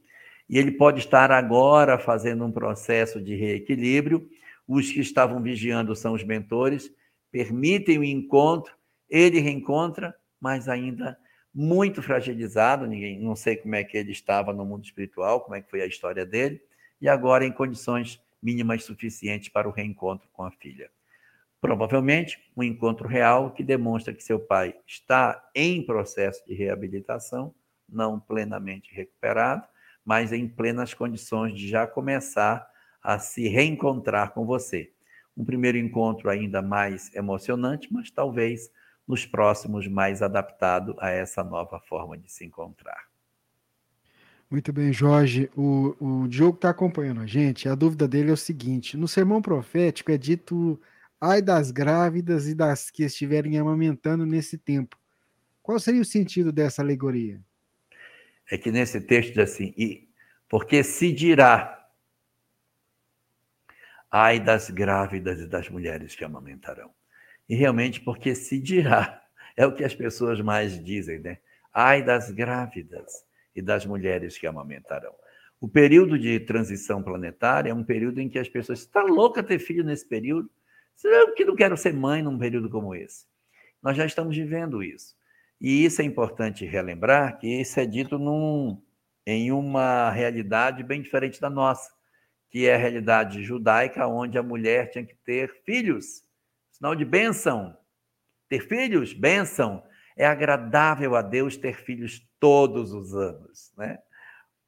[0.51, 4.29] E ele pode estar agora fazendo um processo de reequilíbrio.
[4.67, 6.93] Os que estavam vigiando são os mentores,
[7.31, 8.75] permitem o encontro,
[9.09, 11.17] ele reencontra, mas ainda
[11.53, 15.61] muito fragilizado, ninguém, não sei como é que ele estava no mundo espiritual, como é
[15.61, 16.61] que foi a história dele,
[16.99, 20.89] e agora em condições mínimas suficientes para o reencontro com a filha.
[21.61, 27.55] Provavelmente um encontro real que demonstra que seu pai está em processo de reabilitação,
[27.87, 29.65] não plenamente recuperado,
[30.05, 32.67] mas em plenas condições de já começar
[33.01, 34.91] a se reencontrar com você.
[35.35, 38.69] Um primeiro encontro ainda mais emocionante, mas talvez
[39.07, 43.09] nos próximos mais adaptado a essa nova forma de se encontrar.
[44.49, 45.49] Muito bem, Jorge.
[45.55, 47.69] O, o Diogo está acompanhando a gente.
[47.69, 50.79] A dúvida dele é o seguinte: no sermão profético é dito
[51.21, 54.97] ai das grávidas e das que estiverem amamentando nesse tempo.
[55.61, 57.39] Qual seria o sentido dessa alegoria?
[58.49, 60.09] É que nesse texto diz assim: e,
[60.49, 61.81] porque se dirá
[64.11, 66.91] ai das grávidas e das mulheres que amamentarão.
[67.47, 69.23] E realmente, porque se dirá,
[69.55, 71.37] é o que as pessoas mais dizem, né?
[71.73, 75.15] Ai das grávidas e das mulheres que amamentarão.
[75.59, 79.43] O período de transição planetária é um período em que as pessoas estão tá louca
[79.43, 80.49] ter filho nesse período.
[81.03, 83.25] Eu que não quero ser mãe num período como esse.
[83.81, 85.15] Nós já estamos vivendo isso.
[85.61, 88.81] E isso é importante relembrar que isso é dito num,
[89.25, 91.91] em uma realidade bem diferente da nossa,
[92.49, 96.25] que é a realidade judaica, onde a mulher tinha que ter filhos
[96.81, 97.77] sinal de bênção.
[98.49, 99.83] Ter filhos, bênção.
[100.17, 103.99] É agradável a Deus ter filhos todos os anos, né?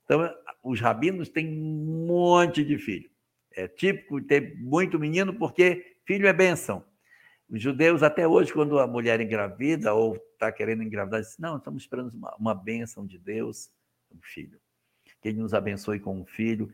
[0.05, 0.31] Então,
[0.63, 3.09] os rabinos têm um monte de filho.
[3.51, 6.85] É típico ter muito menino porque filho é bênção.
[7.49, 11.83] Os judeus, até hoje, quando a mulher engravida ou está querendo engravidar, dizem, não, estamos
[11.83, 13.69] esperando uma, uma bênção de Deus,
[14.11, 14.59] um filho.
[15.21, 16.73] Que Ele nos abençoe com um filho.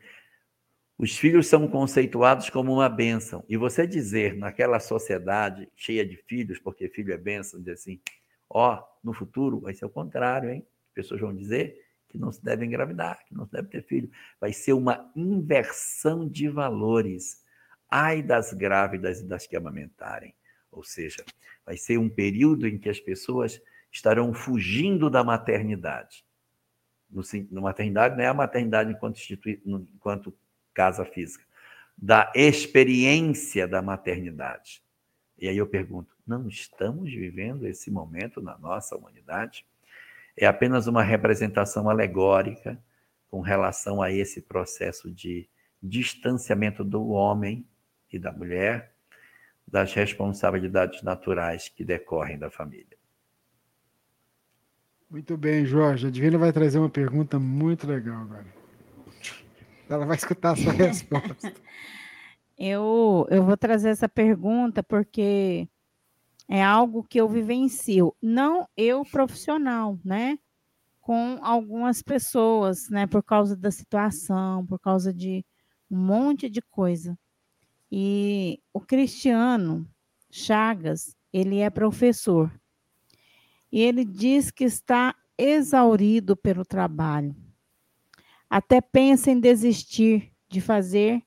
[0.97, 3.43] Os filhos são conceituados como uma bênção.
[3.47, 8.01] E você dizer naquela sociedade cheia de filhos, porque filho é bênção, dizer assim,
[8.49, 10.65] ó, oh, no futuro vai ser o contrário, hein?
[10.89, 11.77] As pessoas vão dizer
[12.09, 14.09] que não se deve engravidar, que não se deve ter filho.
[14.41, 17.43] Vai ser uma inversão de valores.
[17.89, 20.33] Ai das grávidas e das que amamentarem.
[20.71, 21.23] Ou seja,
[21.65, 26.23] vai ser um período em que as pessoas estarão fugindo da maternidade.
[27.09, 29.19] No, no maternidade não é a maternidade enquanto,
[29.65, 30.33] enquanto
[30.73, 31.43] casa física,
[31.97, 34.83] da experiência da maternidade.
[35.37, 39.65] E aí eu pergunto: não estamos vivendo esse momento na nossa humanidade?
[40.37, 42.81] É apenas uma representação alegórica
[43.27, 45.49] com relação a esse processo de
[45.81, 47.65] distanciamento do homem
[48.11, 48.93] e da mulher
[49.71, 52.97] das responsabilidades naturais que decorrem da família.
[55.09, 56.07] Muito bem, Jorge.
[56.07, 58.45] A Divina vai trazer uma pergunta muito legal agora.
[59.89, 61.53] Ela vai escutar a sua resposta.
[62.57, 65.67] eu, eu vou trazer essa pergunta porque
[66.47, 70.37] é algo que eu vivencio, não eu profissional, né?
[71.01, 73.07] Com algumas pessoas, né?
[73.07, 75.43] Por causa da situação, por causa de
[75.89, 77.17] um monte de coisa.
[77.91, 79.89] E o Cristiano
[80.31, 82.51] Chagas, ele é professor.
[83.71, 87.35] E ele diz que está exaurido pelo trabalho
[88.49, 91.21] até pensa em desistir de fazer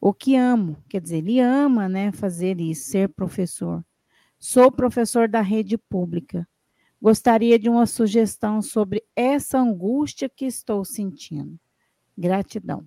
[0.00, 0.76] o que amo.
[0.88, 3.84] Quer dizer, ele ama né, fazer isso, ser professor.
[4.38, 6.48] Sou professor da rede pública.
[7.02, 11.58] Gostaria de uma sugestão sobre essa angústia que estou sentindo.
[12.16, 12.86] Gratidão.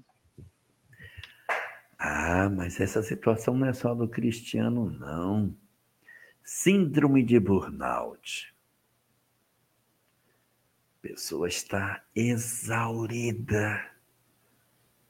[2.05, 5.55] Ah, mas essa situação não é só do Cristiano, não.
[6.43, 8.53] Síndrome de burnout
[11.03, 13.85] pessoa está exaurida,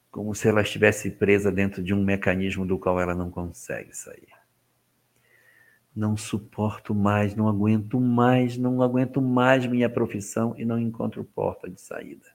[0.10, 4.34] como se ela estivesse presa dentro de um mecanismo do qual ela não consegue sair.
[5.95, 11.70] Não suporto mais, não aguento mais, não aguento mais minha profissão e não encontro porta
[11.70, 12.26] de saída.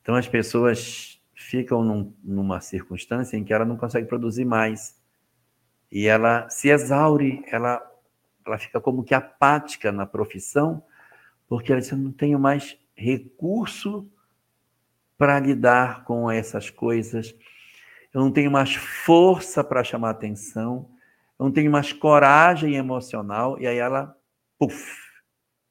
[0.00, 5.00] Então as pessoas ficam num, numa circunstância em que ela não consegue produzir mais.
[5.90, 7.80] E ela se exaure, ela,
[8.46, 10.82] ela fica como que apática na profissão,
[11.48, 14.10] porque ela disse: Eu não tenho mais recurso
[15.18, 17.34] para lidar com essas coisas.
[18.12, 20.88] eu não tenho mais força para chamar atenção,
[21.38, 24.16] eu não tenho mais coragem emocional, e aí ela,
[24.58, 24.96] puff,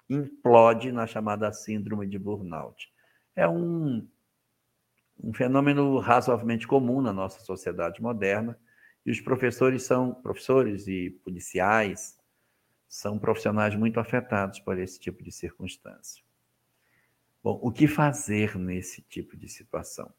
[0.09, 2.91] implode na chamada síndrome de burnout.
[3.35, 4.07] É um,
[5.23, 8.57] um fenômeno razoavelmente comum na nossa sociedade moderna,
[9.05, 12.19] e os professores são professores e policiais
[12.87, 16.21] são profissionais muito afetados por esse tipo de circunstância.
[17.41, 20.13] Bom, o que fazer nesse tipo de situação?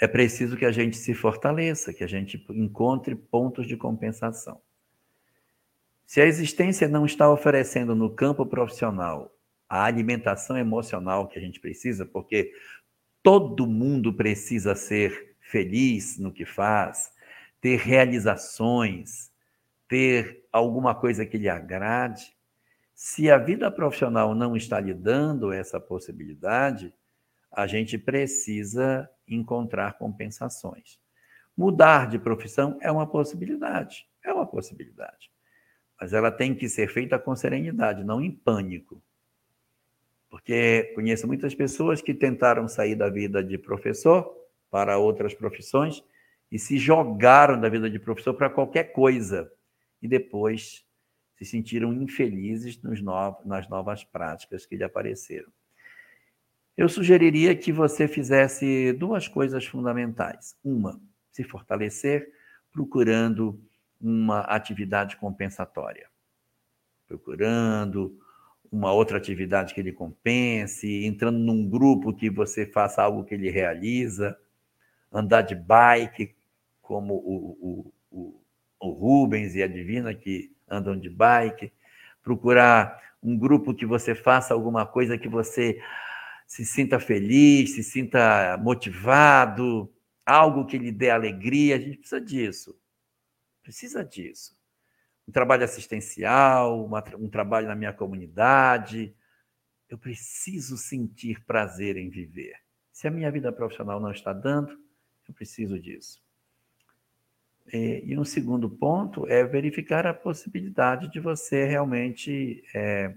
[0.00, 4.62] É preciso que a gente se fortaleça, que a gente encontre pontos de compensação.
[6.06, 9.30] Se a existência não está oferecendo no campo profissional
[9.70, 12.52] a alimentação emocional que a gente precisa, porque
[13.22, 17.12] todo mundo precisa ser feliz no que faz,
[17.60, 19.30] ter realizações,
[19.86, 22.36] ter alguma coisa que lhe agrade.
[22.96, 26.92] Se a vida profissional não está lhe dando essa possibilidade,
[27.52, 30.98] a gente precisa encontrar compensações.
[31.56, 35.30] Mudar de profissão é uma possibilidade, é uma possibilidade.
[36.00, 39.00] Mas ela tem que ser feita com serenidade, não em pânico.
[40.40, 44.34] Porque conheço muitas pessoas que tentaram sair da vida de professor
[44.70, 46.02] para outras profissões
[46.50, 49.52] e se jogaram da vida de professor para qualquer coisa
[50.00, 50.84] e depois
[51.36, 55.48] se sentiram infelizes nos novos, nas novas práticas que lhe apareceram.
[56.76, 60.56] Eu sugeriria que você fizesse duas coisas fundamentais.
[60.64, 60.98] Uma,
[61.30, 62.32] se fortalecer
[62.72, 63.60] procurando
[64.00, 66.08] uma atividade compensatória,
[67.06, 68.18] procurando
[68.70, 73.50] uma outra atividade que ele compense, entrando num grupo que você faça algo que ele
[73.50, 74.38] realiza,
[75.12, 76.34] andar de bike,
[76.80, 78.40] como o, o, o,
[78.80, 81.72] o Rubens e a Divina que andam de bike,
[82.22, 85.80] procurar um grupo que você faça alguma coisa que você
[86.46, 89.92] se sinta feliz, se sinta motivado,
[90.24, 91.76] algo que lhe dê alegria.
[91.76, 92.78] A gente precisa disso.
[93.62, 94.59] Precisa disso.
[95.30, 99.14] Um trabalho assistencial, uma, um trabalho na minha comunidade.
[99.88, 102.56] Eu preciso sentir prazer em viver.
[102.92, 104.76] Se a minha vida profissional não está dando,
[105.28, 106.20] eu preciso disso.
[107.72, 112.64] E, e um segundo ponto é verificar a possibilidade de você realmente.
[112.74, 113.14] É,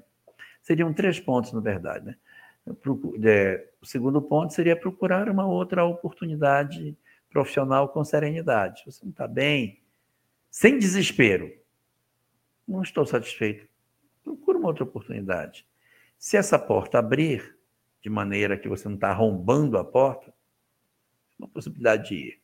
[0.62, 2.16] seriam três pontos, na verdade, né?
[3.24, 6.96] É, o segundo ponto seria procurar uma outra oportunidade
[7.28, 8.84] profissional com serenidade.
[8.86, 9.82] Você não está bem,
[10.52, 11.63] sem desespero.
[12.68, 13.68] Não estou satisfeito.
[14.24, 15.68] Procura uma outra oportunidade.
[16.18, 17.58] Se essa porta abrir
[18.02, 20.34] de maneira que você não está arrombando a porta, é
[21.38, 22.42] uma possibilidade de ir.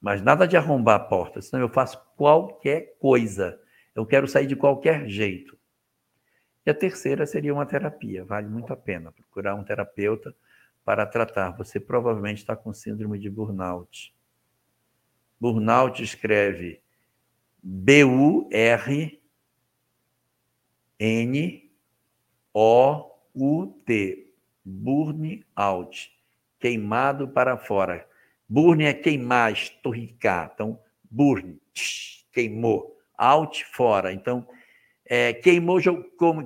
[0.00, 3.60] Mas nada de arrombar a porta, senão eu faço qualquer coisa.
[3.94, 5.58] Eu quero sair de qualquer jeito.
[6.64, 8.24] E a terceira seria uma terapia.
[8.24, 10.34] Vale muito a pena procurar um terapeuta
[10.84, 11.50] para tratar.
[11.56, 14.14] Você provavelmente está com síndrome de burnout.
[15.40, 16.80] Burnout escreve
[20.98, 21.68] B-U-R-N-O-U-T.
[24.64, 26.12] Burnout.
[26.58, 28.06] Queimado para fora.
[28.48, 30.50] Burn é queimar, estorricar.
[30.54, 30.78] Então,
[31.10, 31.58] burn,
[32.32, 32.98] queimou.
[33.16, 34.12] Out, fora.
[34.12, 34.46] Então,
[35.04, 35.78] é, queimou,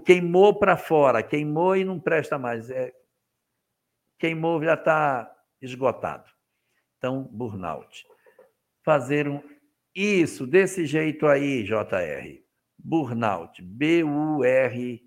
[0.05, 2.71] queimou para fora, queimou e não presta mais.
[2.71, 2.93] É,
[4.19, 6.31] queimou já está esgotado.
[6.99, 8.07] Então, burnout.
[8.85, 9.43] Fazer um
[9.95, 12.42] isso desse jeito aí, JR.
[12.83, 13.63] Burnout.
[13.63, 14.99] B-U-R-N-O-U-T.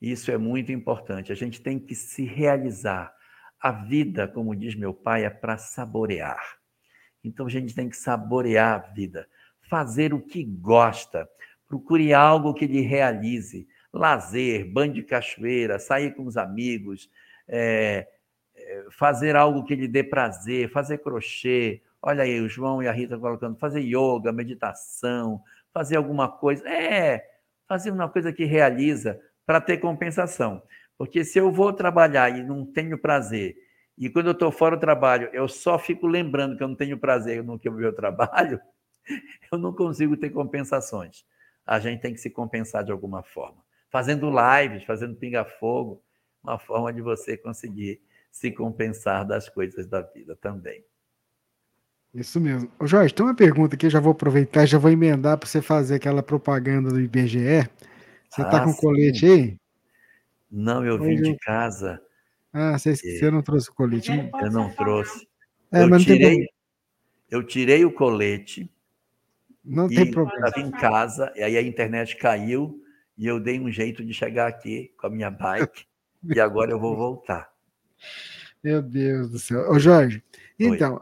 [0.00, 1.30] Isso é muito importante.
[1.30, 3.14] A gente tem que se realizar.
[3.60, 6.58] A vida, como diz meu pai, é para saborear.
[7.22, 9.28] Então a gente tem que saborear a vida
[9.72, 11.26] fazer o que gosta.
[11.66, 13.66] Procure algo que lhe realize.
[13.90, 17.10] Lazer, banho de cachoeira, sair com os amigos,
[17.48, 18.06] é,
[18.90, 21.80] fazer algo que lhe dê prazer, fazer crochê.
[22.02, 25.40] Olha aí, o João e a Rita colocando, fazer yoga, meditação,
[25.72, 26.68] fazer alguma coisa.
[26.68, 27.24] É,
[27.68, 30.62] fazer uma coisa que realiza para ter compensação.
[30.98, 33.56] Porque se eu vou trabalhar e não tenho prazer,
[33.96, 36.98] e quando eu estou fora do trabalho, eu só fico lembrando que eu não tenho
[36.98, 38.60] prazer no que eu meu trabalho,
[39.52, 41.24] eu não consigo ter compensações.
[41.64, 43.62] A gente tem que se compensar de alguma forma.
[43.90, 46.02] Fazendo lives, fazendo pinga-fogo,
[46.42, 50.84] uma forma de você conseguir se compensar das coisas da vida também.
[52.14, 52.70] Isso mesmo.
[52.78, 55.94] Ô Jorge, tem uma pergunta aqui, já vou aproveitar, já vou emendar para você fazer
[55.94, 57.68] aquela propaganda do IBGE.
[58.28, 58.80] Você está ah, com sim.
[58.80, 59.56] colete aí?
[60.50, 62.00] Não, eu vim de casa.
[62.52, 64.10] Ah, você, você não trouxe o colete?
[64.10, 65.26] Eu não trouxe.
[65.72, 66.46] É, eu, tirei,
[67.30, 68.70] eu tirei o colete,
[69.64, 70.48] não tem problema.
[70.48, 72.78] Estava em casa, e aí a internet caiu,
[73.16, 75.86] e eu dei um jeito de chegar aqui com a minha bike,
[76.34, 77.50] e agora eu vou voltar.
[78.62, 79.70] Meu Deus do céu.
[79.70, 80.22] Ô, Jorge,
[80.66, 80.98] então,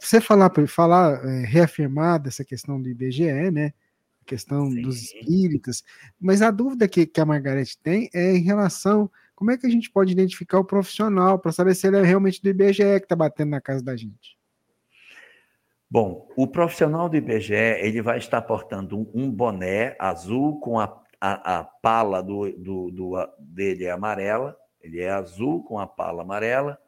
[0.00, 3.72] você falar, falar é, reafirmar dessa questão do IBGE, né?
[4.22, 4.82] A questão Sim.
[4.82, 5.84] dos espíritas,
[6.20, 9.70] mas a dúvida que, que a Margarete tem é em relação como é que a
[9.70, 13.14] gente pode identificar o profissional para saber se ele é realmente do IBGE que está
[13.14, 14.36] batendo na casa da gente?
[15.88, 20.84] Bom, o profissional do IBGE ele vai estar portando um boné azul com a,
[21.20, 26.22] a, a pala do, do, do, dele é amarela, ele é azul com a pala
[26.22, 26.78] amarela,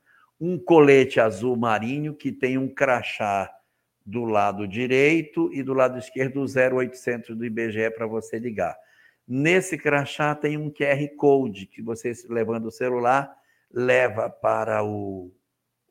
[0.41, 3.53] um colete azul marinho que tem um crachá
[4.05, 8.77] do lado direito e do lado esquerdo o 0800 do IBGE para você ligar.
[9.27, 13.31] Nesse crachá tem um QR Code que você, levando o celular,
[13.71, 15.31] leva para o,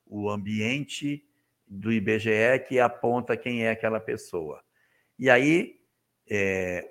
[0.07, 1.24] o ambiente
[1.68, 4.64] do IBGE que aponta quem é aquela pessoa.
[5.19, 5.80] E aí,
[6.28, 6.90] é,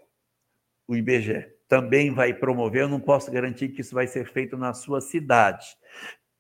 [0.87, 4.73] o IBGE também vai promover, eu não posso garantir que isso vai ser feito na
[4.73, 5.67] sua cidade,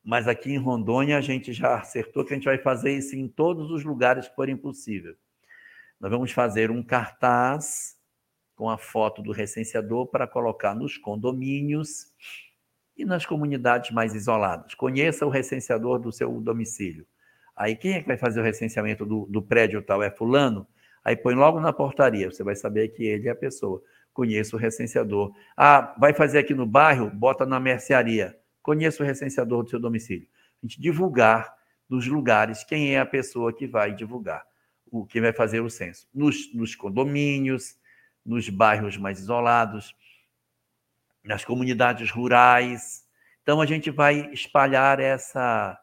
[0.07, 3.27] mas aqui em Rondônia a gente já acertou que a gente vai fazer isso em
[3.27, 5.17] todos os lugares que forem possível.
[6.01, 7.97] Nós vamos fazer um cartaz
[8.55, 12.07] com a foto do recenseador para colocar nos condomínios
[12.97, 14.77] e nas comunidades mais isoladas.
[14.77, 17.05] Conheça o recenseador do seu domicílio.
[17.57, 20.05] Aí quem é que vai fazer o recenseamento do, do prédio tal?
[20.05, 20.69] É fulano?
[21.05, 23.83] Aí põe logo na portaria, você vai saber que ele é a pessoa.
[24.15, 25.35] Conheça o recenseador.
[25.57, 27.11] Ah, vai fazer aqui no bairro?
[27.11, 28.39] Bota na mercearia.
[28.67, 30.27] Conheça o recenseador do seu domicílio.
[30.61, 31.57] A gente divulgar
[31.89, 34.45] nos lugares quem é a pessoa que vai divulgar,
[34.91, 36.09] o que vai fazer o censo.
[36.13, 37.79] Nos, nos condomínios,
[38.25, 39.95] nos bairros mais isolados,
[41.23, 43.07] nas comunidades rurais.
[43.41, 45.81] Então, a gente vai espalhar essa,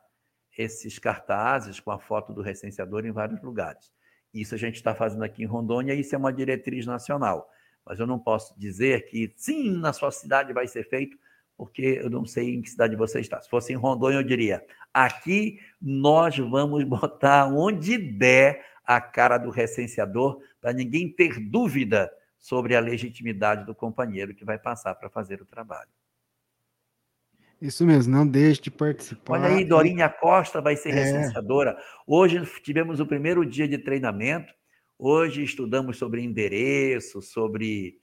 [0.58, 3.94] esses cartazes com a foto do recenseador em vários lugares.
[4.34, 7.50] Isso a gente está fazendo aqui em Rondônia, isso é uma diretriz nacional.
[7.86, 11.18] Mas eu não posso dizer que sim, na sua cidade vai ser feito,
[11.58, 13.42] porque eu não sei em que cidade você está.
[13.42, 14.64] Se fosse em Rondônia, eu diria:
[14.94, 22.76] aqui nós vamos botar onde der a cara do recenseador, para ninguém ter dúvida sobre
[22.76, 25.90] a legitimidade do companheiro que vai passar para fazer o trabalho.
[27.62, 29.40] Isso mesmo, não deixe de participar.
[29.40, 30.96] Olha aí, Dorinha Costa vai ser é.
[30.96, 31.78] recenseadora.
[32.06, 34.54] Hoje tivemos o primeiro dia de treinamento.
[35.00, 37.96] Hoje estudamos sobre endereço, sobre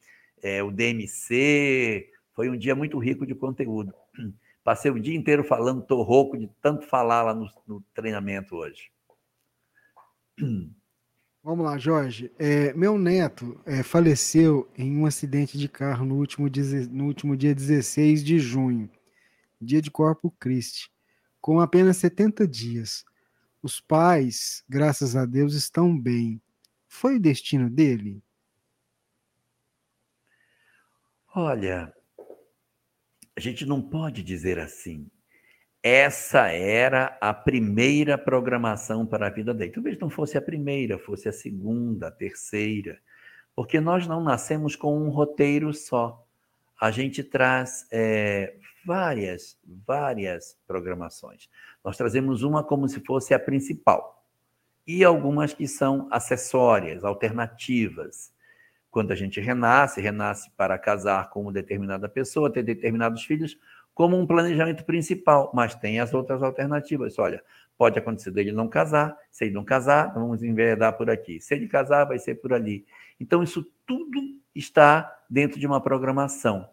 [0.43, 2.09] é, o DMC.
[2.35, 3.93] Foi um dia muito rico de conteúdo.
[4.63, 8.91] Passei o dia inteiro falando, estou rouco de tanto falar lá no, no treinamento hoje.
[11.43, 12.31] Vamos lá, Jorge.
[12.39, 16.47] É, meu neto é, faleceu em um acidente de carro no último,
[16.91, 18.91] no último dia 16 de junho,
[19.59, 20.93] dia de Corpo Christi,
[21.41, 23.07] com apenas 70 dias.
[23.63, 26.43] Os pais, graças a Deus, estão bem.
[26.87, 28.23] Foi o destino dele?
[31.35, 31.95] Olha,
[33.41, 35.11] a gente não pode dizer assim
[35.83, 39.73] essa era a primeira programação para a vida dele.
[39.73, 42.99] Talvez não fosse a primeira, fosse a segunda, a terceira,
[43.57, 46.23] porque nós não nascemos com um roteiro só.
[46.79, 51.49] A gente traz é, várias, várias programações.
[51.83, 54.23] Nós trazemos uma como se fosse a principal
[54.87, 58.35] e algumas que são acessórias, alternativas.
[58.91, 63.59] Quando a gente renasce, renasce para casar com uma determinada pessoa, ter determinados filhos,
[63.95, 67.19] como um planejamento principal, mas tem as outras alternativas.
[67.19, 67.43] Olha,
[67.77, 71.41] pode acontecer dele não casar, se ele não casar, vamos enveredar por aqui.
[71.41, 72.85] Se ele casar, vai ser por ali.
[73.21, 74.21] Então, isso tudo
[74.55, 76.69] está dentro de uma programação.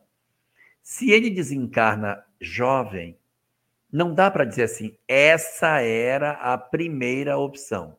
[0.81, 3.18] Se ele desencarna jovem,
[3.91, 7.98] não dá para dizer assim, essa era a primeira opção.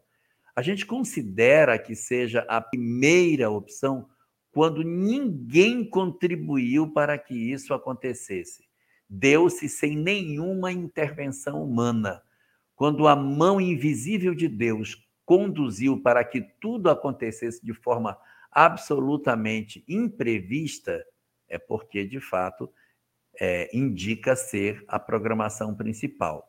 [0.58, 4.08] A gente considera que seja a primeira opção
[4.50, 8.68] quando ninguém contribuiu para que isso acontecesse
[9.08, 12.22] deu-se sem nenhuma intervenção humana.
[12.74, 18.18] Quando a mão invisível de Deus conduziu para que tudo acontecesse de forma
[18.50, 21.04] absolutamente imprevista,
[21.48, 22.70] é porque, de fato,
[23.40, 26.47] é, indica ser a programação principal.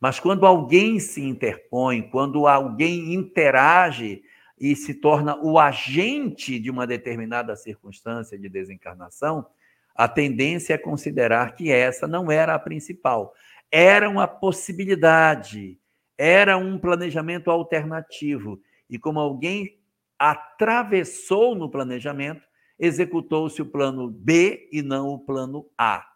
[0.00, 4.22] Mas quando alguém se interpõe, quando alguém interage
[4.58, 9.46] e se torna o agente de uma determinada circunstância de desencarnação,
[9.94, 13.34] a tendência é considerar que essa não era a principal.
[13.70, 15.78] Era uma possibilidade,
[16.16, 18.60] era um planejamento alternativo.
[18.88, 19.78] E como alguém
[20.18, 22.42] atravessou no planejamento,
[22.78, 26.06] executou-se o plano B e não o plano A.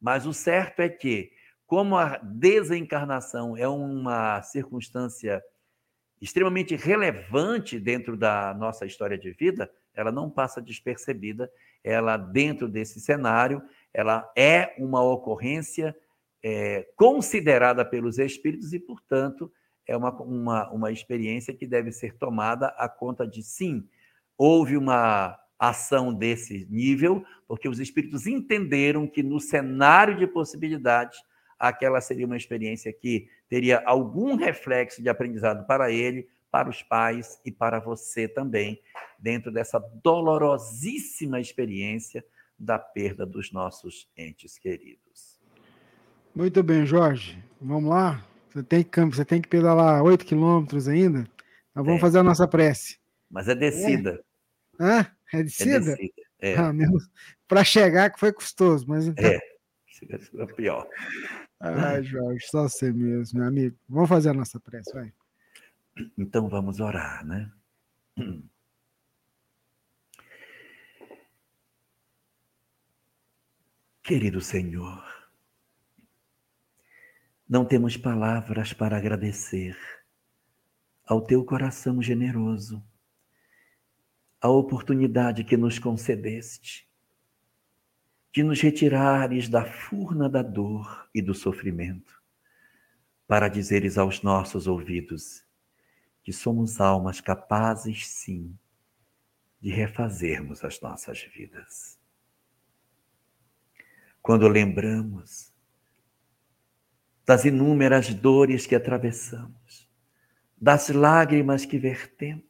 [0.00, 1.30] Mas o certo é que,
[1.68, 5.44] como a desencarnação é uma circunstância
[6.20, 11.50] extremamente relevante dentro da nossa história de vida, ela não passa despercebida.
[11.84, 13.62] Ela dentro desse cenário,
[13.92, 15.94] ela é uma ocorrência
[16.42, 19.52] é, considerada pelos espíritos e, portanto,
[19.86, 23.86] é uma, uma, uma experiência que deve ser tomada a conta de sim,
[24.38, 31.18] houve uma ação desse nível, porque os espíritos entenderam que no cenário de possibilidades,
[31.58, 37.40] aquela seria uma experiência que teria algum reflexo de aprendizado para ele, para os pais
[37.44, 38.80] e para você também,
[39.18, 42.24] dentro dessa dolorosíssima experiência
[42.58, 45.38] da perda dos nossos entes queridos.
[46.34, 47.42] Muito bem, Jorge.
[47.60, 48.24] Vamos lá?
[48.48, 51.28] Você tem que, você tem que pedalar 8 quilômetros ainda?
[51.70, 52.00] Então vamos é.
[52.00, 52.98] fazer a nossa prece.
[53.30, 54.24] Mas é descida.
[54.80, 55.76] É, ah, é descida?
[55.76, 56.22] É descida.
[56.40, 56.56] É.
[56.56, 56.72] Ah,
[57.46, 59.08] Para chegar que foi custoso, mas.
[59.16, 59.36] É,
[60.06, 60.88] é pior.
[61.60, 63.76] Ah, Jorge, só você mesmo, meu amigo.
[63.88, 65.12] Vamos fazer a nossa prece, vai.
[66.16, 67.50] Então vamos orar, né?
[74.02, 75.04] Querido Senhor,
[77.48, 79.76] não temos palavras para agradecer
[81.04, 82.82] ao teu coração generoso
[84.40, 86.87] a oportunidade que nos concedeste
[88.32, 92.22] de nos retirares da furna da dor e do sofrimento,
[93.26, 95.44] para dizeres aos nossos ouvidos
[96.22, 98.56] que somos almas capazes, sim,
[99.60, 101.98] de refazermos as nossas vidas.
[104.22, 105.52] Quando lembramos
[107.24, 109.88] das inúmeras dores que atravessamos,
[110.56, 112.47] das lágrimas que vertemos,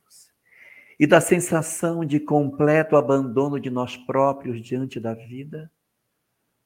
[0.98, 5.70] e da sensação de completo abandono de nós próprios diante da vida,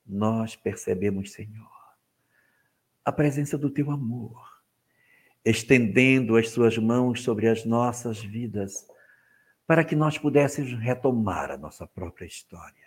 [0.06, 1.70] nós percebemos, Senhor,
[3.04, 4.62] a presença do teu amor,
[5.44, 8.86] estendendo as suas mãos sobre as nossas vidas,
[9.66, 12.86] para que nós pudéssemos retomar a nossa própria história,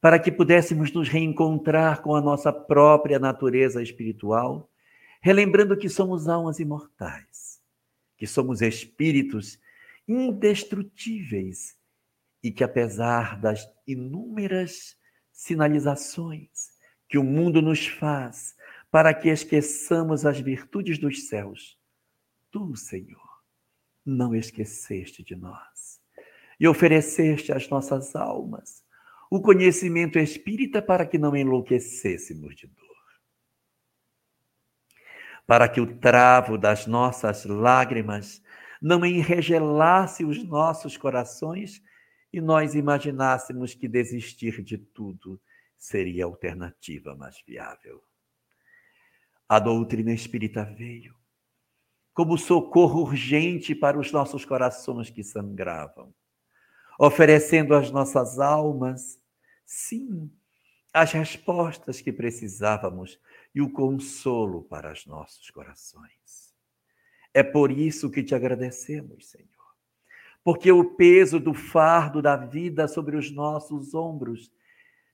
[0.00, 4.70] para que pudéssemos nos reencontrar com a nossa própria natureza espiritual,
[5.22, 7.62] relembrando que somos almas imortais,
[8.16, 9.58] que somos espíritos
[10.10, 11.76] indestrutíveis
[12.42, 14.96] e que, apesar das inúmeras
[15.30, 16.70] sinalizações
[17.08, 18.56] que o mundo nos faz
[18.90, 21.78] para que esqueçamos as virtudes dos céus,
[22.50, 23.40] tu, Senhor,
[24.04, 26.00] não esqueceste de nós
[26.58, 28.82] e ofereceste às nossas almas
[29.30, 32.86] o conhecimento espírita para que não enlouquecêssemos de dor.
[35.46, 38.42] Para que o travo das nossas lágrimas
[38.80, 41.82] não enregelasse os nossos corações
[42.32, 45.40] e nós imaginássemos que desistir de tudo
[45.76, 48.02] seria a alternativa mais viável.
[49.48, 51.14] A doutrina espírita veio
[52.12, 56.14] como socorro urgente para os nossos corações que sangravam,
[56.98, 59.18] oferecendo às nossas almas,
[59.64, 60.30] sim,
[60.92, 63.18] as respostas que precisávamos
[63.54, 66.49] e o consolo para os nossos corações.
[67.32, 69.48] É por isso que te agradecemos, Senhor.
[70.42, 74.50] Porque o peso do fardo da vida sobre os nossos ombros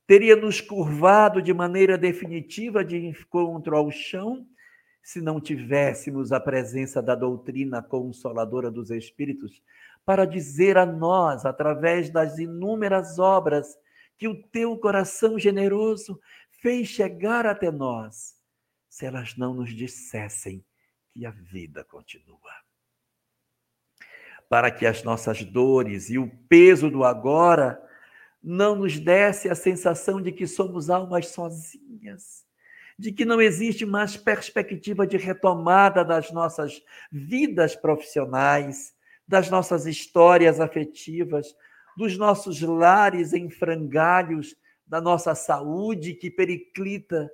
[0.06, 4.46] teria nos curvado de maneira definitiva de encontro ao chão
[5.02, 9.62] se não tivéssemos a presença da doutrina consoladora dos Espíritos
[10.04, 13.76] para dizer a nós, através das inúmeras obras
[14.16, 16.20] que o teu coração generoso
[16.50, 18.36] fez chegar até nós,
[18.88, 20.64] se elas não nos dissessem
[21.16, 22.38] e a vida continua.
[24.48, 27.82] Para que as nossas dores e o peso do agora
[28.42, 32.46] não nos desse a sensação de que somos almas sozinhas,
[32.98, 38.94] de que não existe mais perspectiva de retomada das nossas vidas profissionais,
[39.26, 41.56] das nossas histórias afetivas,
[41.96, 44.54] dos nossos lares em frangalhos,
[44.86, 47.28] da nossa saúde que periclita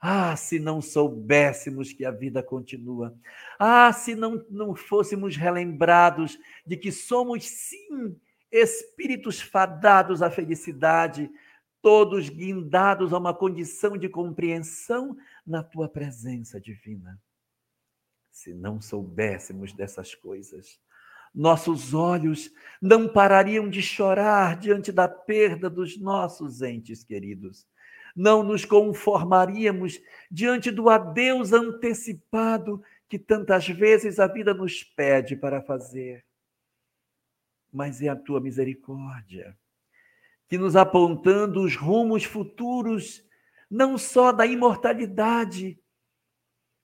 [0.00, 3.14] ah, se não soubéssemos que a vida continua.
[3.58, 8.16] Ah, se não, não fôssemos relembrados de que somos, sim,
[8.50, 11.30] espíritos fadados à felicidade,
[11.82, 15.16] todos guindados a uma condição de compreensão
[15.46, 17.20] na tua presença divina.
[18.30, 20.80] Se não soubéssemos dessas coisas,
[21.34, 22.50] nossos olhos
[22.80, 27.66] não parariam de chorar diante da perda dos nossos entes queridos
[28.14, 30.00] não nos conformaríamos
[30.30, 36.24] diante do adeus antecipado que tantas vezes a vida nos pede para fazer.
[37.72, 39.56] Mas é a tua misericórdia
[40.50, 43.24] que nos apontando os rumos futuros,
[43.70, 45.78] não só da imortalidade,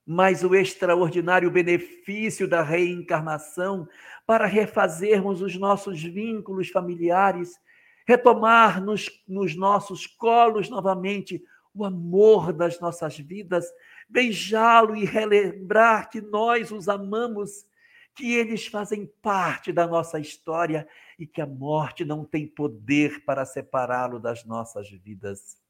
[0.05, 3.85] mas o extraordinário benefício da reencarnação
[4.25, 7.59] para refazermos os nossos vínculos familiares
[8.07, 11.43] retomar nos, nos nossos colos novamente
[11.73, 13.65] o amor das nossas vidas,
[14.09, 17.67] beijá-lo e relembrar que nós os amamos,
[18.15, 20.87] que eles fazem parte da nossa história
[21.19, 25.61] e que a morte não tem poder para separá-lo das nossas vidas.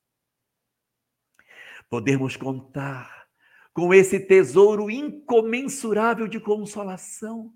[1.89, 3.27] Podermos contar
[3.73, 7.53] com esse tesouro incomensurável de consolação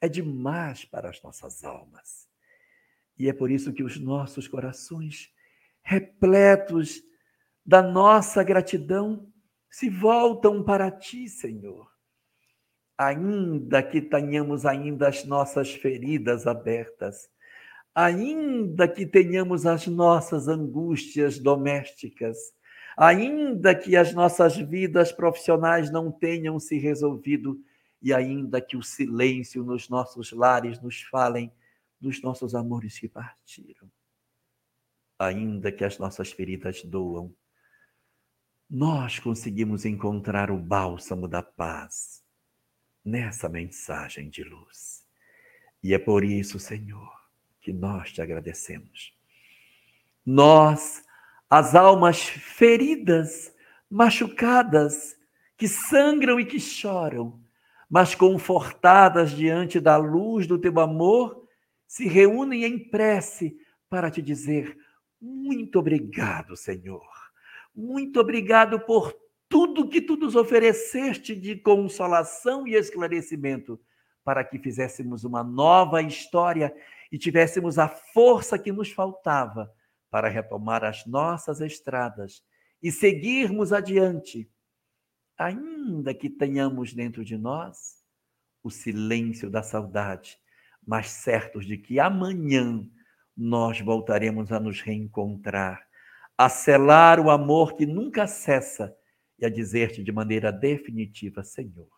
[0.00, 2.27] é demais para as nossas almas.
[3.18, 5.30] E é por isso que os nossos corações,
[5.82, 7.02] repletos
[7.66, 9.26] da nossa gratidão,
[9.70, 11.90] se voltam para ti, Senhor.
[12.96, 17.28] Ainda que tenhamos ainda as nossas feridas abertas,
[17.94, 22.36] ainda que tenhamos as nossas angústias domésticas,
[22.96, 27.60] ainda que as nossas vidas profissionais não tenham se resolvido
[28.00, 31.52] e ainda que o silêncio nos nossos lares nos falem
[32.00, 33.90] dos nossos amores que partiram,
[35.18, 37.34] ainda que as nossas feridas doam,
[38.70, 42.22] nós conseguimos encontrar o bálsamo da paz
[43.04, 45.06] nessa mensagem de luz.
[45.82, 47.10] E é por isso, Senhor,
[47.60, 49.16] que nós te agradecemos.
[50.24, 51.02] Nós,
[51.48, 53.54] as almas feridas,
[53.90, 55.16] machucadas,
[55.56, 57.40] que sangram e que choram,
[57.88, 61.37] mas confortadas diante da luz do teu amor,
[61.88, 63.56] se reúnem em prece
[63.88, 64.78] para te dizer:
[65.20, 67.08] muito obrigado, Senhor.
[67.74, 69.12] Muito obrigado por
[69.48, 73.80] tudo que tu nos ofereceste de consolação e esclarecimento,
[74.22, 76.74] para que fizéssemos uma nova história
[77.10, 79.72] e tivéssemos a força que nos faltava
[80.10, 82.44] para retomar as nossas estradas
[82.82, 84.48] e seguirmos adiante
[85.38, 87.96] ainda que tenhamos dentro de nós
[88.62, 90.38] o silêncio da saudade,
[90.88, 92.82] mas certos de que amanhã
[93.36, 95.86] nós voltaremos a nos reencontrar,
[96.36, 98.96] a selar o amor que nunca cessa
[99.38, 101.90] e a dizer-te de maneira definitiva: Senhor,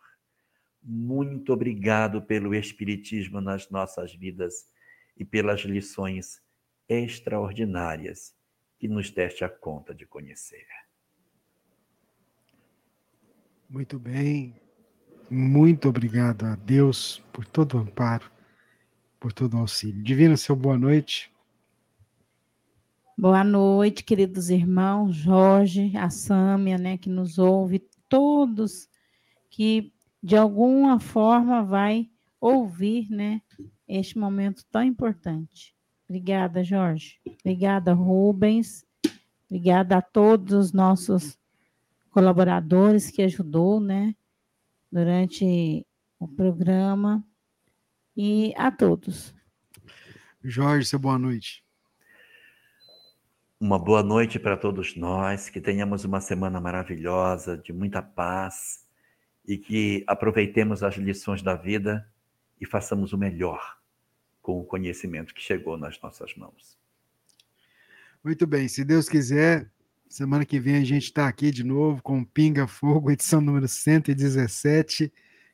[0.83, 4.67] muito obrigado pelo Espiritismo nas nossas vidas
[5.15, 6.41] e pelas lições
[6.89, 8.35] extraordinárias
[8.77, 10.67] que nos deste a conta de conhecer.
[13.69, 14.53] Muito bem.
[15.29, 18.29] Muito obrigado a Deus por todo o amparo,
[19.21, 20.01] por todo o auxílio.
[20.01, 21.31] Divino, seu boa noite.
[23.15, 28.89] Boa noite, queridos irmãos, Jorge, a Sâmia, né, que nos ouve, todos
[29.47, 29.93] que
[30.23, 33.43] de alguma forma vai ouvir, né,
[33.87, 35.75] este momento tão importante.
[36.09, 37.19] Obrigada, Jorge.
[37.41, 38.83] Obrigada, Rubens.
[39.47, 41.37] Obrigada a todos os nossos
[42.09, 44.15] colaboradores que ajudou, né,
[44.91, 45.85] durante
[46.19, 47.23] o programa
[48.21, 49.33] e a todos.
[50.43, 51.65] Jorge, seu boa noite.
[53.59, 58.85] Uma boa noite para todos nós, que tenhamos uma semana maravilhosa, de muita paz
[59.43, 62.07] e que aproveitemos as lições da vida
[62.59, 63.79] e façamos o melhor
[64.39, 66.77] com o conhecimento que chegou nas nossas mãos.
[68.23, 69.67] Muito bem, se Deus quiser,
[70.07, 75.09] Semana que vem a gente está aqui de novo com Pinga Fogo, edição número 117.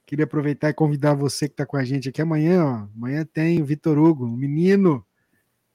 [0.08, 2.64] Queria aproveitar e convidar você que está com a gente aqui amanhã.
[2.64, 2.88] Ó.
[2.96, 5.06] Amanhã tem o Vitor Hugo, o menino.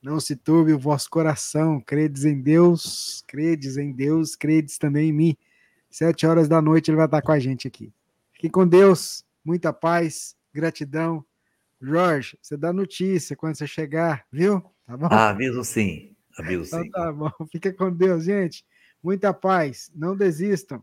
[0.03, 1.79] Não se turbe o vosso coração.
[1.83, 5.37] Credes em Deus, credes em Deus, credes também em mim.
[5.91, 7.93] Sete horas da noite ele vai estar com a gente aqui.
[8.33, 11.23] Fique com Deus, muita paz, gratidão.
[11.79, 14.63] Jorge, você dá notícia quando você chegar, viu?
[14.87, 15.09] Tá bom?
[15.11, 16.17] Ah, aviso sim.
[16.39, 16.91] Aviso então, sim.
[16.91, 17.31] tá bom.
[17.53, 18.65] Fica com Deus, gente.
[19.03, 20.83] Muita paz, não desistam,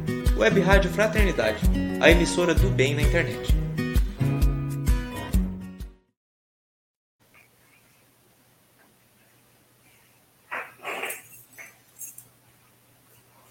[0.41, 1.61] Web Rádio Fraternidade,
[1.99, 3.60] a emissora do bem na internet.